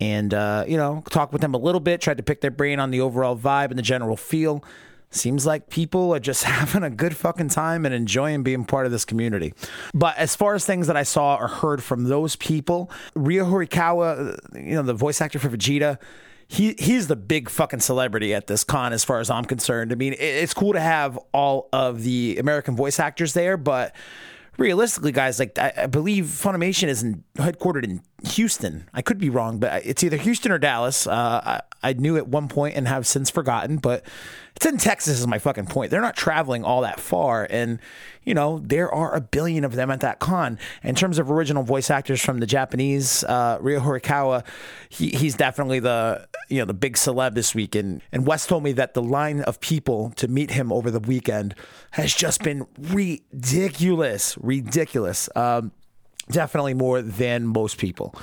and 0.00 0.32
uh, 0.32 0.64
you 0.66 0.76
know 0.76 1.02
talk 1.10 1.32
with 1.32 1.42
them 1.42 1.54
a 1.54 1.58
little 1.58 1.80
bit 1.80 2.00
tried 2.00 2.16
to 2.16 2.22
pick 2.22 2.40
their 2.40 2.50
brain 2.50 2.78
on 2.78 2.90
the 2.90 3.00
overall 3.00 3.36
vibe 3.36 3.70
and 3.70 3.78
the 3.78 3.82
general 3.82 4.16
feel 4.16 4.64
seems 5.10 5.46
like 5.46 5.70
people 5.70 6.14
are 6.14 6.20
just 6.20 6.44
having 6.44 6.82
a 6.82 6.90
good 6.90 7.16
fucking 7.16 7.48
time 7.48 7.84
and 7.84 7.94
enjoying 7.94 8.42
being 8.42 8.64
part 8.64 8.86
of 8.86 8.92
this 8.92 9.04
community 9.04 9.52
but 9.94 10.16
as 10.16 10.36
far 10.36 10.54
as 10.54 10.64
things 10.64 10.86
that 10.86 10.96
i 10.96 11.02
saw 11.02 11.36
or 11.36 11.48
heard 11.48 11.82
from 11.82 12.04
those 12.04 12.36
people 12.36 12.90
Ryo 13.14 13.44
horikawa 13.44 14.38
you 14.54 14.74
know 14.74 14.82
the 14.82 14.94
voice 14.94 15.20
actor 15.20 15.38
for 15.38 15.48
vegeta 15.48 15.98
he 16.48 16.74
he's 16.78 17.06
the 17.06 17.16
big 17.16 17.48
fucking 17.50 17.80
celebrity 17.80 18.34
at 18.34 18.46
this 18.46 18.64
con 18.64 18.92
as 18.92 19.04
far 19.04 19.20
as 19.20 19.30
i'm 19.30 19.44
concerned. 19.44 19.92
I 19.92 19.94
mean 19.94 20.14
it's 20.18 20.54
cool 20.54 20.72
to 20.72 20.80
have 20.80 21.18
all 21.32 21.68
of 21.72 22.02
the 22.02 22.38
american 22.38 22.74
voice 22.74 22.98
actors 22.98 23.34
there 23.34 23.56
but 23.56 23.94
realistically, 24.58 25.12
guys, 25.12 25.38
like 25.38 25.58
I, 25.58 25.72
I, 25.76 25.86
believe 25.86 26.26
Funimation 26.26 26.88
is 26.88 27.02
in, 27.02 27.24
headquartered 27.36 27.84
in 27.84 28.02
Houston. 28.24 28.88
I 28.92 29.00
could 29.00 29.18
be 29.18 29.30
wrong, 29.30 29.58
but 29.58 29.86
it's 29.86 30.02
either 30.02 30.16
Houston 30.16 30.50
or 30.50 30.58
Dallas. 30.58 31.06
Uh, 31.06 31.60
I, 31.82 31.88
I, 31.90 31.92
knew 31.92 32.16
at 32.16 32.26
one 32.26 32.48
point 32.48 32.74
and 32.76 32.88
have 32.88 33.06
since 33.06 33.30
forgotten, 33.30 33.76
but 33.76 34.04
it's 34.56 34.66
in 34.66 34.76
Texas. 34.76 35.20
Is 35.20 35.26
my 35.28 35.38
fucking 35.38 35.66
point. 35.66 35.92
They're 35.92 36.00
not 36.00 36.16
traveling 36.16 36.64
all 36.64 36.80
that 36.80 36.98
far, 36.98 37.46
and 37.48 37.78
you 38.24 38.34
know 38.34 38.58
there 38.58 38.92
are 38.92 39.14
a 39.14 39.20
billion 39.20 39.62
of 39.64 39.76
them 39.76 39.88
at 39.92 40.00
that 40.00 40.18
con. 40.18 40.58
In 40.82 40.96
terms 40.96 41.20
of 41.20 41.30
original 41.30 41.62
voice 41.62 41.90
actors 41.90 42.20
from 42.20 42.40
the 42.40 42.46
Japanese, 42.46 43.22
uh, 43.22 43.58
Ryo 43.60 43.78
Horikawa, 43.78 44.44
he, 44.88 45.10
he's 45.10 45.36
definitely 45.36 45.78
the 45.78 46.26
you 46.48 46.58
know 46.58 46.64
the 46.64 46.74
big 46.74 46.94
celeb 46.94 47.34
this 47.34 47.54
week. 47.54 47.76
And 47.76 48.02
and 48.10 48.26
Wes 48.26 48.48
told 48.48 48.64
me 48.64 48.72
that 48.72 48.94
the 48.94 49.02
line 49.02 49.42
of 49.42 49.60
people 49.60 50.10
to 50.16 50.26
meet 50.26 50.50
him 50.50 50.72
over 50.72 50.90
the 50.90 50.98
weekend 50.98 51.54
has 51.92 52.12
just 52.12 52.42
been 52.42 52.66
ridiculous, 52.76 54.36
ridiculous. 54.40 55.28
Um, 55.36 55.70
definitely 56.30 56.74
more 56.74 57.02
than 57.02 57.46
most 57.46 57.78
people. 57.78 58.14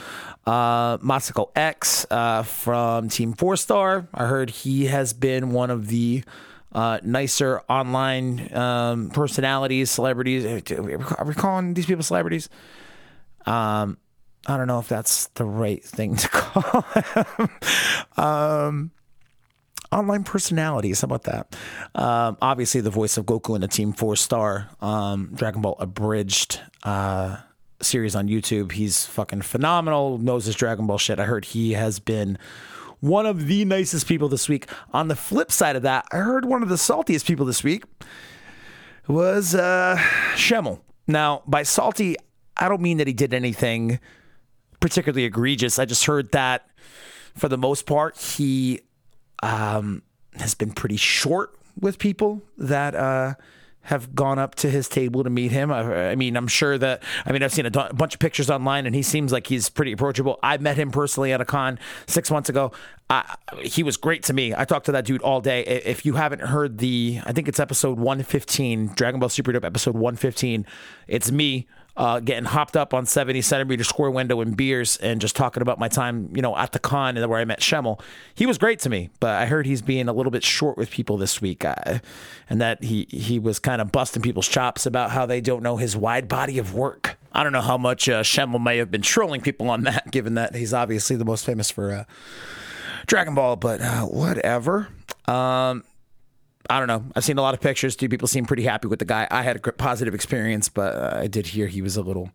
Uh, 0.46 0.98
Masako 1.00 1.50
X 1.56 2.06
uh, 2.12 2.44
from 2.44 3.10
Team 3.10 3.34
Four 3.34 3.56
Star. 3.58 4.08
I 4.14 4.26
heard 4.26 4.50
he 4.50 4.86
has 4.86 5.14
been 5.14 5.52
one 5.52 5.70
of 5.70 5.88
the 5.88 6.24
uh, 6.72 7.00
nicer 7.04 7.62
online 7.70 8.54
um, 8.56 9.10
personalities, 9.10 9.90
celebrities. 9.90 10.46
Are 10.72 11.26
we 11.26 11.34
calling 11.34 11.74
these 11.74 11.86
people 11.86 12.04
celebrities? 12.04 12.50
Um, 13.46 13.98
I 14.48 14.58
don't 14.58 14.68
know 14.68 14.80
if 14.80 14.88
that's 14.88 15.28
the 15.36 15.46
right 15.46 15.84
thing 15.84 16.16
to 16.18 16.28
call 16.32 16.86
um, 18.24 18.92
online 19.92 20.24
personalities. 20.24 21.02
How 21.02 21.06
about 21.06 21.24
that? 21.24 21.56
Um, 21.96 22.38
obviously, 22.42 22.82
the 22.82 22.90
voice 22.90 23.18
of 23.18 23.26
Goku 23.26 23.56
in 23.56 23.62
the 23.62 23.68
Team 23.68 23.94
Four 23.94 24.16
Star 24.16 24.70
um, 24.82 25.32
Dragon 25.34 25.62
Ball 25.62 25.76
Abridged 25.80 26.60
uh, 26.84 27.38
series 27.86 28.16
on 28.16 28.28
YouTube. 28.28 28.74
He's 28.74 29.06
fucking 29.06 29.44
phenomenal. 29.44 30.18
Knows 30.18 30.46
his 30.46 30.56
Dragon 30.56 30.88
Ball 30.88 30.98
shit. 30.98 31.20
I 31.20 31.26
heard 31.26 31.46
he 31.46 31.74
has 31.74 32.00
been 32.00 32.38
one 33.00 33.26
of 33.26 33.48
the 33.48 33.66
nicest 33.66 34.08
people 34.08 34.28
this 34.28 34.50
week. 34.50 34.70
On 34.94 35.08
the 35.08 35.16
flip 35.16 35.52
side 35.52 35.76
of 35.76 35.84
that, 35.84 36.06
I 36.12 36.18
heard 36.18 36.46
one 36.46 36.64
of 36.64 36.70
the 36.70 36.76
saltiest 36.76 37.26
people 37.26 37.46
this 37.46 37.64
week 37.64 37.84
was 39.08 39.54
uh, 39.54 39.96
Schemmel. 40.34 40.82
Now, 41.08 41.44
by 41.46 41.64
salty, 41.64 42.16
I 42.58 42.68
don't 42.68 42.82
mean 42.82 42.98
that 42.98 43.08
he 43.08 43.14
did 43.14 43.34
anything 43.34 44.00
particularly 44.80 45.26
egregious. 45.26 45.78
I 45.78 45.86
just 45.86 46.06
heard 46.06 46.32
that 46.32 46.68
for 47.36 47.50
the 47.50 47.58
most 47.58 47.86
part, 47.86 48.18
he 48.18 48.82
um, 49.44 50.02
has 50.36 50.56
been 50.56 50.72
pretty 50.72 50.98
short 50.98 51.56
with 51.80 52.00
people 52.00 52.42
that 52.58 52.96
uh, 52.96 53.36
have 53.86 54.16
gone 54.16 54.40
up 54.40 54.56
to 54.56 54.70
his 54.70 54.90
table 54.90 55.24
to 55.24 55.30
meet 55.30 55.52
him. 55.52 55.72
I, 55.72 56.12
I 56.12 56.16
mean, 56.16 56.36
I'm 56.36 56.48
sure 56.48 56.78
that, 56.78 57.04
I 57.26 57.32
mean, 57.32 57.44
I've 57.44 57.54
seen 57.54 57.66
a, 57.66 57.70
d- 57.70 57.82
bunch 57.94 58.16
of 58.16 58.20
pictures 58.20 58.50
online 58.50 58.86
and 58.86 58.96
he 58.96 59.04
seems 59.04 59.32
like 59.32 59.48
he's 59.48 59.70
pretty 59.70 59.92
approachable. 59.92 60.40
I 60.42 60.58
met 60.58 60.78
him 60.78 60.92
personally 60.92 61.32
at 61.32 61.40
a 61.40 61.46
con 61.46 61.80
six 62.08 62.32
months 62.32 62.50
ago. 62.50 62.72
he 63.62 63.84
was 63.84 63.98
great 63.98 64.24
to 64.24 64.34
me. 64.34 64.54
I 64.56 64.66
talked 64.66 64.88
to 64.88 64.92
that 64.94 65.06
dude 65.06 65.22
all 65.22 65.40
day. 65.40 65.64
If 65.64 66.06
you 66.06 66.16
haven't 66.16 66.42
heard 66.42 66.80
the, 66.80 67.20
I 67.26 67.32
think 67.32 67.48
it's 67.48 67.60
episode 67.60 68.00
115, 68.00 68.94
Dragon 68.96 69.20
Ball 69.20 69.30
Super 69.30 69.52
Dope 69.52 69.66
episode 69.66 69.94
115, 69.94 70.66
it's 71.08 71.32
me 71.32 71.68
uh, 71.98 72.20
getting 72.20 72.46
hopped 72.46 72.76
up 72.76 72.94
on 72.94 73.06
70 73.06 73.42
centimeter 73.42 73.84
square 73.84 74.12
window 74.12 74.42
and 74.42 74.58
beers 74.58 74.98
and 74.98 75.22
just 75.22 75.36
talking 75.36 75.62
about 75.62 75.80
my 75.80 75.88
time, 75.88 76.30
you 76.36 76.42
know, 76.42 76.56
at 76.58 76.74
the 76.74 76.80
con 76.80 77.18
and 77.18 77.30
where 77.30 77.40
I 77.40 77.46
met 77.46 77.62
Schemmel. 77.62 78.02
He 78.34 78.46
was 78.46 78.58
great 78.58 78.80
to 78.80 78.90
me, 78.90 79.10
but 79.20 79.32
I 79.32 79.46
heard 79.46 79.66
he's 79.66 79.82
being 79.82 80.08
a 80.08 80.14
little 80.14 80.32
bit 80.32 80.44
short 80.44 80.78
with 80.78 80.90
people 80.90 81.18
this 81.18 81.42
week, 81.42 81.64
uh, 81.64 82.00
and 82.50 82.60
that 82.60 82.84
he 82.84 83.08
he 83.10 83.40
was 83.40 83.60
kind 83.60 83.82
of 83.82 83.92
busting 83.92 84.22
people's 84.22 84.48
chops 84.48 84.86
about 84.86 85.12
how 85.12 85.26
they 85.26 85.40
don't 85.40 85.64
know 85.64 85.78
his 85.78 85.96
wide 85.96 86.28
body 86.28 86.58
of 86.58 86.74
work. 86.74 87.18
I 87.32 87.44
don't 87.44 87.54
know 87.54 87.62
how 87.62 87.78
much 87.78 88.10
uh, 88.10 88.24
Schemmel 88.24 88.62
may 88.62 88.78
have 88.78 88.92
been 88.92 89.02
trolling 89.02 89.42
people 89.42 89.70
on 89.70 89.84
that, 89.84 90.12
given 90.12 90.36
that 90.36 90.56
he's 90.56 90.74
obviously 90.74 91.16
the 91.16 91.26
most 91.26 91.46
famous 91.46 91.72
for 91.72 91.92
uh, 91.92 92.04
Dragon 93.06 93.36
Ball, 93.36 93.56
but 93.56 93.82
uh, 93.82 94.04
whatever. 94.04 94.90
Um, 95.28 95.84
I 96.70 96.80
don't 96.80 96.88
know. 96.88 97.06
I've 97.16 97.24
seen 97.24 97.38
a 97.38 97.42
lot 97.42 97.54
of 97.54 97.62
pictures. 97.62 97.96
Two 97.96 98.10
people 98.10 98.28
seem 98.28 98.46
pretty 98.46 98.64
happy 98.64 98.88
with 98.88 99.00
the 99.00 99.06
guy. 99.06 99.28
I 99.30 99.44
had 99.44 99.56
a 99.56 99.72
positive 99.74 100.14
experience, 100.14 100.70
but 100.70 100.96
uh, 100.96 101.20
I 101.22 101.28
did 101.28 101.48
hear 101.48 101.68
he 101.68 101.82
was 101.82 101.98
a 101.98 102.02
little 102.02 102.32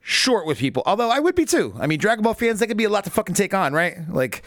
short 0.00 0.46
with 0.46 0.58
people. 0.58 0.82
Although 0.86 1.10
I 1.10 1.18
would 1.18 1.34
be 1.34 1.44
too. 1.44 1.74
I 1.78 1.86
mean, 1.86 1.98
Dragon 1.98 2.22
Ball 2.22 2.34
fans, 2.34 2.60
they 2.60 2.66
could 2.66 2.76
be 2.76 2.84
a 2.84 2.88
lot 2.88 3.04
to 3.04 3.10
fucking 3.10 3.34
take 3.34 3.54
on, 3.54 3.72
right? 3.72 3.98
Like 4.08 4.44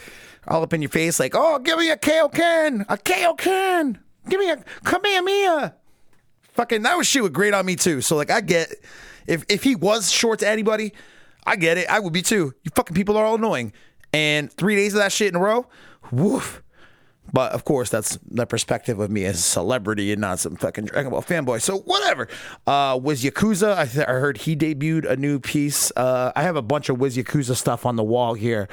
all 0.48 0.64
up 0.64 0.74
in 0.74 0.82
your 0.82 0.90
face, 0.90 1.20
like, 1.20 1.34
oh, 1.36 1.60
give 1.60 1.78
me 1.78 1.90
a 1.92 1.98
Kaioken, 1.98 2.86
a 2.90 2.98
Kaioken, 2.98 3.98
give 4.28 4.40
me 4.40 4.50
a 4.50 4.64
Kamehameha. 4.84 5.76
Fucking 6.54 6.82
that 6.82 6.98
was 6.98 7.08
shit 7.08 7.24
would 7.24 7.34
great 7.34 7.54
on 7.54 7.66
me 7.66 7.76
too. 7.76 8.02
So 8.02 8.16
like, 8.16 8.32
I 8.32 8.42
get 8.42 8.74
if 9.28 9.46
if 9.50 9.64
he 9.64 9.76
was 9.76 10.12
short 10.12 10.40
to 10.40 10.48
anybody, 10.48 10.94
I 11.46 11.56
get 11.56 11.78
it. 11.78 11.90
I 11.90 12.00
would 12.00 12.14
be 12.14 12.22
too. 12.22 12.54
You 12.64 12.72
fucking 12.76 12.96
people 12.96 13.18
are 13.18 13.26
all 13.26 13.36
annoying. 13.36 13.74
And 14.12 14.52
three 14.52 14.76
days 14.76 14.94
of 14.94 15.00
that 15.00 15.12
shit 15.12 15.30
in 15.30 15.36
a 15.36 15.40
row, 15.40 15.68
woof. 16.12 16.64
But 17.34 17.52
of 17.52 17.66
course, 17.66 17.90
that's 17.90 18.18
the 18.30 18.46
perspective 18.46 19.00
of 19.00 19.12
me 19.12 19.26
as 19.26 19.36
a 19.36 19.42
celebrity 19.42 20.12
and 20.12 20.22
not 20.22 20.40
some 20.40 20.56
fucking 20.56 20.86
Dragon 20.86 21.12
Ball 21.12 21.22
fanboy. 21.22 21.62
So 21.62 21.80
whatever. 21.80 22.28
Uh, 22.66 23.00
Wiz 23.02 23.24
Yakuza, 23.24 23.78
I, 23.78 23.86
th- 23.86 24.08
I 24.08 24.14
heard 24.14 24.38
he 24.38 24.56
debuted 24.56 25.10
a 25.10 25.16
new 25.16 25.40
piece. 25.40 25.92
Uh, 25.96 26.32
I 26.36 26.44
have 26.44 26.56
a 26.56 26.62
bunch 26.62 26.90
of 26.90 27.00
Wiz 27.00 27.18
Yakuza 27.18 27.56
stuff 27.56 27.86
on 27.86 27.96
the 27.96 28.04
wall 28.04 28.34
here 28.34 28.68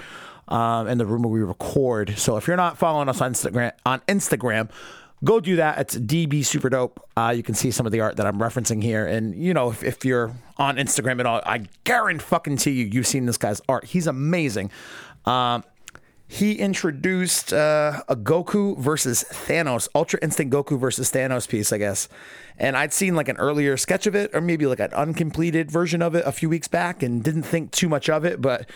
um, 0.49 0.88
in 0.88 0.99
the 0.99 1.07
room 1.07 1.23
where 1.23 1.33
we 1.33 1.40
record. 1.40 2.19
So 2.19 2.37
if 2.37 2.47
you're 2.47 2.57
not 2.57 2.79
following 2.79 3.09
us 3.09 3.21
on 3.21 3.33
Instagram, 3.33 3.73
on 3.85 4.01
Instagram, 4.09 4.71
go 5.25 5.40
do 5.40 5.57
that. 5.57 5.79
It's 5.79 5.97
DB 5.97 6.45
Super 6.45 6.71
Dope. 6.71 7.05
Uh, 7.16 7.33
you 7.37 7.42
can 7.42 7.55
see 7.55 7.71
some 7.71 7.87
of 7.87 7.92
the 7.92 8.01
art 8.01 8.16
that 8.16 8.27
I'm 8.27 8.38
referencing 8.38 8.83
here. 8.83 9.07
And 9.07 9.35
you 9.35 9.55
know, 9.55 9.71
if, 9.71 9.83
if 9.83 10.05
you're 10.05 10.33
on 10.57 10.77
Instagram 10.77 11.21
at 11.21 11.27
all, 11.27 11.42
I 11.45 11.66
guarantee 11.85 12.25
fucking 12.25 12.59
you, 12.64 12.73
you've 12.73 13.07
seen 13.07 13.27
this 13.27 13.38
guy's 13.38 13.61
art. 13.69 13.85
He's 13.85 14.07
amazing. 14.07 14.71
Um, 15.25 15.64
he 16.29 16.55
introduced 16.55 17.53
uh, 17.53 18.03
a 18.09 18.17
Goku 18.17 18.77
versus 18.79 19.25
Thanos, 19.31 19.89
Ultra 19.95 20.19
Instinct 20.23 20.53
Goku 20.53 20.79
versus 20.79 21.11
Thanos 21.11 21.49
piece, 21.49 21.73
I 21.73 21.79
guess. 21.79 22.09
And 22.59 22.77
I'd 22.77 22.93
seen 22.93 23.15
like 23.15 23.29
an 23.29 23.37
earlier 23.37 23.77
sketch 23.77 24.07
of 24.07 24.17
it, 24.17 24.31
or 24.35 24.41
maybe 24.41 24.67
like 24.67 24.81
an 24.81 24.93
uncompleted 24.93 25.71
version 25.71 26.03
of 26.03 26.15
it 26.15 26.25
a 26.27 26.33
few 26.33 26.49
weeks 26.49 26.69
back, 26.69 27.03
and 27.03 27.23
didn't 27.23 27.45
think 27.45 27.71
too 27.71 27.89
much 27.89 28.09
of 28.09 28.25
it. 28.25 28.41
But 28.41 28.69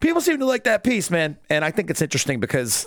people 0.00 0.22
seem 0.22 0.38
to 0.38 0.46
like 0.46 0.64
that 0.64 0.82
piece, 0.82 1.10
man. 1.10 1.36
And 1.50 1.64
I 1.64 1.70
think 1.70 1.90
it's 1.90 2.00
interesting 2.00 2.40
because 2.40 2.86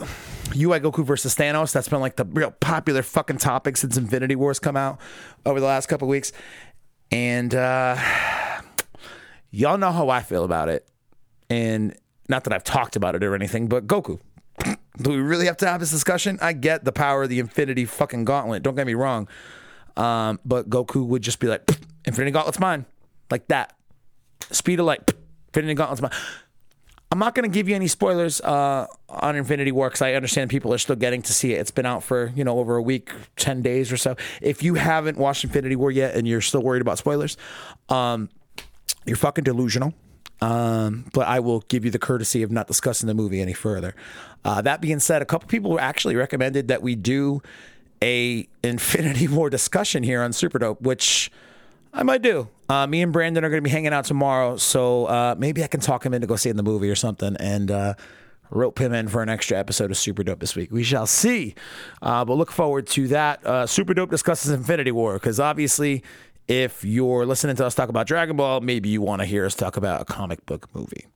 UI 0.55 0.79
Goku 0.79 1.05
versus 1.05 1.35
Thanos, 1.35 1.71
that's 1.71 1.89
been 1.89 2.01
like 2.01 2.15
the 2.15 2.25
real 2.25 2.51
popular 2.51 3.03
fucking 3.03 3.37
topic 3.37 3.77
since 3.77 3.97
Infinity 3.97 4.35
Wars 4.35 4.57
come 4.57 4.77
out 4.77 4.99
over 5.45 5.59
the 5.59 5.67
last 5.67 5.87
couple 5.87 6.07
weeks. 6.07 6.31
And 7.11 7.53
uh, 7.53 7.97
y'all 9.51 9.77
know 9.77 9.91
how 9.91 10.09
I 10.09 10.21
feel 10.21 10.43
about 10.43 10.69
it. 10.69 10.87
And 11.51 11.95
not 12.31 12.45
that 12.45 12.53
I've 12.53 12.63
talked 12.63 12.95
about 12.95 13.13
it 13.13 13.23
or 13.23 13.35
anything, 13.35 13.67
but 13.67 13.85
Goku. 13.85 14.19
Do 14.97 15.09
we 15.11 15.17
really 15.17 15.45
have 15.45 15.57
to 15.57 15.67
have 15.67 15.79
this 15.79 15.91
discussion? 15.91 16.39
I 16.41 16.53
get 16.53 16.83
the 16.83 16.91
power 16.91 17.23
of 17.23 17.29
the 17.29 17.39
Infinity 17.39 17.85
fucking 17.85 18.25
Gauntlet. 18.25 18.63
Don't 18.63 18.75
get 18.75 18.87
me 18.87 18.95
wrong. 18.95 19.27
Um, 19.95 20.39
but 20.43 20.69
Goku 20.69 21.05
would 21.05 21.21
just 21.21 21.39
be 21.39 21.47
like, 21.47 21.69
Infinity 22.05 22.31
Gauntlet's 22.31 22.59
mine. 22.59 22.85
Like 23.29 23.47
that. 23.49 23.75
Speed 24.49 24.79
of 24.79 24.87
light. 24.87 25.11
Infinity 25.49 25.75
Gauntlet's 25.75 26.01
mine. 26.01 26.11
I'm 27.11 27.19
not 27.19 27.35
going 27.35 27.49
to 27.49 27.53
give 27.53 27.67
you 27.67 27.75
any 27.75 27.87
spoilers 27.87 28.39
uh, 28.39 28.87
on 29.09 29.35
Infinity 29.35 29.73
War 29.73 29.89
because 29.89 30.01
I 30.01 30.13
understand 30.13 30.49
people 30.49 30.73
are 30.73 30.77
still 30.77 30.95
getting 30.95 31.21
to 31.23 31.33
see 31.33 31.53
it. 31.53 31.59
It's 31.59 31.71
been 31.71 31.85
out 31.85 32.03
for 32.03 32.31
you 32.35 32.45
know 32.45 32.57
over 32.57 32.77
a 32.77 32.81
week, 32.81 33.11
ten 33.35 33.61
days 33.61 33.91
or 33.91 33.97
so. 33.97 34.15
If 34.41 34.63
you 34.63 34.75
haven't 34.75 35.17
watched 35.17 35.43
Infinity 35.43 35.75
War 35.75 35.91
yet 35.91 36.15
and 36.15 36.25
you're 36.25 36.39
still 36.39 36.63
worried 36.63 36.81
about 36.81 36.97
spoilers, 36.97 37.35
um, 37.89 38.29
you're 39.05 39.17
fucking 39.17 39.43
delusional. 39.43 39.93
Um, 40.41 41.05
but 41.13 41.27
I 41.27 41.39
will 41.39 41.59
give 41.67 41.85
you 41.85 41.91
the 41.91 41.99
courtesy 41.99 42.41
of 42.41 42.51
not 42.51 42.67
discussing 42.67 43.07
the 43.07 43.13
movie 43.13 43.41
any 43.41 43.53
further. 43.53 43.95
Uh, 44.43 44.61
that 44.61 44.81
being 44.81 44.99
said, 44.99 45.21
a 45.21 45.25
couple 45.25 45.47
people 45.47 45.79
actually 45.79 46.15
recommended 46.15 46.67
that 46.69 46.81
we 46.81 46.95
do 46.95 47.41
a 48.01 48.47
Infinity 48.63 49.27
War 49.27 49.49
discussion 49.49 50.03
here 50.03 50.21
on 50.21 50.33
Super 50.33 50.59
Dope, 50.59 50.81
which 50.81 51.31
I 51.93 52.03
might 52.03 52.21
do. 52.21 52.47
Uh, 52.69 52.87
me 52.87 53.01
and 53.01 53.13
Brandon 53.13 53.43
are 53.43 53.49
going 53.49 53.61
to 53.61 53.67
be 53.67 53.69
hanging 53.69 53.93
out 53.93 54.05
tomorrow, 54.05 54.57
so 54.57 55.05
uh, 55.05 55.35
maybe 55.37 55.63
I 55.63 55.67
can 55.67 55.79
talk 55.79 56.05
him 56.05 56.13
into 56.13 56.25
go 56.25 56.35
see 56.37 56.51
the 56.51 56.63
movie 56.63 56.89
or 56.89 56.95
something, 56.95 57.35
and 57.37 57.69
uh, 57.69 57.93
rope 58.49 58.79
him 58.79 58.93
in 58.93 59.07
for 59.07 59.21
an 59.21 59.29
extra 59.29 59.57
episode 59.57 59.91
of 59.91 59.97
Super 59.97 60.23
Dope 60.23 60.39
this 60.39 60.55
week. 60.55 60.71
We 60.71 60.83
shall 60.83 61.05
see. 61.05 61.55
Uh, 62.01 62.23
but 62.25 62.35
look 62.35 62.51
forward 62.51 62.87
to 62.87 63.07
that. 63.09 63.45
Uh, 63.45 63.67
Super 63.67 63.93
Dope 63.93 64.09
discusses 64.09 64.51
Infinity 64.51 64.91
War 64.91 65.13
because 65.13 65.39
obviously 65.39 66.03
if 66.47 66.83
you're 66.83 67.25
listening 67.25 67.55
to 67.57 67.65
us 67.65 67.75
talk 67.75 67.89
about 67.89 68.07
Dragon 68.07 68.35
Ball, 68.35 68.61
maybe 68.61 68.89
you 68.89 69.01
want 69.01 69.21
to 69.21 69.25
hear 69.25 69.45
us 69.45 69.55
talk 69.55 69.77
about 69.77 70.01
a 70.01 70.05
comic 70.05 70.45
book 70.45 70.67
movie. 70.73 71.07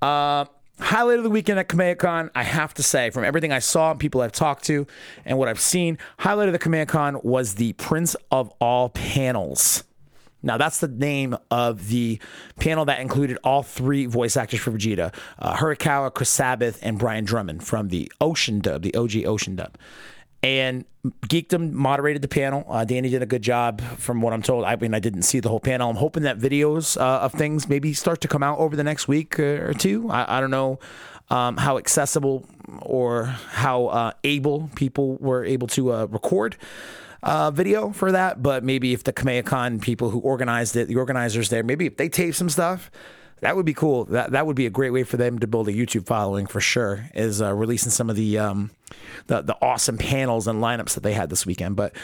Uh, 0.00 0.44
highlight 0.80 1.18
of 1.18 1.24
the 1.24 1.30
weekend 1.30 1.58
at 1.58 1.68
Kamehacon, 1.68 2.30
I 2.34 2.42
have 2.42 2.74
to 2.74 2.82
say, 2.82 3.10
from 3.10 3.24
everything 3.24 3.52
I 3.52 3.58
saw 3.58 3.90
and 3.92 4.00
people 4.00 4.20
I've 4.20 4.32
talked 4.32 4.64
to 4.64 4.86
and 5.24 5.38
what 5.38 5.48
I've 5.48 5.60
seen, 5.60 5.98
highlight 6.18 6.48
of 6.48 6.52
the 6.52 6.58
Kamehacon 6.58 7.24
was 7.24 7.54
the 7.54 7.72
Prince 7.74 8.16
of 8.30 8.52
All 8.60 8.88
panels. 8.90 9.84
Now, 10.42 10.58
that's 10.58 10.80
the 10.80 10.88
name 10.88 11.36
of 11.50 11.88
the 11.88 12.18
panel 12.58 12.84
that 12.86 12.98
included 13.00 13.38
all 13.44 13.62
three 13.62 14.06
voice 14.06 14.36
actors 14.36 14.60
for 14.60 14.72
Vegeta 14.72 15.14
uh, 15.38 15.56
Horikawa, 15.56 16.12
Chris 16.12 16.30
Sabat, 16.30 16.78
and 16.82 16.98
Brian 16.98 17.24
Drummond 17.24 17.64
from 17.64 17.88
the 17.88 18.10
Ocean 18.20 18.58
dub, 18.58 18.82
the 18.82 18.94
OG 18.94 19.24
Ocean 19.24 19.54
dub. 19.56 19.78
And 20.42 20.84
Geekdom 21.26 21.72
moderated 21.72 22.22
the 22.22 22.28
panel. 22.28 22.64
Uh, 22.68 22.84
Danny 22.84 23.08
did 23.08 23.22
a 23.22 23.26
good 23.26 23.42
job, 23.42 23.80
from 23.80 24.20
what 24.20 24.32
I'm 24.32 24.42
told. 24.42 24.64
I 24.64 24.74
mean, 24.76 24.92
I 24.92 24.98
didn't 24.98 25.22
see 25.22 25.40
the 25.40 25.48
whole 25.48 25.60
panel. 25.60 25.88
I'm 25.90 25.96
hoping 25.96 26.24
that 26.24 26.38
videos 26.38 27.00
uh, 27.00 27.20
of 27.20 27.32
things 27.32 27.68
maybe 27.68 27.92
start 27.92 28.20
to 28.22 28.28
come 28.28 28.42
out 28.42 28.58
over 28.58 28.74
the 28.74 28.84
next 28.84 29.06
week 29.06 29.38
uh, 29.38 29.42
or 29.42 29.74
two. 29.74 30.10
I, 30.10 30.38
I 30.38 30.40
don't 30.40 30.50
know 30.50 30.80
um, 31.30 31.56
how 31.56 31.78
accessible 31.78 32.46
or 32.80 33.24
how 33.24 33.86
uh, 33.86 34.12
able 34.24 34.70
people 34.74 35.16
were 35.16 35.44
able 35.44 35.66
to 35.68 35.92
uh, 35.92 36.06
record. 36.06 36.56
Uh, 37.24 37.52
video 37.52 37.92
for 37.92 38.10
that, 38.10 38.42
but 38.42 38.64
maybe 38.64 38.92
if 38.92 39.04
the 39.04 39.12
Kamehacon 39.12 39.80
people 39.80 40.10
who 40.10 40.18
organized 40.18 40.74
it, 40.74 40.88
the 40.88 40.96
organizers 40.96 41.50
there, 41.50 41.62
maybe 41.62 41.86
if 41.86 41.96
they 41.96 42.08
tape 42.08 42.34
some 42.34 42.48
stuff, 42.48 42.90
that 43.42 43.54
would 43.54 43.64
be 43.64 43.74
cool. 43.74 44.06
That 44.06 44.32
that 44.32 44.44
would 44.44 44.56
be 44.56 44.66
a 44.66 44.70
great 44.70 44.90
way 44.90 45.04
for 45.04 45.16
them 45.16 45.38
to 45.38 45.46
build 45.46 45.68
a 45.68 45.72
YouTube 45.72 46.06
following 46.06 46.46
for 46.46 46.60
sure. 46.60 47.08
Is 47.14 47.40
uh, 47.40 47.54
releasing 47.54 47.90
some 47.90 48.10
of 48.10 48.16
the, 48.16 48.38
um, 48.38 48.72
the 49.26 49.42
the 49.42 49.56
awesome 49.62 49.98
panels 49.98 50.46
and 50.46 50.60
lineups 50.60 50.94
that 50.94 51.02
they 51.02 51.12
had 51.12 51.30
this 51.30 51.46
weekend. 51.46 51.76
But 51.76 51.94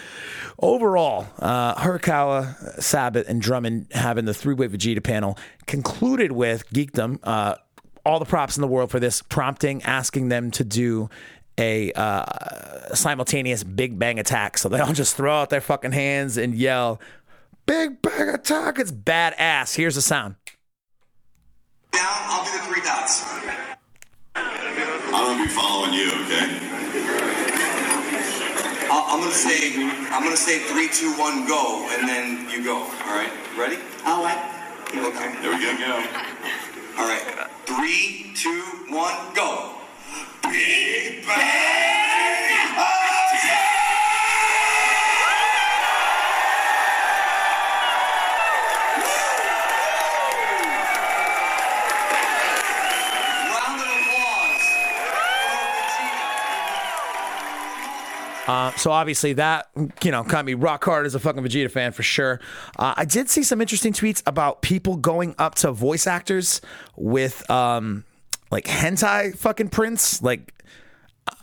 overall, 0.59 1.27
uh, 1.39 1.75
Horikawa, 1.75 2.81
Sabat, 2.83 3.27
and 3.27 3.41
Drummond 3.41 3.89
having 3.93 4.25
the 4.25 4.35
three 4.35 4.55
way 4.55 4.69
Vegeta 4.69 5.03
panel 5.03 5.39
concluded 5.67 6.33
with 6.33 6.69
Geekdom. 6.71 7.19
Uh, 7.23 7.57
all 8.05 8.19
the 8.19 8.25
props 8.25 8.57
in 8.57 8.63
the 8.63 8.69
world 8.69 8.91
for 8.91 8.99
this, 8.99 9.21
prompting, 9.21 9.83
asking 9.83 10.29
them 10.31 10.51
to 10.53 10.65
do 10.65 11.11
a 11.59 11.93
uh, 11.93 12.95
simultaneous 12.95 13.65
Big 13.65 13.99
Bang 13.99 14.19
attack. 14.19 14.57
So 14.57 14.69
they 14.69 14.79
all 14.79 14.93
just 14.93 15.17
throw 15.17 15.35
out 15.43 15.51
their 15.51 15.61
fucking 15.61 15.93
hands 15.93 16.37
and 16.39 16.55
yell, 16.55 17.01
Big 17.67 18.01
Bang 18.01 18.31
attack. 18.31 18.79
It's 18.79 18.93
badass. 18.93 19.75
Here's 19.77 19.97
the 19.97 20.03
sound. 20.03 20.37
Down, 21.91 22.05
I'll 22.07 22.45
do 22.45 22.53
the 22.53 22.65
three 22.65 22.81
dots. 22.83 23.25
I'm 24.35 25.37
gonna 25.37 25.45
be 25.45 25.51
following 25.51 25.95
you, 25.95 26.11
okay? 26.25 26.68
I'll, 28.91 29.05
I'm 29.15 29.21
gonna 29.21 29.33
say, 29.33 29.75
I'm 30.11 30.23
gonna 30.23 30.37
say 30.37 30.61
three, 30.61 30.89
two, 30.89 31.13
one, 31.13 31.47
go, 31.47 31.87
and 31.93 32.09
then 32.09 32.49
you 32.51 32.65
go. 32.65 32.77
All 32.77 33.15
right, 33.15 33.31
ready? 33.57 33.77
All 34.07 34.23
right. 34.25 34.39
Okay. 34.89 35.35
There 35.43 35.53
we 35.53 35.79
go. 35.79 36.03
All 36.97 37.07
right. 37.07 37.49
Three, 37.67 38.33
two, 38.35 38.63
one, 38.89 39.15
go. 39.35 39.75
Big 40.43 41.27
Bang! 41.27 42.95
Uh, 58.49 58.73
so 58.77 58.91
obviously 58.91 59.35
that 59.35 59.69
you 60.03 60.11
know 60.11 60.23
got 60.25 60.45
me 60.45 60.55
rock 60.55 60.83
hard 60.83 61.05
as 61.05 61.15
a 61.15 61.21
fucking 61.21 61.43
Vegeta 61.43 61.71
fan 61.71 61.93
for 61.93 62.03
sure. 62.03 62.41
Uh, 62.79 62.95
I 62.97 63.05
did 63.05 63.29
see 63.29 63.43
some 63.43 63.61
interesting 63.61 63.93
tweets 63.93 64.23
about 64.27 64.63
people 64.63 64.97
going 64.97 65.35
up 65.39 65.55
to 65.57 65.71
voice 65.71 66.07
actors 66.07 66.63
with 66.97 67.49
um, 67.51 68.05
like 68.51 68.65
hentai 68.65 69.37
fucking 69.37 69.69
prints. 69.69 70.23
Like 70.23 70.55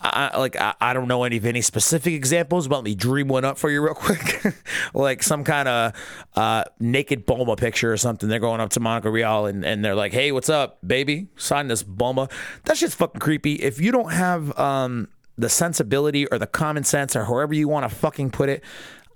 I, 0.01 0.37
like 0.37 0.55
I, 0.55 0.73
I 0.81 0.93
don't 0.93 1.07
know 1.07 1.23
any 1.23 1.37
of 1.37 1.45
any 1.45 1.61
specific 1.61 2.13
examples, 2.13 2.67
but 2.67 2.77
let 2.77 2.85
me 2.85 2.95
dream 2.95 3.27
one 3.27 3.45
up 3.45 3.59
for 3.59 3.69
you 3.69 3.83
real 3.83 3.93
quick. 3.95 4.55
like 4.95 5.21
some 5.21 5.43
kind 5.43 5.67
of 5.67 5.93
uh, 6.35 6.63
naked 6.79 7.27
Bulma 7.27 7.55
picture 7.55 7.91
or 7.93 7.97
something. 7.97 8.29
They're 8.29 8.39
going 8.39 8.61
up 8.61 8.71
to 8.71 8.79
Monica 8.79 9.11
Rial 9.11 9.45
and, 9.45 9.63
and 9.63 9.85
they're 9.85 9.95
like, 9.95 10.11
"Hey, 10.11 10.31
what's 10.31 10.49
up, 10.49 10.79
baby? 10.85 11.27
Sign 11.35 11.67
this 11.67 11.83
Bulma." 11.83 12.31
That 12.63 12.77
shit's 12.77 12.95
fucking 12.95 13.19
creepy. 13.19 13.55
If 13.55 13.79
you 13.79 13.91
don't 13.91 14.11
have 14.11 14.57
um, 14.57 15.07
the 15.37 15.49
sensibility 15.49 16.27
or 16.27 16.37
the 16.39 16.47
common 16.47 16.83
sense 16.83 17.15
or 17.15 17.25
however 17.25 17.53
you 17.53 17.67
want 17.67 17.89
to 17.89 17.95
fucking 17.95 18.31
put 18.31 18.49
it, 18.49 18.63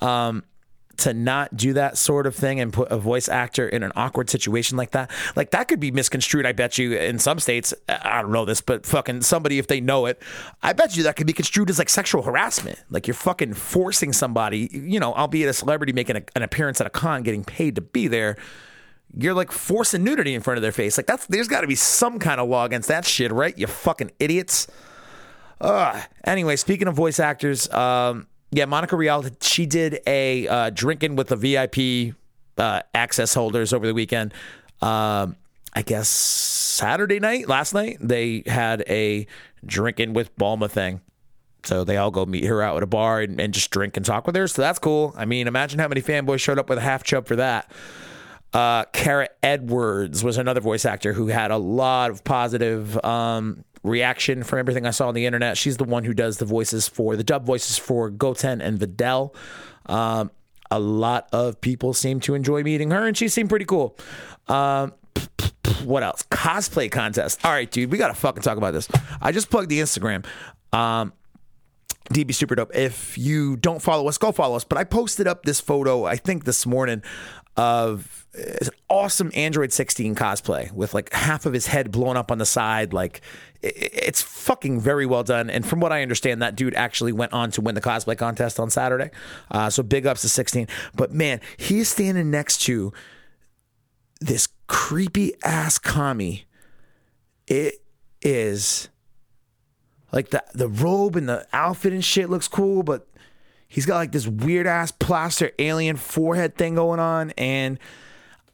um, 0.02 0.44
to 1.00 1.14
not 1.14 1.56
do 1.56 1.74
that 1.74 1.98
sort 1.98 2.28
of 2.28 2.36
thing 2.36 2.60
and 2.60 2.74
put 2.74 2.92
a 2.92 2.98
voice 2.98 3.30
actor 3.30 3.68
in 3.68 3.84
an 3.84 3.92
awkward 3.96 4.30
situation 4.30 4.78
like 4.78 4.92
that, 4.92 5.10
like 5.36 5.52
that 5.52 5.68
could 5.68 5.80
be 5.80 5.92
misconstrued. 5.92 6.46
I 6.46 6.52
bet 6.52 6.78
you 6.78 6.98
in 6.98 7.20
some 7.20 7.40
states, 7.40 7.74
I 7.88 8.22
don't 8.22 8.32
know 8.32 8.46
this, 8.46 8.62
but 8.62 8.86
fucking 8.86 9.22
somebody, 9.22 9.60
if 9.60 9.68
they 9.68 9.82
know 9.82 10.06
it, 10.06 10.22
I 10.62 10.74
bet 10.74 10.98
you 10.98 11.04
that 11.04 11.16
could 11.16 11.28
be 11.28 11.34
construed 11.34 11.70
as 11.70 11.80
like 11.80 11.90
sexual 11.90 12.22
harassment. 12.22 12.80
Like 12.90 13.08
you're 13.08 13.14
fucking 13.14 13.54
forcing 13.54 14.14
somebody, 14.14 14.70
you 14.72 15.00
know, 15.00 15.14
albeit 15.14 15.50
a 15.50 15.54
celebrity 15.54 15.94
making 15.94 16.18
a, 16.18 16.24
an 16.36 16.44
appearance 16.44 16.82
at 16.82 16.88
a 16.88 16.92
con, 16.92 17.24
getting 17.24 17.44
paid 17.44 17.76
to 17.76 17.82
be 17.82 18.08
there. 18.08 18.36
You're 19.18 19.34
like 19.34 19.52
forcing 19.52 20.04
nudity 20.04 20.36
in 20.36 20.42
front 20.42 20.58
of 20.58 20.62
their 20.62 20.72
face. 20.72 20.98
Like 20.98 21.08
that's 21.08 21.26
there's 21.28 21.48
got 21.48 21.62
to 21.62 21.68
be 21.68 21.76
some 21.76 22.20
kind 22.20 22.40
of 22.40 22.48
law 22.50 22.66
against 22.66 22.90
that 22.90 23.06
shit, 23.06 23.32
right? 23.32 23.58
You 23.58 23.68
fucking 23.68 24.12
idiots. 24.20 24.68
Anyway, 26.24 26.56
speaking 26.56 26.88
of 26.88 26.96
voice 26.96 27.20
actors, 27.20 27.70
um, 27.72 28.28
yeah, 28.52 28.66
Monica 28.66 28.96
Rial, 28.96 29.26
she 29.42 29.66
did 29.66 30.00
a 30.08 30.48
uh, 30.48 30.70
drinking 30.72 31.16
with 31.16 31.28
the 31.28 31.36
VIP 31.36 32.16
uh, 32.58 32.82
access 32.94 33.34
holders 33.34 33.74
over 33.74 33.86
the 33.86 33.94
weekend. 33.94 34.34
Um, 34.82 35.36
I 35.74 35.82
guess 35.84 36.10
Saturday 36.10 37.20
night, 37.20 37.48
last 37.48 37.74
night, 37.74 37.98
they 38.00 38.44
had 38.46 38.84
a 38.88 39.28
drinking 39.66 40.14
with 40.14 40.36
Bulma 40.38 40.70
thing. 40.70 41.02
So 41.64 41.84
they 41.84 41.98
all 41.98 42.10
go 42.10 42.26
meet 42.26 42.46
her 42.46 42.62
out 42.62 42.78
at 42.78 42.84
a 42.84 42.88
bar 42.88 43.20
and, 43.22 43.40
and 43.40 43.54
just 43.54 43.70
drink 43.70 43.98
and 43.98 44.06
talk 44.06 44.26
with 44.26 44.36
her. 44.36 44.48
So 44.48 44.62
that's 44.62 44.80
cool. 44.80 45.14
I 45.18 45.26
mean, 45.26 45.48
imagine 45.48 45.80
how 45.80 45.88
many 45.88 46.02
fanboys 46.02 46.40
showed 46.40 46.58
up 46.58 46.70
with 46.70 46.78
a 46.78 46.82
half 46.82 47.04
chub 47.04 47.28
for 47.28 47.36
that. 47.36 47.70
Uh, 48.54 48.86
Kara 48.86 49.30
Edwards 49.44 50.24
was 50.24 50.38
another 50.38 50.62
voice 50.62 50.86
actor 50.86 51.14
who 51.14 51.28
had 51.28 51.52
a 51.52 51.58
lot 51.58 52.10
of 52.10 52.24
positive 52.24 52.98
um, 53.06 53.64
reaction 53.84 54.44
from 54.44 54.60
everything 54.60 54.86
I 54.86 54.92
saw 54.92 55.08
on 55.08 55.14
the 55.14 55.26
internet. 55.26 55.58
She's 55.58 55.78
the 55.78 55.84
one 55.84 56.04
who 56.04 56.14
does 56.14 56.38
the 56.38 56.46
voices 56.46 56.88
for 56.88 57.16
the 57.16 57.24
dub 57.24 57.46
voices 57.46 57.78
for 57.78 58.10
Goten 58.10 58.62
and 58.62 58.80
Videl. 58.80 59.34
Um, 59.86 60.32
a 60.72 60.80
lot 60.80 61.28
of 61.34 61.60
people 61.62 61.94
seem 61.94 62.20
to 62.22 62.36
enjoy 62.36 62.64
meeting 62.64 62.92
her, 62.92 63.08
and 63.08 63.18
she 63.18 63.28
seemed 63.28 63.50
pretty 63.50 63.66
cool. 63.66 63.98
Um, 64.48 64.94
what 65.84 66.04
else? 66.04 66.24
Cosplay 66.30 66.92
contest. 66.92 67.44
All 67.44 67.52
right, 67.52 67.70
dude, 67.70 67.92
we 67.92 67.98
gotta 67.98 68.14
fucking 68.14 68.44
talk 68.44 68.58
about 68.58 68.72
this. 68.72 68.88
I 69.22 69.32
just 69.32 69.50
plugged 69.50 69.70
the 69.70 69.80
Instagram. 69.80 70.26
Um, 70.72 71.14
DB 72.14 72.34
Super 72.34 72.56
Dope. 72.56 72.76
If 72.76 73.18
you 73.18 73.56
don't 73.56 73.82
follow 73.82 74.08
us, 74.08 74.18
go 74.18 74.32
follow 74.32 74.56
us. 74.56 74.64
But 74.64 74.78
I 74.78 74.84
posted 74.84 75.28
up 75.28 75.44
this 75.44 75.60
photo, 75.60 76.06
I 76.06 76.16
think 76.16 76.46
this 76.46 76.66
morning, 76.66 77.04
of 77.58 78.26
an 78.34 78.70
awesome 78.90 79.32
Android 79.34 79.74
16 79.74 80.16
cosplay 80.16 80.72
with 80.72 80.94
like 80.94 81.12
half 81.14 81.46
of 81.46 81.54
his 81.54 81.68
head 81.68 81.92
blown 81.92 82.16
up 82.16 82.32
on 82.32 82.38
the 82.38 82.46
side. 82.46 82.94
Like 82.94 83.22
it's 83.62 84.22
fucking 84.22 84.80
very 84.80 85.06
well 85.06 85.24
done. 85.24 85.50
And 85.50 85.66
from 85.66 85.80
what 85.80 85.92
I 85.92 86.02
understand, 86.02 86.42
that 86.42 86.56
dude 86.56 86.74
actually 86.76 87.12
went 87.12 87.34
on 87.34 87.52
to 87.52 87.62
win 87.62 87.76
the 87.76 87.82
cosplay 87.82 88.18
contest 88.18 88.60
on 88.60 88.70
Saturday. 88.70 89.12
Uh, 89.52 89.70
so 89.70 89.84
big 89.84 90.06
ups 90.06 90.22
to 90.22 90.30
16. 90.30 90.68
But 90.96 91.12
man, 91.12 91.42
he's 91.58 91.90
standing 91.90 92.32
next 92.32 92.60
to 92.64 92.94
this 94.22 94.48
creepy 94.68 95.34
ass 95.44 95.78
Kami. 95.78 96.46
It 97.48 97.82
is 98.22 98.90
like 100.12 100.30
the 100.30 100.44
the 100.54 100.68
robe 100.68 101.16
and 101.16 101.28
the 101.28 101.46
outfit 101.52 101.94
and 101.94 102.04
shit 102.06 102.30
looks 102.30 102.48
cool, 102.48 102.84
but 102.84 103.08
he's 103.70 103.86
got 103.86 103.96
like 103.96 104.12
this 104.12 104.28
weird 104.28 104.68
ass 104.68 104.92
plaster 104.92 105.52
alien 105.58 105.96
forehead 105.96 106.56
thing 106.56 106.76
going 106.76 107.00
on, 107.00 107.32
and 107.38 107.80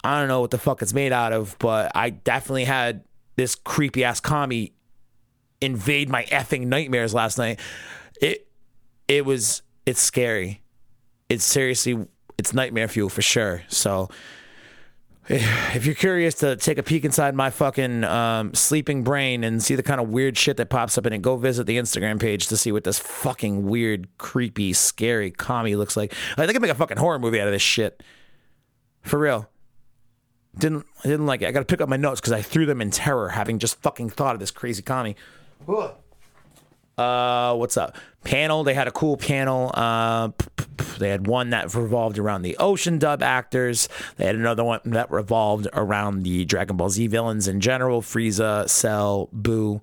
I 0.03 0.19
don't 0.19 0.27
know 0.27 0.41
what 0.41 0.51
the 0.51 0.59
fuck 0.59 0.81
it's 0.83 0.93
made 0.93 1.11
out 1.11 1.33
of, 1.33 1.55
but 1.57 1.91
I 1.95 2.11
definitely 2.11 2.65
had 2.65 3.03
this 3.37 3.55
creepy 3.55 4.03
ass 4.03 4.19
Kami 4.19 4.73
invade 5.61 6.09
my 6.09 6.23
effing 6.25 6.67
nightmares 6.67 7.13
last 7.13 7.37
night. 7.37 7.59
It 8.21 8.47
it 9.07 9.25
was 9.25 9.63
it's 9.85 10.01
scary. 10.01 10.61
It's 11.29 11.43
seriously 11.43 12.05
it's 12.37 12.53
nightmare 12.53 12.87
fuel 12.87 13.09
for 13.09 13.21
sure. 13.21 13.63
So 13.67 14.09
if 15.27 15.85
you're 15.85 15.95
curious 15.95 16.35
to 16.35 16.55
take 16.55 16.77
a 16.77 16.83
peek 16.83 17.03
inside 17.03 17.35
my 17.35 17.49
fucking 17.49 18.03
um, 18.03 18.53
sleeping 18.53 19.03
brain 19.03 19.43
and 19.43 19.61
see 19.61 19.75
the 19.75 19.83
kind 19.83 19.99
of 19.99 20.09
weird 20.09 20.37
shit 20.37 20.57
that 20.57 20.69
pops 20.69 20.97
up 20.97 21.05
in 21.05 21.13
it, 21.13 21.21
go 21.21 21.35
visit 21.35 21.65
the 21.65 21.77
Instagram 21.77 22.19
page 22.19 22.47
to 22.47 22.57
see 22.57 22.71
what 22.71 22.83
this 22.83 22.99
fucking 22.99 23.65
weird, 23.65 24.07
creepy, 24.17 24.73
scary 24.73 25.31
Kami 25.31 25.75
looks 25.75 25.97
like. 25.97 26.13
I 26.37 26.45
think 26.45 26.55
I 26.55 26.59
make 26.59 26.71
a 26.71 26.75
fucking 26.75 26.97
horror 26.97 27.19
movie 27.19 27.41
out 27.41 27.47
of 27.47 27.53
this 27.53 27.61
shit. 27.61 28.03
For 29.01 29.19
real. 29.19 29.49
Didn't 30.57 30.85
didn't 31.03 31.25
like 31.25 31.41
it. 31.41 31.47
I 31.47 31.51
got 31.51 31.59
to 31.59 31.65
pick 31.65 31.81
up 31.81 31.89
my 31.89 31.97
notes 31.97 32.21
because 32.21 32.31
I 32.31 32.41
threw 32.41 32.65
them 32.65 32.79
in 32.79 32.89
terror, 32.89 33.29
having 33.29 33.59
just 33.59 33.81
fucking 33.81 34.11
thought 34.11 34.35
of 34.35 34.39
this 34.39 34.51
crazy 34.51 34.81
Kami. 34.81 35.15
Uh, 36.97 37.55
what's 37.55 37.77
up? 37.77 37.95
Panel. 38.23 38.63
They 38.63 38.73
had 38.73 38.87
a 38.87 38.91
cool 38.91 39.17
panel. 39.17 39.71
Uh, 39.73 40.29
they 40.97 41.09
had 41.09 41.27
one 41.27 41.49
that 41.49 41.73
revolved 41.75 42.17
around 42.17 42.43
the 42.43 42.57
Ocean 42.57 42.99
Dub 42.99 43.21
actors. 43.21 43.89
They 44.17 44.25
had 44.25 44.35
another 44.35 44.63
one 44.63 44.79
that 44.85 45.11
revolved 45.11 45.67
around 45.73 46.23
the 46.23 46.45
Dragon 46.45 46.77
Ball 46.77 46.89
Z 46.89 47.07
villains 47.07 47.47
in 47.47 47.59
general: 47.59 48.01
Frieza, 48.01 48.69
Cell, 48.69 49.29
Boo. 49.33 49.81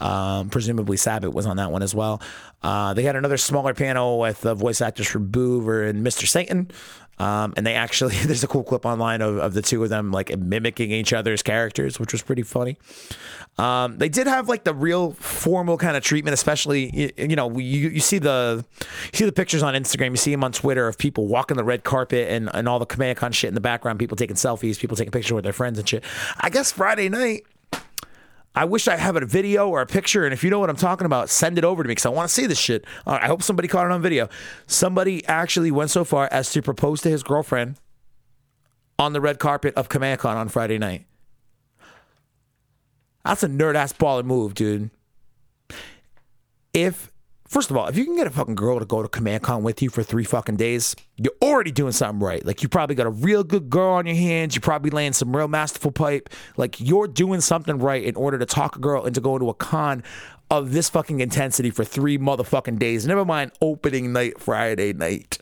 Um, 0.00 0.50
presumably 0.50 0.96
Sabat 0.96 1.32
was 1.32 1.46
on 1.46 1.56
that 1.56 1.70
one 1.70 1.82
as 1.82 1.94
well. 1.94 2.20
Uh, 2.62 2.94
they 2.94 3.02
had 3.02 3.16
another 3.16 3.36
smaller 3.36 3.74
panel 3.74 4.18
with 4.18 4.40
the 4.40 4.54
voice 4.54 4.80
actors 4.80 5.06
for 5.06 5.18
Boo 5.18 5.68
and 5.82 6.04
Mr. 6.04 6.26
Satan. 6.26 6.70
Um, 7.18 7.54
and 7.56 7.66
they 7.66 7.74
actually, 7.74 8.16
there's 8.24 8.44
a 8.44 8.48
cool 8.48 8.64
clip 8.64 8.84
online 8.84 9.22
of, 9.22 9.38
of 9.38 9.54
the 9.54 9.62
two 9.62 9.82
of 9.82 9.90
them 9.90 10.10
like 10.10 10.36
mimicking 10.38 10.90
each 10.90 11.12
other's 11.12 11.42
characters, 11.42 11.98
which 11.98 12.12
was 12.12 12.22
pretty 12.22 12.42
funny. 12.42 12.76
Um, 13.56 13.98
they 13.98 14.08
did 14.08 14.26
have 14.26 14.48
like 14.48 14.64
the 14.64 14.74
real 14.74 15.12
formal 15.12 15.78
kind 15.78 15.96
of 15.96 16.02
treatment, 16.02 16.34
especially 16.34 16.90
you, 16.92 17.10
you, 17.16 17.36
know 17.36 17.56
you, 17.56 17.88
you 17.88 18.00
see 18.00 18.18
the 18.18 18.64
you 18.80 19.18
see 19.18 19.24
the 19.24 19.32
pictures 19.32 19.62
on 19.62 19.74
Instagram, 19.74 20.10
you 20.10 20.16
see 20.16 20.32
them 20.32 20.42
on 20.42 20.50
Twitter 20.50 20.88
of 20.88 20.98
people 20.98 21.28
walking 21.28 21.56
the 21.56 21.64
red 21.64 21.84
carpet 21.84 22.28
and, 22.30 22.50
and 22.52 22.68
all 22.68 22.80
the 22.80 22.86
Kamehacon 22.86 23.32
shit 23.32 23.48
in 23.48 23.54
the 23.54 23.60
background, 23.60 24.00
people 24.00 24.16
taking 24.16 24.36
selfies, 24.36 24.78
people 24.78 24.96
taking 24.96 25.12
pictures 25.12 25.32
with 25.32 25.44
their 25.44 25.52
friends 25.52 25.78
and 25.78 25.88
shit. 25.88 26.02
I 26.40 26.50
guess 26.50 26.72
Friday 26.72 27.08
night 27.08 27.44
I 28.54 28.64
wish 28.64 28.86
I 28.86 28.96
have 28.96 29.16
a 29.16 29.26
video 29.26 29.68
or 29.68 29.80
a 29.80 29.86
picture, 29.86 30.24
and 30.24 30.32
if 30.32 30.44
you 30.44 30.50
know 30.50 30.60
what 30.60 30.70
I'm 30.70 30.76
talking 30.76 31.06
about, 31.06 31.28
send 31.28 31.58
it 31.58 31.64
over 31.64 31.82
to 31.82 31.88
me 31.88 31.92
because 31.92 32.06
I 32.06 32.10
want 32.10 32.28
to 32.28 32.34
see 32.34 32.46
this 32.46 32.58
shit. 32.58 32.84
I 33.06 33.26
hope 33.26 33.42
somebody 33.42 33.66
caught 33.66 33.86
it 33.86 33.92
on 33.92 34.00
video. 34.00 34.28
Somebody 34.66 35.24
actually 35.26 35.72
went 35.72 35.90
so 35.90 36.04
far 36.04 36.28
as 36.30 36.52
to 36.52 36.62
propose 36.62 37.00
to 37.02 37.10
his 37.10 37.22
girlfriend 37.24 37.76
on 38.98 39.12
the 39.12 39.20
red 39.20 39.40
carpet 39.40 39.74
of 39.74 39.88
Kamehacon 39.88 40.36
on 40.36 40.48
Friday 40.48 40.78
night. 40.78 41.04
That's 43.24 43.42
a 43.42 43.48
nerd 43.48 43.74
ass 43.74 43.92
baller 43.92 44.24
move, 44.24 44.54
dude. 44.54 44.90
If 46.72 47.10
First 47.46 47.70
of 47.70 47.76
all, 47.76 47.86
if 47.86 47.96
you 47.96 48.04
can 48.04 48.16
get 48.16 48.26
a 48.26 48.30
fucking 48.30 48.54
girl 48.54 48.78
to 48.78 48.86
go 48.86 49.02
to 49.02 49.08
Kamehacon 49.08 49.62
with 49.62 49.82
you 49.82 49.90
for 49.90 50.02
three 50.02 50.24
fucking 50.24 50.56
days, 50.56 50.96
you're 51.16 51.34
already 51.42 51.70
doing 51.70 51.92
something 51.92 52.24
right. 52.24 52.44
Like 52.44 52.62
you 52.62 52.68
probably 52.68 52.96
got 52.96 53.06
a 53.06 53.10
real 53.10 53.44
good 53.44 53.68
girl 53.68 53.92
on 53.92 54.06
your 54.06 54.16
hands. 54.16 54.54
You're 54.54 54.62
probably 54.62 54.90
laying 54.90 55.12
some 55.12 55.36
real 55.36 55.46
masterful 55.46 55.92
pipe. 55.92 56.30
Like 56.56 56.80
you're 56.80 57.06
doing 57.06 57.42
something 57.42 57.78
right 57.78 58.02
in 58.02 58.16
order 58.16 58.38
to 58.38 58.46
talk 58.46 58.76
a 58.76 58.78
girl 58.78 59.04
into 59.04 59.20
going 59.20 59.40
to 59.40 59.50
a 59.50 59.54
con 59.54 60.02
of 60.50 60.72
this 60.72 60.88
fucking 60.88 61.20
intensity 61.20 61.70
for 61.70 61.84
three 61.84 62.16
motherfucking 62.16 62.78
days. 62.78 63.06
Never 63.06 63.24
mind 63.24 63.52
opening 63.60 64.12
night 64.12 64.40
Friday 64.40 64.94
night. 64.94 65.38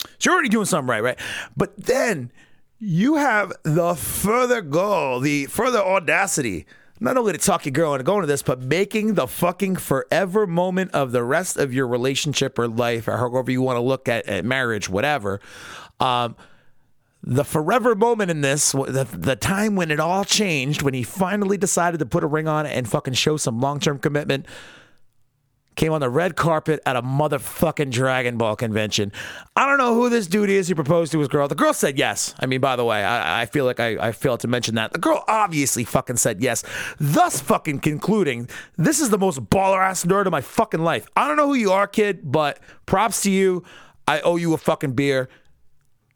So 0.00 0.06
you're 0.30 0.34
already 0.34 0.48
doing 0.48 0.66
something 0.66 0.88
right, 0.88 1.02
right? 1.02 1.18
But 1.56 1.76
then 1.76 2.30
you 2.78 3.16
have 3.16 3.52
the 3.64 3.94
further 3.94 4.62
goal, 4.62 5.20
the 5.20 5.46
further 5.46 5.80
audacity 5.80 6.66
not 7.00 7.16
only 7.16 7.32
to 7.32 7.38
talk 7.38 7.64
your 7.64 7.72
girl 7.72 7.94
into 7.94 8.04
going 8.04 8.22
to 8.22 8.26
this, 8.26 8.42
but 8.42 8.60
making 8.60 9.14
the 9.14 9.26
fucking 9.26 9.76
forever 9.76 10.46
moment 10.46 10.92
of 10.92 11.12
the 11.12 11.22
rest 11.22 11.56
of 11.56 11.72
your 11.72 11.86
relationship 11.86 12.58
or 12.58 12.68
life, 12.68 13.08
or 13.08 13.16
however 13.16 13.50
you 13.50 13.62
want 13.62 13.76
to 13.76 13.82
look 13.82 14.08
at, 14.08 14.26
at 14.26 14.44
marriage, 14.44 14.88
whatever. 14.88 15.40
Um, 16.00 16.36
the 17.22 17.44
forever 17.44 17.94
moment 17.94 18.30
in 18.30 18.40
this, 18.40 18.72
the, 18.72 19.06
the 19.12 19.36
time 19.36 19.76
when 19.76 19.90
it 19.90 20.00
all 20.00 20.24
changed, 20.24 20.82
when 20.82 20.94
he 20.94 21.02
finally 21.02 21.58
decided 21.58 21.98
to 21.98 22.06
put 22.06 22.24
a 22.24 22.26
ring 22.26 22.48
on 22.48 22.66
it 22.66 22.70
and 22.70 22.88
fucking 22.88 23.14
show 23.14 23.36
some 23.36 23.60
long 23.60 23.80
term 23.80 23.98
commitment 23.98 24.46
came 25.78 25.92
on 25.92 26.00
the 26.00 26.10
red 26.10 26.34
carpet 26.34 26.80
at 26.84 26.96
a 26.96 27.02
motherfucking 27.02 27.90
Dragon 27.90 28.36
Ball 28.36 28.56
convention. 28.56 29.12
I 29.54 29.64
don't 29.64 29.78
know 29.78 29.94
who 29.94 30.10
this 30.10 30.26
dude 30.26 30.50
is 30.50 30.68
who 30.68 30.74
proposed 30.74 31.12
to 31.12 31.20
his 31.20 31.28
girl. 31.28 31.46
The 31.46 31.54
girl 31.54 31.72
said 31.72 31.96
yes. 31.96 32.34
I 32.40 32.46
mean, 32.46 32.60
by 32.60 32.74
the 32.74 32.84
way, 32.84 33.04
I, 33.04 33.42
I 33.42 33.46
feel 33.46 33.64
like 33.64 33.78
I, 33.78 34.08
I 34.08 34.12
failed 34.12 34.40
to 34.40 34.48
mention 34.48 34.74
that. 34.74 34.92
The 34.92 34.98
girl 34.98 35.24
obviously 35.28 35.84
fucking 35.84 36.16
said 36.16 36.42
yes, 36.42 36.64
thus 36.98 37.40
fucking 37.40 37.78
concluding 37.78 38.48
this 38.76 39.00
is 39.00 39.10
the 39.10 39.18
most 39.18 39.44
baller 39.44 39.78
ass 39.78 40.04
nerd 40.04 40.26
of 40.26 40.32
my 40.32 40.40
fucking 40.40 40.80
life. 40.80 41.06
I 41.16 41.28
don't 41.28 41.36
know 41.36 41.46
who 41.46 41.54
you 41.54 41.70
are, 41.70 41.86
kid, 41.86 42.20
but 42.24 42.58
props 42.84 43.22
to 43.22 43.30
you. 43.30 43.62
I 44.08 44.20
owe 44.20 44.36
you 44.36 44.52
a 44.54 44.58
fucking 44.58 44.94
beer. 44.94 45.28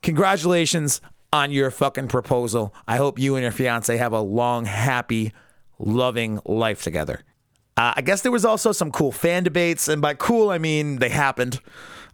Congratulations 0.02 1.00
on 1.32 1.52
your 1.52 1.70
fucking 1.70 2.08
proposal. 2.08 2.74
I 2.88 2.96
hope 2.96 3.16
you 3.16 3.36
and 3.36 3.44
your 3.44 3.52
fiance 3.52 3.96
have 3.96 4.12
a 4.12 4.20
long, 4.20 4.64
happy, 4.64 5.32
loving 5.78 6.40
life 6.44 6.82
together. 6.82 7.22
Uh, 7.76 7.94
I 7.96 8.02
guess 8.02 8.20
there 8.20 8.32
was 8.32 8.44
also 8.44 8.72
some 8.72 8.90
cool 8.90 9.12
fan 9.12 9.44
debates, 9.44 9.88
and 9.88 10.02
by 10.02 10.14
cool 10.14 10.50
I 10.50 10.58
mean 10.58 10.96
they 10.96 11.08
happened. 11.08 11.60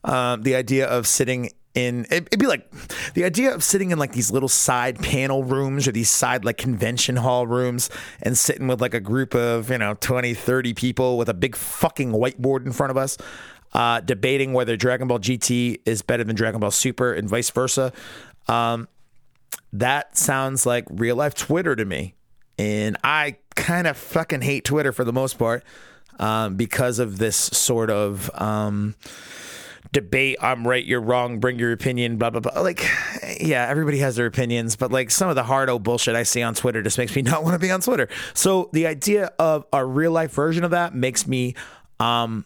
Um, 0.05 0.43
the 0.43 0.55
idea 0.55 0.87
of 0.87 1.07
sitting 1.07 1.51
in 1.75 2.07
it, 2.11 2.27
it'd 2.27 2.39
be 2.39 2.47
like 2.47 2.71
the 3.15 3.25
idea 3.25 3.55
of 3.55 3.63
sitting 3.63 3.91
in 3.91 3.99
like 3.99 4.13
these 4.13 4.31
little 4.31 4.49
side 4.49 4.99
panel 5.01 5.45
rooms 5.45 5.87
or 5.87 5.93
these 5.93 6.11
side 6.11 6.45
like 6.45 6.57
convention 6.57 7.17
hall 7.17 7.47
rooms 7.47 7.91
and 8.23 8.37
sitting 8.37 8.67
with 8.67 8.81
like 8.81 8.95
a 8.95 9.01
group 9.01 9.35
of 9.35 9.71
you 9.71 9.79
know 9.79 9.95
20 10.01 10.35
30 10.35 10.75
people 10.75 11.19
with 11.19 11.29
a 11.29 11.35
big 11.35 11.55
fucking 11.55 12.13
whiteboard 12.13 12.67
in 12.67 12.73
front 12.73 12.91
of 12.91 12.97
us 12.97 13.17
uh, 13.75 14.01
debating 14.01 14.53
whether 14.53 14.77
dragon 14.77 15.07
ball 15.09 15.19
gt 15.19 15.81
is 15.85 16.03
better 16.03 16.25
than 16.25 16.35
dragon 16.35 16.61
ball 16.61 16.71
super 16.71 17.13
and 17.13 17.29
vice 17.29 17.51
versa 17.51 17.93
um, 18.49 18.89
that 19.73 20.17
sounds 20.17 20.67
like 20.67 20.85
real 20.91 21.17
life 21.17 21.35
twitter 21.35 21.77
to 21.77 21.85
me 21.85 22.15
and 22.59 22.97
i 23.05 23.37
kind 23.59 23.87
of 23.87 23.97
fucking 23.97 24.41
hate 24.41 24.65
twitter 24.65 24.93
for 24.93 25.05
the 25.05 25.13
most 25.13 25.39
part 25.39 25.65
um, 26.19 26.57
because 26.57 26.99
of 26.99 27.19
this 27.19 27.37
sort 27.37 27.91
of 27.91 28.31
um, 28.35 28.95
debate 29.93 30.37
I'm 30.41 30.67
right, 30.67 30.85
you're 30.85 31.01
wrong, 31.01 31.39
bring 31.41 31.59
your 31.59 31.73
opinion, 31.73 32.17
blah 32.17 32.31
blah 32.31 32.41
blah. 32.41 32.61
Like, 32.61 32.85
yeah, 33.41 33.67
everybody 33.69 33.99
has 33.99 34.17
their 34.17 34.27
opinions, 34.27 34.77
but 34.77 34.91
like 34.91 35.11
some 35.11 35.29
of 35.29 35.37
the 35.37 35.45
hardo 35.45 35.79
bullshit 35.79 36.15
I 36.15 36.23
see 36.25 36.43
on 36.43 36.55
Twitter 36.55 36.83
just 36.83 36.99
makes 36.99 37.15
me 37.15 37.23
not 37.31 37.45
want 37.45 37.55
to 37.55 37.59
be 37.59 37.71
on 37.71 37.81
Twitter. 37.81 38.09
So 38.35 38.71
the 38.73 38.87
idea 38.87 39.33
of 39.39 39.67
a 39.73 39.85
real 39.85 40.13
life 40.13 40.33
version 40.33 40.65
of 40.65 40.71
that 40.73 40.95
makes 40.95 41.27
me 41.27 41.55
um 42.01 42.45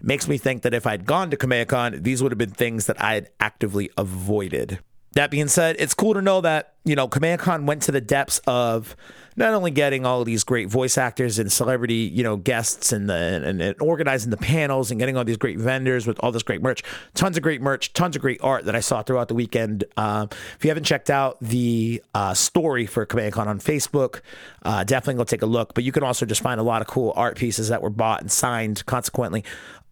makes 0.00 0.28
me 0.28 0.38
think 0.38 0.62
that 0.62 0.74
if 0.74 0.86
I'd 0.86 1.06
gone 1.06 1.30
to 1.30 1.36
KamehamehaCon, 1.36 2.02
these 2.02 2.22
would 2.22 2.32
have 2.32 2.38
been 2.38 2.50
things 2.50 2.86
that 2.86 3.02
I 3.02 3.14
had 3.14 3.30
actively 3.40 3.90
avoided. 3.96 4.78
That 5.14 5.30
being 5.30 5.48
said, 5.48 5.76
it's 5.78 5.94
cool 5.94 6.14
to 6.14 6.22
know 6.22 6.40
that, 6.40 6.74
you 6.84 6.94
know, 6.94 7.08
KamehamehaCon 7.08 7.66
went 7.66 7.82
to 7.82 7.92
the 7.92 8.00
depths 8.00 8.40
of 8.46 8.96
not 9.36 9.54
only 9.54 9.70
getting 9.70 10.04
all 10.04 10.20
of 10.20 10.26
these 10.26 10.44
great 10.44 10.68
voice 10.68 10.98
actors 10.98 11.38
and 11.38 11.50
celebrity, 11.50 12.10
you 12.12 12.22
know, 12.22 12.36
guests 12.36 12.92
and, 12.92 13.08
the, 13.08 13.14
and, 13.14 13.62
and 13.62 13.80
organizing 13.80 14.30
the 14.30 14.36
panels 14.36 14.90
and 14.90 15.00
getting 15.00 15.16
all 15.16 15.24
these 15.24 15.36
great 15.36 15.58
vendors 15.58 16.06
with 16.06 16.18
all 16.20 16.32
this 16.32 16.42
great 16.42 16.62
merch, 16.62 16.82
tons 17.14 17.36
of 17.36 17.42
great 17.42 17.60
merch, 17.60 17.92
tons 17.92 18.16
of 18.16 18.22
great 18.22 18.40
art 18.42 18.64
that 18.64 18.76
I 18.76 18.80
saw 18.80 19.02
throughout 19.02 19.28
the 19.28 19.34
weekend. 19.34 19.84
Uh, 19.96 20.26
if 20.30 20.64
you 20.64 20.70
haven't 20.70 20.84
checked 20.84 21.10
out 21.10 21.38
the 21.40 22.02
uh, 22.14 22.34
story 22.34 22.86
for 22.86 23.06
KamehamehaCon 23.06 23.46
on 23.46 23.58
Facebook, 23.58 24.20
uh, 24.64 24.84
definitely 24.84 25.18
go 25.18 25.24
take 25.24 25.42
a 25.42 25.46
look. 25.46 25.74
But 25.74 25.84
you 25.84 25.92
can 25.92 26.02
also 26.02 26.26
just 26.26 26.42
find 26.42 26.60
a 26.60 26.64
lot 26.64 26.82
of 26.82 26.88
cool 26.88 27.12
art 27.16 27.36
pieces 27.36 27.68
that 27.68 27.82
were 27.82 27.90
bought 27.90 28.20
and 28.20 28.30
signed 28.30 28.84
consequently 28.86 29.44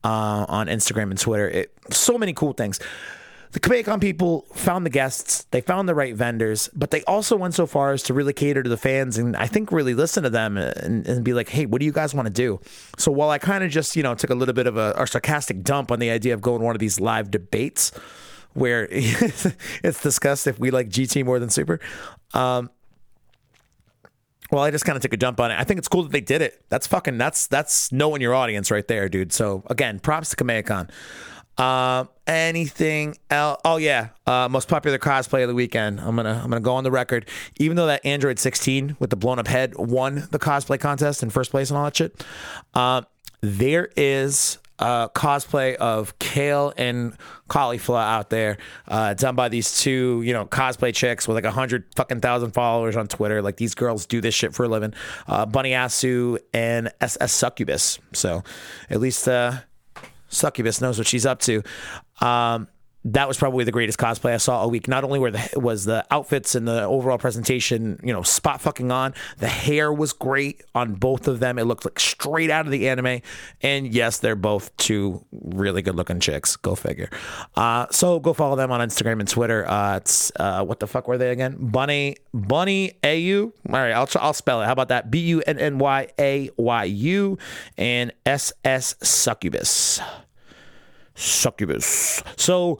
uh, 0.04 0.46
on 0.48 0.66
Instagram 0.66 1.10
and 1.10 1.18
Twitter. 1.18 1.48
It, 1.48 1.72
so 1.90 2.18
many 2.18 2.32
cool 2.32 2.52
things 2.52 2.80
the 3.52 3.60
KamehamehaCon 3.60 4.00
people 4.00 4.46
found 4.54 4.86
the 4.86 4.90
guests, 4.90 5.44
they 5.50 5.60
found 5.60 5.88
the 5.88 5.94
right 5.94 6.14
vendors, 6.14 6.70
but 6.72 6.92
they 6.92 7.02
also 7.02 7.36
went 7.36 7.54
so 7.54 7.66
far 7.66 7.92
as 7.92 8.02
to 8.04 8.14
really 8.14 8.32
cater 8.32 8.62
to 8.62 8.70
the 8.70 8.76
fans 8.76 9.18
and 9.18 9.36
I 9.36 9.46
think 9.46 9.72
really 9.72 9.94
listen 9.94 10.22
to 10.22 10.30
them 10.30 10.56
and, 10.56 11.06
and 11.06 11.24
be 11.24 11.34
like, 11.34 11.48
hey, 11.48 11.66
what 11.66 11.80
do 11.80 11.86
you 11.86 11.92
guys 11.92 12.14
want 12.14 12.26
to 12.26 12.32
do? 12.32 12.60
So 12.96 13.10
while 13.10 13.30
I 13.30 13.38
kind 13.38 13.64
of 13.64 13.70
just, 13.70 13.96
you 13.96 14.04
know, 14.04 14.14
took 14.14 14.30
a 14.30 14.36
little 14.36 14.54
bit 14.54 14.68
of 14.68 14.76
a, 14.76 14.94
a 14.96 15.06
sarcastic 15.06 15.62
dump 15.64 15.90
on 15.90 15.98
the 15.98 16.10
idea 16.10 16.32
of 16.34 16.40
going 16.40 16.60
to 16.60 16.64
one 16.64 16.76
of 16.76 16.80
these 16.80 17.00
live 17.00 17.30
debates 17.30 17.90
where 18.52 18.86
it's 18.90 20.02
discussed 20.02 20.46
if 20.46 20.58
we 20.58 20.70
like 20.70 20.88
GT 20.88 21.24
more 21.24 21.40
than 21.40 21.50
Super, 21.50 21.80
um, 22.34 22.70
well, 24.52 24.64
I 24.64 24.70
just 24.70 24.84
kind 24.84 24.96
of 24.96 25.02
took 25.02 25.12
a 25.12 25.16
jump 25.16 25.38
on 25.40 25.50
it. 25.50 25.58
I 25.58 25.64
think 25.64 25.78
it's 25.78 25.88
cool 25.88 26.02
that 26.02 26.12
they 26.12 26.20
did 26.20 26.42
it. 26.42 26.64
That's 26.68 26.86
fucking 26.86 27.18
that's 27.18 27.46
that's 27.46 27.92
knowing 27.92 28.20
your 28.20 28.34
audience 28.34 28.70
right 28.70 28.86
there, 28.86 29.08
dude. 29.08 29.32
So 29.32 29.62
again, 29.70 30.00
props 30.00 30.30
to 30.30 30.36
KamehamehaCon. 30.36 30.90
Uh, 31.60 32.06
anything 32.26 33.14
else? 33.28 33.60
Oh 33.66 33.76
yeah, 33.76 34.08
uh, 34.26 34.48
most 34.50 34.66
popular 34.66 34.98
cosplay 34.98 35.42
of 35.42 35.48
the 35.48 35.54
weekend. 35.54 36.00
I'm 36.00 36.16
gonna 36.16 36.40
I'm 36.42 36.48
gonna 36.48 36.60
go 36.60 36.74
on 36.74 36.84
the 36.84 36.90
record. 36.90 37.28
Even 37.58 37.76
though 37.76 37.86
that 37.86 38.04
Android 38.06 38.38
16 38.38 38.96
with 38.98 39.10
the 39.10 39.16
blown 39.16 39.38
up 39.38 39.46
head 39.46 39.74
won 39.76 40.26
the 40.30 40.38
cosplay 40.38 40.80
contest 40.80 41.22
in 41.22 41.28
first 41.28 41.50
place 41.50 41.68
and 41.68 41.76
all 41.76 41.84
that 41.84 41.96
shit, 41.96 42.24
uh, 42.72 43.02
there 43.42 43.90
is 43.94 44.56
a 44.78 45.10
cosplay 45.14 45.74
of 45.74 46.18
Kale 46.18 46.72
and 46.78 47.14
Caulifla 47.50 48.02
out 48.02 48.30
there, 48.30 48.56
uh, 48.88 49.12
done 49.12 49.36
by 49.36 49.50
these 49.50 49.78
two, 49.78 50.22
you 50.24 50.32
know, 50.32 50.46
cosplay 50.46 50.94
chicks 50.94 51.28
with 51.28 51.34
like 51.34 51.44
a 51.44 51.50
hundred 51.50 51.84
fucking 51.94 52.20
thousand 52.20 52.52
followers 52.52 52.96
on 52.96 53.06
Twitter. 53.06 53.42
Like 53.42 53.58
these 53.58 53.74
girls 53.74 54.06
do 54.06 54.22
this 54.22 54.34
shit 54.34 54.54
for 54.54 54.64
a 54.64 54.68
living. 54.68 54.94
Uh, 55.26 55.44
Bunny 55.44 55.72
Ayu 55.72 56.38
and 56.54 56.90
SS 57.02 57.32
Succubus. 57.32 57.98
So 58.14 58.42
at 58.88 59.00
least 59.00 59.28
uh, 59.28 59.58
Succubus 60.30 60.80
knows 60.80 60.96
what 60.96 61.06
she's 61.06 61.26
up 61.26 61.40
to. 61.40 61.62
Um, 62.20 62.68
that 63.04 63.26
was 63.26 63.38
probably 63.38 63.64
the 63.64 63.72
greatest 63.72 63.98
cosplay 63.98 64.34
I 64.34 64.36
saw 64.36 64.60
all 64.60 64.70
week. 64.70 64.86
Not 64.86 65.04
only 65.04 65.18
were 65.18 65.30
the 65.30 65.50
was 65.56 65.84
the 65.84 66.04
outfits 66.10 66.54
and 66.54 66.68
the 66.68 66.84
overall 66.84 67.18
presentation, 67.18 67.98
you 68.02 68.12
know, 68.12 68.22
spot 68.22 68.60
fucking 68.60 68.90
on. 68.90 69.14
The 69.38 69.48
hair 69.48 69.92
was 69.92 70.12
great 70.12 70.62
on 70.74 70.94
both 70.94 71.26
of 71.26 71.40
them. 71.40 71.58
It 71.58 71.64
looked 71.64 71.84
like 71.84 71.98
straight 71.98 72.50
out 72.50 72.66
of 72.66 72.72
the 72.72 72.88
anime. 72.88 73.20
And 73.62 73.92
yes, 73.92 74.18
they're 74.18 74.36
both 74.36 74.76
two 74.76 75.24
really 75.32 75.80
good 75.80 75.94
looking 75.94 76.20
chicks. 76.20 76.56
Go 76.56 76.74
figure. 76.74 77.08
Uh, 77.56 77.86
so 77.90 78.20
go 78.20 78.34
follow 78.34 78.56
them 78.56 78.70
on 78.70 78.80
Instagram 78.80 79.20
and 79.20 79.28
Twitter. 79.28 79.66
Uh, 79.66 79.96
it's 79.96 80.30
uh, 80.36 80.62
what 80.64 80.80
the 80.80 80.86
fuck 80.86 81.08
were 81.08 81.16
they 81.16 81.30
again? 81.30 81.56
Bunny 81.58 82.16
Bunny 82.34 82.98
A 83.02 83.18
U. 83.18 83.54
All 83.68 83.74
right, 83.74 83.92
I'll 83.92 84.08
I'll 84.16 84.34
spell 84.34 84.60
it. 84.60 84.66
How 84.66 84.72
about 84.72 84.88
that? 84.88 85.10
B 85.10 85.20
U 85.20 85.42
N 85.46 85.58
N 85.58 85.78
Y 85.78 86.08
A 86.18 86.50
Y 86.56 86.84
U 86.84 87.38
and 87.78 88.12
S 88.26 88.52
S 88.62 88.94
Succubus 89.02 90.00
succubus. 91.14 92.22
So, 92.36 92.78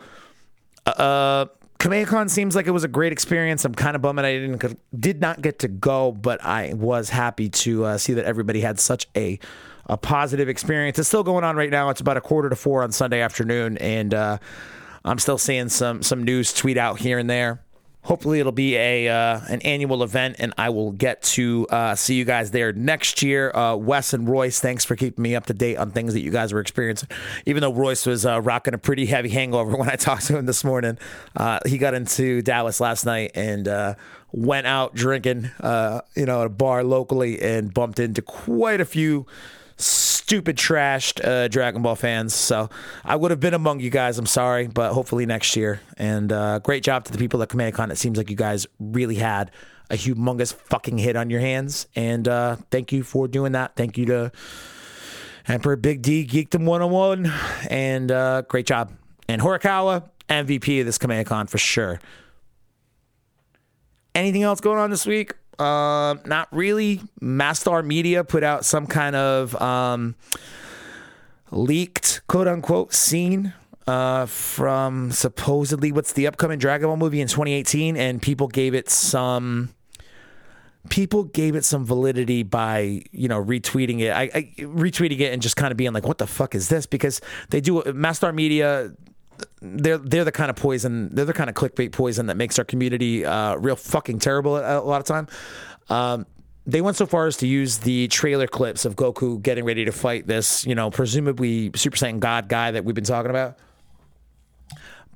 uh, 0.87 1.47
KamehamehaCon 1.79 2.29
seems 2.29 2.55
like 2.55 2.67
it 2.67 2.73
was 2.73 2.85
a 2.85 2.89
great 2.89 3.13
experience. 3.13 3.65
I'm 3.65 3.75
kind 3.75 3.97
of 3.97 4.03
bummed 4.03 4.21
I 4.21 4.39
didn't 4.39 4.79
did 4.99 5.21
not 5.21 5.41
get 5.41 5.61
to 5.61 5.69
go, 5.69 6.13
but 6.13 6.45
I 6.45 6.75
was 6.75 7.09
happy 7.09 7.49
to 7.49 7.85
uh, 7.85 7.99
see 7.99 8.13
that 8.15 8.27
everybody 8.27 8.61
had 8.61 8.79
such 8.79 9.09
a 9.17 9.39
a 9.87 9.97
positive 9.97 10.49
experience. 10.49 10.99
It's 10.99 11.09
still 11.09 11.25
going 11.25 11.43
on 11.43 11.57
right 11.57 11.71
now. 11.71 11.89
It's 11.89 12.01
about 12.01 12.17
a 12.17 12.21
quarter 12.21 12.51
to 12.51 12.57
four 12.57 12.83
on 12.83 12.93
Sunday 12.93 13.21
afternoon, 13.23 13.79
and 13.79 14.13
uh, 14.13 14.39
I'm 15.05 15.19
still 15.19 15.39
seeing 15.39 15.71
some 15.71 16.03
some 16.03 16.23
news 16.23 16.53
tweet 16.53 16.77
out 16.77 16.99
here 16.99 17.19
and 17.19 17.31
there 17.31 17.63
hopefully 18.03 18.41
it'll 18.41 18.53
be 18.53 18.77
a 18.77 19.09
uh, 19.09 19.41
an 19.49 19.61
annual 19.61 20.03
event 20.03 20.37
and 20.39 20.55
i 20.57 20.69
will 20.69 20.93
get 20.93 21.23
to 21.23 21.67
uh, 21.71 21.95
see 21.95 22.15
you 22.15 22.25
guys 22.25 22.51
there 22.51 22.73
next 22.73 23.23
year. 23.23 23.51
Uh, 23.55 23.77
wes 23.77 24.13
and 24.13 24.29
royce 24.29 24.61
thanks 24.61 24.85
for 24.85 24.97
keeping 24.97 25.23
me 25.23 25.35
up 25.35 25.47
to 25.47 25.55
date 25.55 25.77
on 25.77 25.91
things 25.91 26.15
that 26.15 26.21
you 26.21 26.31
guys 26.31 26.53
were 26.53 26.61
experiencing. 26.61 27.09
Even 27.47 27.61
though 27.61 27.73
royce 27.73 28.07
was 28.07 28.25
uh, 28.25 28.41
rocking 28.41 28.75
a 28.75 28.79
pretty 28.79 29.07
heavy 29.07 29.29
hangover 29.29 29.77
when 29.77 29.89
i 29.89 29.97
talked 29.97 30.27
to 30.27 30.37
him 30.37 30.47
this 30.47 30.65
morning 30.65 30.99
uh, 31.37 31.59
he 31.67 31.79
got 31.79 31.95
into 31.95 32.43
dallas 32.43 32.81
last 32.81 33.05
night 33.05 33.33
and 33.35 33.69
uh, 33.69 33.95
went 34.33 34.67
out 34.67 34.95
drinking 34.95 35.51
you 36.15 36.27
know 36.27 36.41
at 36.41 36.47
a 36.47 36.51
bar 36.51 36.83
locally 36.85 37.41
and 37.41 37.75
bumped 37.75 37.99
into 37.99 38.23
quite 38.23 38.81
a 38.81 38.85
few 38.85 39.27
stupid 39.81 40.57
trashed 40.57 41.25
uh, 41.25 41.49
Dragon 41.49 41.83
Ball 41.83 41.97
fans. 41.97 42.35
So 42.35 42.71
I 43.05 43.17
would 43.17 43.31
have 43.31 43.41
been 43.41 43.55
among 43.55 43.81
you 43.81 43.91
guys. 43.91 44.19
I'm 44.19 44.27
sorry, 44.27 44.67
but 44.67 44.93
hopefully 44.93 45.27
next 45.27 45.57
year. 45.57 45.81
And 45.97 46.33
uh, 46.33 46.61
great 46.61 46.83
job 46.83 47.05
to 47.05 47.13
the 47.13 47.19
people 47.19 47.43
at 47.43 47.49
KamehamehaCon. 47.49 47.91
It 47.91 47.99
seems 47.99 48.19
like 48.19 48.31
you 48.31 48.37
guys 48.37 48.67
really 48.79 49.17
had 49.17 49.51
a 49.91 49.95
humongous 49.95 50.55
fucking 50.55 50.99
hit 50.99 51.17
on 51.17 51.31
your 51.31 51.41
hands. 51.41 51.87
And 51.97 52.29
uh, 52.29 52.57
thank 52.71 52.93
you 52.93 53.03
for 53.03 53.27
doing 53.27 53.53
that. 53.53 53.75
Thank 53.77 53.99
you 53.99 54.07
to 54.07 54.33
Emperor 55.49 55.77
Big 55.77 56.03
D, 56.03 56.27
Geekdom 56.27 56.65
101. 56.65 57.33
And 57.69 58.11
uh, 58.13 58.43
great 58.43 58.67
job. 58.67 58.93
And 59.29 59.43
Horikawa, 59.43 60.09
MVP 60.29 60.81
of 60.81 60.87
this 60.87 60.99
KamehamehaCon 60.99 61.51
for 61.51 61.59
sure. 61.59 62.01
Anything 64.15 64.43
else 64.43 64.61
going 64.61 64.79
on 64.79 64.91
this 64.91 65.07
week? 65.07 65.35
Um, 65.61 66.21
not 66.25 66.49
really. 66.53 67.03
Mastar 67.21 67.83
Media 67.83 68.25
put 68.25 68.43
out 68.43 68.65
some 68.65 68.87
kind 68.87 69.15
of 69.15 69.61
um, 69.61 70.15
leaked, 71.51 72.23
quote 72.27 72.49
unquote, 72.49 72.95
scene 72.95 73.53
uh, 73.87 74.27
from 74.27 75.11
supposedly 75.11 75.93
what's 75.93 76.15
the 76.15 76.27
upcoming 76.27 76.59
Dragon 76.59 76.89
Ball 76.89 76.97
movie 76.97 77.21
in 77.21 77.29
2018, 77.29 77.97
and 77.97 78.23
people 78.23 78.49
gave 78.49 78.75
it 78.75 78.89
some. 78.89 79.71
People 80.89 81.25
gave 81.25 81.55
it 81.57 81.65
some 81.65 81.85
validity 81.85 82.43
by 82.43 83.03
you 83.13 83.29
know 83.29 83.45
retweeting 83.45 84.01
it, 84.01 84.13
I, 84.13 84.31
I 84.35 84.55
retweeting 84.61 85.21
it 85.21 85.31
and 85.33 85.43
just 85.43 85.57
kind 85.57 85.71
of 85.71 85.77
being 85.77 85.93
like, 85.93 86.07
"What 86.07 86.17
the 86.17 86.27
fuck 86.27 86.55
is 86.55 86.69
this?" 86.69 86.87
Because 86.87 87.21
they 87.51 87.61
do 87.61 87.83
Mastar 87.93 88.33
Media 88.33 88.93
they're 89.61 89.99
they're 89.99 90.25
the 90.25 90.33
kind 90.33 90.51
of 90.51 90.57
poison 90.57 91.15
they're 91.15 91.25
the 91.25 91.33
kind 91.33 91.51
of 91.51 91.55
clickbait 91.55 91.93
poison 91.93 92.27
that 92.27 92.37
makes 92.37 92.59
our 92.59 92.65
community 92.65 93.25
uh, 93.25 93.57
real 93.57 93.77
fucking 93.77 94.19
terrible 94.19 94.57
a, 94.57 94.81
a 94.81 94.83
lot 94.83 95.01
of 95.01 95.07
time. 95.07 95.27
Um, 95.89 96.27
they 96.67 96.81
went 96.81 96.97
so 96.97 97.07
far 97.07 97.27
as 97.27 97.37
to 97.39 97.47
use 97.47 97.79
the 97.79 98.09
trailer 98.09 98.47
clips 98.47 98.85
of 98.85 98.97
Goku 98.97 99.43
getting 99.43 99.65
ready 99.65 99.85
to 99.85 99.93
fight 99.93 100.27
this, 100.27 100.67
you 100.67 100.75
know, 100.75 100.91
presumably 100.91 101.71
Super 101.75 101.97
Saiyan 101.97 102.21
God 102.21 102.49
guy 102.49 102.71
that 102.71 102.85
we've 102.85 102.95
been 102.95 103.05
talking 103.05 103.31
about. 103.31 103.59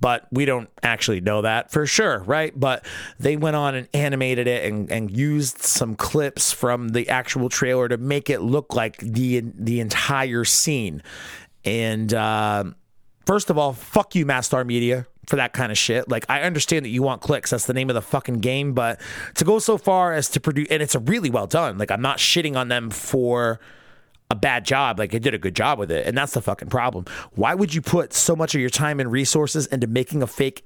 But 0.00 0.26
we 0.32 0.44
don't 0.44 0.68
actually 0.82 1.20
know 1.20 1.42
that 1.42 1.70
for 1.70 1.86
sure, 1.86 2.18
right? 2.24 2.58
But 2.58 2.84
they 3.18 3.36
went 3.36 3.56
on 3.56 3.74
and 3.74 3.88
animated 3.94 4.46
it 4.46 4.64
and, 4.64 4.90
and 4.90 5.10
used 5.10 5.58
some 5.58 5.94
clips 5.94 6.52
from 6.52 6.88
the 6.90 7.08
actual 7.08 7.48
trailer 7.48 7.88
to 7.88 7.96
make 7.96 8.28
it 8.28 8.40
look 8.40 8.74
like 8.74 8.98
the 8.98 9.40
the 9.40 9.80
entire 9.80 10.44
scene. 10.44 11.02
And 11.64 12.12
uh, 12.12 12.64
First 13.26 13.50
of 13.50 13.58
all, 13.58 13.72
fuck 13.72 14.14
you, 14.14 14.26
Mastar 14.26 14.64
Media, 14.64 15.06
for 15.26 15.36
that 15.36 15.52
kind 15.52 15.72
of 15.72 15.78
shit. 15.78 16.08
Like, 16.08 16.26
I 16.28 16.42
understand 16.42 16.84
that 16.84 16.90
you 16.90 17.02
want 17.02 17.22
clicks. 17.22 17.50
That's 17.50 17.66
the 17.66 17.74
name 17.74 17.88
of 17.88 17.94
the 17.94 18.02
fucking 18.02 18.40
game. 18.40 18.74
But 18.74 19.00
to 19.36 19.44
go 19.44 19.58
so 19.58 19.78
far 19.78 20.12
as 20.12 20.28
to 20.30 20.40
produce, 20.40 20.68
and 20.70 20.82
it's 20.82 20.94
a 20.94 20.98
really 20.98 21.30
well 21.30 21.46
done. 21.46 21.78
Like, 21.78 21.90
I'm 21.90 22.02
not 22.02 22.18
shitting 22.18 22.56
on 22.56 22.68
them 22.68 22.90
for 22.90 23.60
a 24.30 24.34
bad 24.34 24.64
job. 24.64 24.98
Like, 24.98 25.14
I 25.14 25.18
did 25.18 25.34
a 25.34 25.38
good 25.38 25.56
job 25.56 25.78
with 25.78 25.90
it. 25.90 26.06
And 26.06 26.16
that's 26.16 26.34
the 26.34 26.42
fucking 26.42 26.68
problem. 26.68 27.06
Why 27.32 27.54
would 27.54 27.74
you 27.74 27.80
put 27.80 28.12
so 28.12 28.36
much 28.36 28.54
of 28.54 28.60
your 28.60 28.70
time 28.70 29.00
and 29.00 29.10
resources 29.10 29.66
into 29.66 29.86
making 29.86 30.22
a 30.22 30.26
fake 30.26 30.64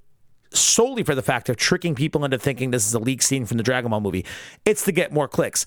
solely 0.50 1.02
for 1.02 1.14
the 1.14 1.22
fact 1.22 1.48
of 1.48 1.56
tricking 1.56 1.94
people 1.94 2.24
into 2.24 2.38
thinking 2.38 2.70
this 2.70 2.86
is 2.86 2.94
a 2.94 2.98
leak 2.98 3.20
scene 3.22 3.46
from 3.46 3.58
the 3.58 3.62
Dragon 3.62 3.90
Ball 3.90 4.00
movie? 4.00 4.24
It's 4.64 4.84
to 4.84 4.92
get 4.92 5.12
more 5.12 5.28
clicks. 5.28 5.64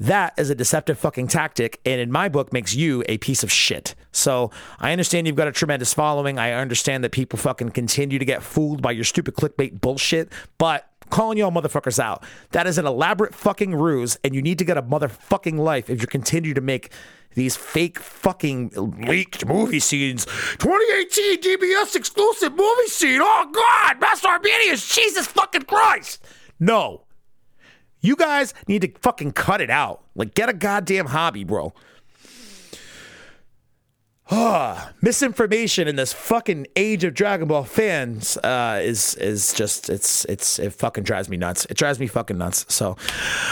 That 0.00 0.32
is 0.38 0.48
a 0.48 0.54
deceptive 0.54 0.98
fucking 0.98 1.28
tactic, 1.28 1.78
and 1.84 2.00
in 2.00 2.10
my 2.10 2.30
book, 2.30 2.54
makes 2.54 2.74
you 2.74 3.04
a 3.06 3.18
piece 3.18 3.42
of 3.42 3.52
shit. 3.52 3.94
So 4.12 4.50
I 4.78 4.92
understand 4.92 5.26
you've 5.26 5.36
got 5.36 5.46
a 5.46 5.52
tremendous 5.52 5.92
following. 5.92 6.38
I 6.38 6.52
understand 6.52 7.04
that 7.04 7.12
people 7.12 7.38
fucking 7.38 7.70
continue 7.70 8.18
to 8.18 8.24
get 8.24 8.42
fooled 8.42 8.80
by 8.80 8.92
your 8.92 9.04
stupid 9.04 9.34
clickbait 9.34 9.82
bullshit, 9.82 10.32
but 10.56 10.86
calling 11.10 11.36
y'all 11.36 11.52
motherfuckers 11.52 11.98
out. 11.98 12.24
That 12.52 12.66
is 12.66 12.78
an 12.78 12.86
elaborate 12.86 13.34
fucking 13.34 13.74
ruse, 13.74 14.18
and 14.24 14.34
you 14.34 14.40
need 14.40 14.58
to 14.58 14.64
get 14.64 14.78
a 14.78 14.82
motherfucking 14.82 15.58
life 15.58 15.90
if 15.90 16.00
you 16.00 16.06
continue 16.06 16.54
to 16.54 16.62
make 16.62 16.90
these 17.34 17.54
fake 17.54 17.98
fucking 17.98 18.70
leaked 19.06 19.44
movie 19.46 19.80
scenes. 19.80 20.24
2018 20.24 21.42
DBS 21.42 21.94
exclusive 21.94 22.52
movie 22.52 22.86
scene. 22.86 23.20
Oh 23.22 23.50
God, 23.52 24.00
Mastar 24.00 24.40
Media, 24.40 24.76
Jesus 24.76 25.26
fucking 25.26 25.62
Christ. 25.62 26.24
No. 26.58 27.02
You 28.00 28.16
guys 28.16 28.54
need 28.66 28.82
to 28.82 28.92
fucking 29.00 29.32
cut 29.32 29.60
it 29.60 29.70
out. 29.70 30.02
Like, 30.14 30.34
get 30.34 30.48
a 30.48 30.52
goddamn 30.52 31.06
hobby, 31.06 31.44
bro. 31.44 31.74
Ah, 34.32 34.92
misinformation 35.02 35.88
in 35.88 35.96
this 35.96 36.12
fucking 36.12 36.68
age 36.76 37.02
of 37.04 37.14
Dragon 37.14 37.48
Ball 37.48 37.64
fans 37.64 38.36
uh, 38.38 38.80
is 38.82 39.16
is 39.16 39.52
just 39.52 39.90
it's 39.90 40.24
it's 40.26 40.58
it 40.58 40.72
fucking 40.72 41.04
drives 41.04 41.28
me 41.28 41.36
nuts. 41.36 41.66
It 41.66 41.76
drives 41.76 41.98
me 41.98 42.06
fucking 42.06 42.38
nuts. 42.38 42.64
So, 42.68 42.96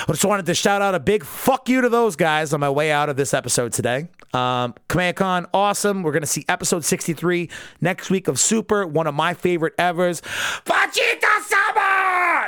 I 0.02 0.04
just 0.08 0.24
wanted 0.24 0.46
to 0.46 0.54
shout 0.54 0.80
out 0.80 0.94
a 0.94 1.00
big 1.00 1.24
fuck 1.24 1.68
you 1.68 1.80
to 1.80 1.88
those 1.88 2.14
guys 2.16 2.52
on 2.52 2.60
my 2.60 2.70
way 2.70 2.92
out 2.92 3.08
of 3.08 3.16
this 3.16 3.34
episode 3.34 3.72
today. 3.72 4.08
Um, 4.32 4.74
Kamehacon, 4.88 5.46
awesome. 5.52 6.02
We're 6.02 6.12
gonna 6.12 6.26
see 6.26 6.44
episode 6.48 6.84
sixty 6.84 7.12
three 7.12 7.50
next 7.80 8.08
week 8.08 8.28
of 8.28 8.38
Super, 8.38 8.86
one 8.86 9.08
of 9.08 9.14
my 9.14 9.34
favorite 9.34 9.74
ever's. 9.78 10.22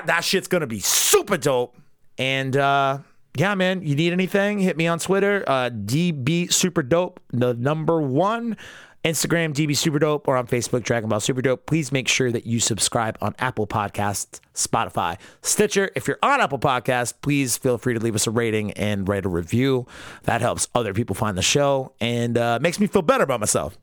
That 0.06 0.20
shit's 0.22 0.46
gonna 0.46 0.66
be 0.68 0.80
super 0.80 1.36
dope. 1.36 1.76
And 2.20 2.54
uh, 2.54 2.98
yeah, 3.34 3.54
man, 3.54 3.80
you 3.82 3.96
need 3.96 4.12
anything? 4.12 4.58
Hit 4.58 4.76
me 4.76 4.86
on 4.86 4.98
Twitter, 4.98 5.42
uh, 5.46 5.70
DB 5.70 6.52
Super 6.52 6.82
Dope, 6.82 7.18
the 7.32 7.54
number 7.54 8.00
one. 8.00 8.56
Instagram, 9.02 9.54
DB 9.54 9.74
Super 9.74 9.98
Dope, 9.98 10.28
or 10.28 10.36
on 10.36 10.46
Facebook, 10.46 10.82
Dragon 10.82 11.08
Ball 11.08 11.20
Super 11.20 11.40
Dope. 11.40 11.64
Please 11.64 11.90
make 11.90 12.06
sure 12.06 12.30
that 12.30 12.44
you 12.44 12.60
subscribe 12.60 13.16
on 13.22 13.34
Apple 13.38 13.66
Podcasts, 13.66 14.40
Spotify, 14.54 15.18
Stitcher. 15.40 15.90
If 15.96 16.06
you're 16.06 16.18
on 16.22 16.42
Apple 16.42 16.58
Podcasts, 16.58 17.14
please 17.22 17.56
feel 17.56 17.78
free 17.78 17.94
to 17.94 18.00
leave 18.00 18.14
us 18.14 18.26
a 18.26 18.30
rating 18.30 18.72
and 18.72 19.08
write 19.08 19.24
a 19.24 19.30
review. 19.30 19.86
That 20.24 20.42
helps 20.42 20.68
other 20.74 20.92
people 20.92 21.14
find 21.16 21.38
the 21.38 21.42
show 21.42 21.94
and 21.98 22.36
uh, 22.36 22.58
makes 22.60 22.78
me 22.78 22.88
feel 22.88 23.00
better 23.00 23.24
about 23.24 23.40
myself. 23.40 23.78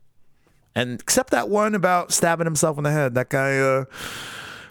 And 0.76 1.00
except 1.00 1.30
that 1.30 1.48
one 1.48 1.74
about 1.74 2.12
stabbing 2.12 2.46
himself 2.46 2.78
in 2.78 2.84
the 2.84 2.92
head, 2.92 3.14
that 3.14 3.28
guy, 3.28 3.58
uh, 3.58 3.86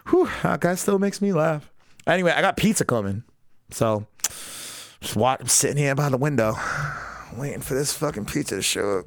whew, 0.08 0.30
that 0.42 0.60
guy 0.60 0.76
still 0.76 0.98
makes 0.98 1.20
me 1.20 1.34
laugh. 1.34 1.70
Anyway, 2.06 2.32
I 2.32 2.40
got 2.40 2.56
pizza 2.56 2.86
coming. 2.86 3.22
So 3.70 4.06
just 5.00 5.16
watch, 5.16 5.40
I'm 5.40 5.48
sitting 5.48 5.76
here 5.76 5.94
by 5.94 6.08
the 6.08 6.16
window, 6.16 6.54
waiting 7.36 7.60
for 7.60 7.74
this 7.74 7.92
fucking 7.92 8.26
pizza 8.26 8.56
to 8.56 8.62
show 8.62 9.00
up. 9.00 9.06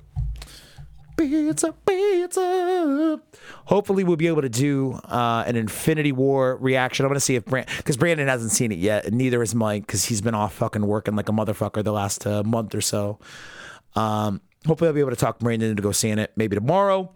Pizza, 1.17 1.73
pizza. 1.85 3.21
Hopefully, 3.65 4.03
we'll 4.03 4.15
be 4.15 4.27
able 4.27 4.41
to 4.41 4.49
do 4.49 4.93
uh, 5.05 5.43
an 5.45 5.55
Infinity 5.55 6.11
War 6.11 6.57
reaction. 6.57 7.05
I'm 7.05 7.09
gonna 7.09 7.19
see 7.19 7.35
if 7.35 7.45
Brand 7.45 7.67
because 7.77 7.97
Brandon 7.97 8.27
hasn't 8.27 8.51
seen 8.51 8.71
it 8.71 8.79
yet, 8.79 9.05
and 9.05 9.17
neither 9.17 9.41
is 9.43 9.53
Mike 9.53 9.85
because 9.85 10.05
he's 10.05 10.21
been 10.21 10.33
off 10.33 10.53
fucking 10.55 10.85
working 10.85 11.15
like 11.15 11.29
a 11.29 11.31
motherfucker 11.31 11.83
the 11.83 11.91
last 11.91 12.25
uh, 12.25 12.43
month 12.43 12.73
or 12.73 12.81
so. 12.81 13.19
Um, 13.95 14.41
hopefully, 14.65 14.87
I'll 14.87 14.95
be 14.95 15.01
able 15.01 15.11
to 15.11 15.15
talk 15.15 15.39
Brandon 15.39 15.69
into 15.69 15.83
go 15.83 15.91
seeing 15.91 16.17
it 16.17 16.31
maybe 16.35 16.55
tomorrow. 16.55 17.11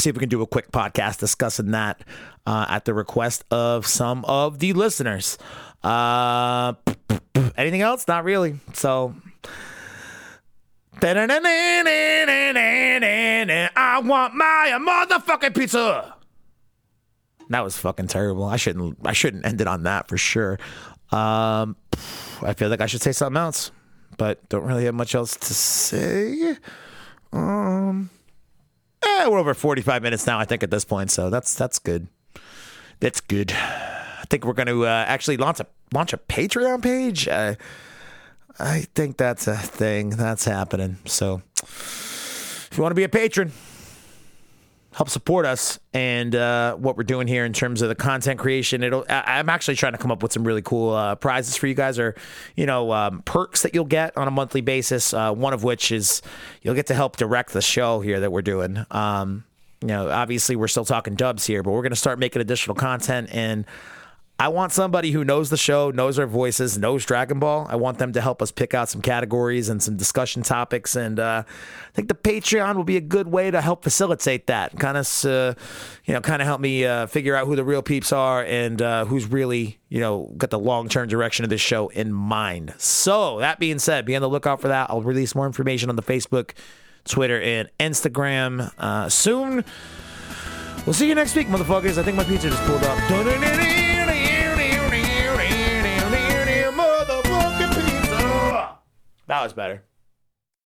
See 0.00 0.10
if 0.10 0.16
we 0.16 0.20
can 0.20 0.28
do 0.28 0.42
a 0.42 0.46
quick 0.46 0.70
podcast 0.70 1.18
discussing 1.18 1.72
that 1.72 2.02
uh, 2.46 2.66
at 2.68 2.84
the 2.84 2.94
request 2.94 3.44
of 3.50 3.86
some 3.86 4.24
of 4.24 4.60
the 4.60 4.72
listeners. 4.72 5.38
Uh, 5.82 6.74
anything 7.56 7.82
else? 7.82 8.06
Not 8.08 8.24
really. 8.24 8.58
So. 8.74 9.14
I 13.76 14.00
want 14.00 14.34
my 14.34 14.76
motherfucking 14.80 15.54
pizza. 15.56 16.14
That 17.50 17.62
was 17.62 17.78
fucking 17.78 18.08
terrible. 18.08 18.44
I 18.44 18.56
shouldn't. 18.56 18.98
I 19.04 19.12
shouldn't 19.12 19.46
end 19.46 19.60
it 19.60 19.68
on 19.68 19.84
that 19.84 20.08
for 20.08 20.18
sure. 20.18 20.58
Um, 21.10 21.76
I 22.42 22.52
feel 22.54 22.68
like 22.68 22.80
I 22.80 22.86
should 22.86 23.00
say 23.00 23.12
something 23.12 23.40
else, 23.40 23.70
but 24.16 24.46
don't 24.48 24.64
really 24.64 24.84
have 24.84 24.94
much 24.94 25.14
else 25.14 25.36
to 25.36 25.54
say. 25.54 26.56
Um, 27.32 28.10
eh, 29.02 29.28
we're 29.28 29.38
over 29.38 29.54
forty-five 29.54 30.02
minutes 30.02 30.26
now. 30.26 30.38
I 30.38 30.44
think 30.44 30.62
at 30.62 30.70
this 30.70 30.84
point, 30.84 31.10
so 31.10 31.30
that's 31.30 31.54
that's 31.54 31.78
good. 31.78 32.08
That's 33.00 33.20
good. 33.20 33.54
I 34.28 34.30
think 34.30 34.44
we're 34.44 34.52
going 34.52 34.66
to 34.66 34.84
uh, 34.84 35.04
actually 35.08 35.38
launch 35.38 35.58
a 35.58 35.66
launch 35.94 36.12
a 36.12 36.18
Patreon 36.18 36.82
page. 36.82 37.26
Uh, 37.26 37.54
I 38.58 38.80
think 38.94 39.16
that's 39.16 39.46
a 39.46 39.56
thing 39.56 40.10
that's 40.10 40.44
happening. 40.44 40.98
So 41.06 41.40
if 41.62 42.70
you 42.76 42.82
want 42.82 42.90
to 42.90 42.94
be 42.94 43.04
a 43.04 43.08
patron, 43.08 43.52
help 44.92 45.08
support 45.08 45.46
us 45.46 45.78
and 45.94 46.34
uh, 46.34 46.74
what 46.74 46.98
we're 46.98 47.04
doing 47.04 47.26
here 47.26 47.46
in 47.46 47.54
terms 47.54 47.80
of 47.80 47.88
the 47.88 47.94
content 47.94 48.38
creation. 48.38 48.82
It'll. 48.82 49.06
I, 49.08 49.38
am 49.38 49.48
actually 49.48 49.76
trying 49.76 49.92
to 49.92 49.98
come 49.98 50.10
up 50.10 50.22
with 50.22 50.34
some 50.34 50.44
really 50.44 50.60
cool 50.60 50.92
uh, 50.92 51.14
prizes 51.14 51.56
for 51.56 51.66
you 51.66 51.74
guys, 51.74 51.98
or 51.98 52.14
you 52.54 52.66
know, 52.66 52.92
um, 52.92 53.22
perks 53.22 53.62
that 53.62 53.72
you'll 53.72 53.86
get 53.86 54.14
on 54.14 54.28
a 54.28 54.30
monthly 54.30 54.60
basis. 54.60 55.14
Uh, 55.14 55.32
one 55.32 55.54
of 55.54 55.64
which 55.64 55.90
is 55.90 56.20
you'll 56.60 56.74
get 56.74 56.88
to 56.88 56.94
help 56.94 57.16
direct 57.16 57.54
the 57.54 57.62
show 57.62 58.00
here 58.00 58.20
that 58.20 58.30
we're 58.30 58.42
doing. 58.42 58.84
Um, 58.90 59.44
you 59.80 59.88
know, 59.88 60.10
obviously 60.10 60.54
we're 60.54 60.68
still 60.68 60.84
talking 60.84 61.14
dubs 61.14 61.46
here, 61.46 61.62
but 61.62 61.70
we're 61.70 61.80
going 61.80 61.92
to 61.92 61.96
start 61.96 62.18
making 62.18 62.42
additional 62.42 62.74
content 62.74 63.30
and 63.32 63.64
I 64.40 64.46
want 64.48 64.70
somebody 64.70 65.10
who 65.10 65.24
knows 65.24 65.50
the 65.50 65.56
show, 65.56 65.90
knows 65.90 66.16
our 66.16 66.26
voices, 66.26 66.78
knows 66.78 67.04
Dragon 67.04 67.40
Ball. 67.40 67.66
I 67.68 67.74
want 67.74 67.98
them 67.98 68.12
to 68.12 68.20
help 68.20 68.40
us 68.40 68.52
pick 68.52 68.72
out 68.72 68.88
some 68.88 69.02
categories 69.02 69.68
and 69.68 69.82
some 69.82 69.96
discussion 69.96 70.44
topics. 70.44 70.94
And 70.94 71.18
uh, 71.18 71.42
I 71.44 71.92
think 71.92 72.06
the 72.06 72.14
Patreon 72.14 72.76
will 72.76 72.84
be 72.84 72.96
a 72.96 73.00
good 73.00 73.26
way 73.26 73.50
to 73.50 73.60
help 73.60 73.82
facilitate 73.82 74.46
that. 74.46 74.78
Kind 74.78 74.96
of, 74.96 75.24
uh, 75.24 75.54
you 76.04 76.14
know, 76.14 76.20
kind 76.20 76.40
of 76.40 76.46
help 76.46 76.60
me 76.60 76.84
uh, 76.84 77.08
figure 77.08 77.34
out 77.34 77.48
who 77.48 77.56
the 77.56 77.64
real 77.64 77.82
peeps 77.82 78.12
are 78.12 78.44
and 78.44 78.80
uh, 78.80 79.06
who's 79.06 79.26
really, 79.26 79.80
you 79.88 79.98
know, 79.98 80.32
got 80.36 80.50
the 80.50 80.58
long 80.58 80.88
term 80.88 81.08
direction 81.08 81.42
of 81.42 81.50
this 81.50 81.60
show 81.60 81.88
in 81.88 82.12
mind. 82.12 82.74
So 82.78 83.40
that 83.40 83.58
being 83.58 83.80
said, 83.80 84.06
be 84.06 84.14
on 84.14 84.22
the 84.22 84.28
lookout 84.28 84.60
for 84.60 84.68
that. 84.68 84.88
I'll 84.88 85.02
release 85.02 85.34
more 85.34 85.46
information 85.46 85.90
on 85.90 85.96
the 85.96 86.02
Facebook, 86.02 86.52
Twitter, 87.04 87.40
and 87.40 87.68
Instagram 87.80 88.72
uh, 88.78 89.08
soon. 89.08 89.64
We'll 90.86 90.94
see 90.94 91.08
you 91.08 91.16
next 91.16 91.34
week, 91.34 91.48
motherfuckers. 91.48 91.98
I 91.98 92.04
think 92.04 92.16
my 92.16 92.22
pizza 92.22 92.50
just 92.50 92.62
pulled 92.62 92.84
up. 92.84 93.67
That 99.28 99.42
was 99.42 99.52
better. 99.52 99.84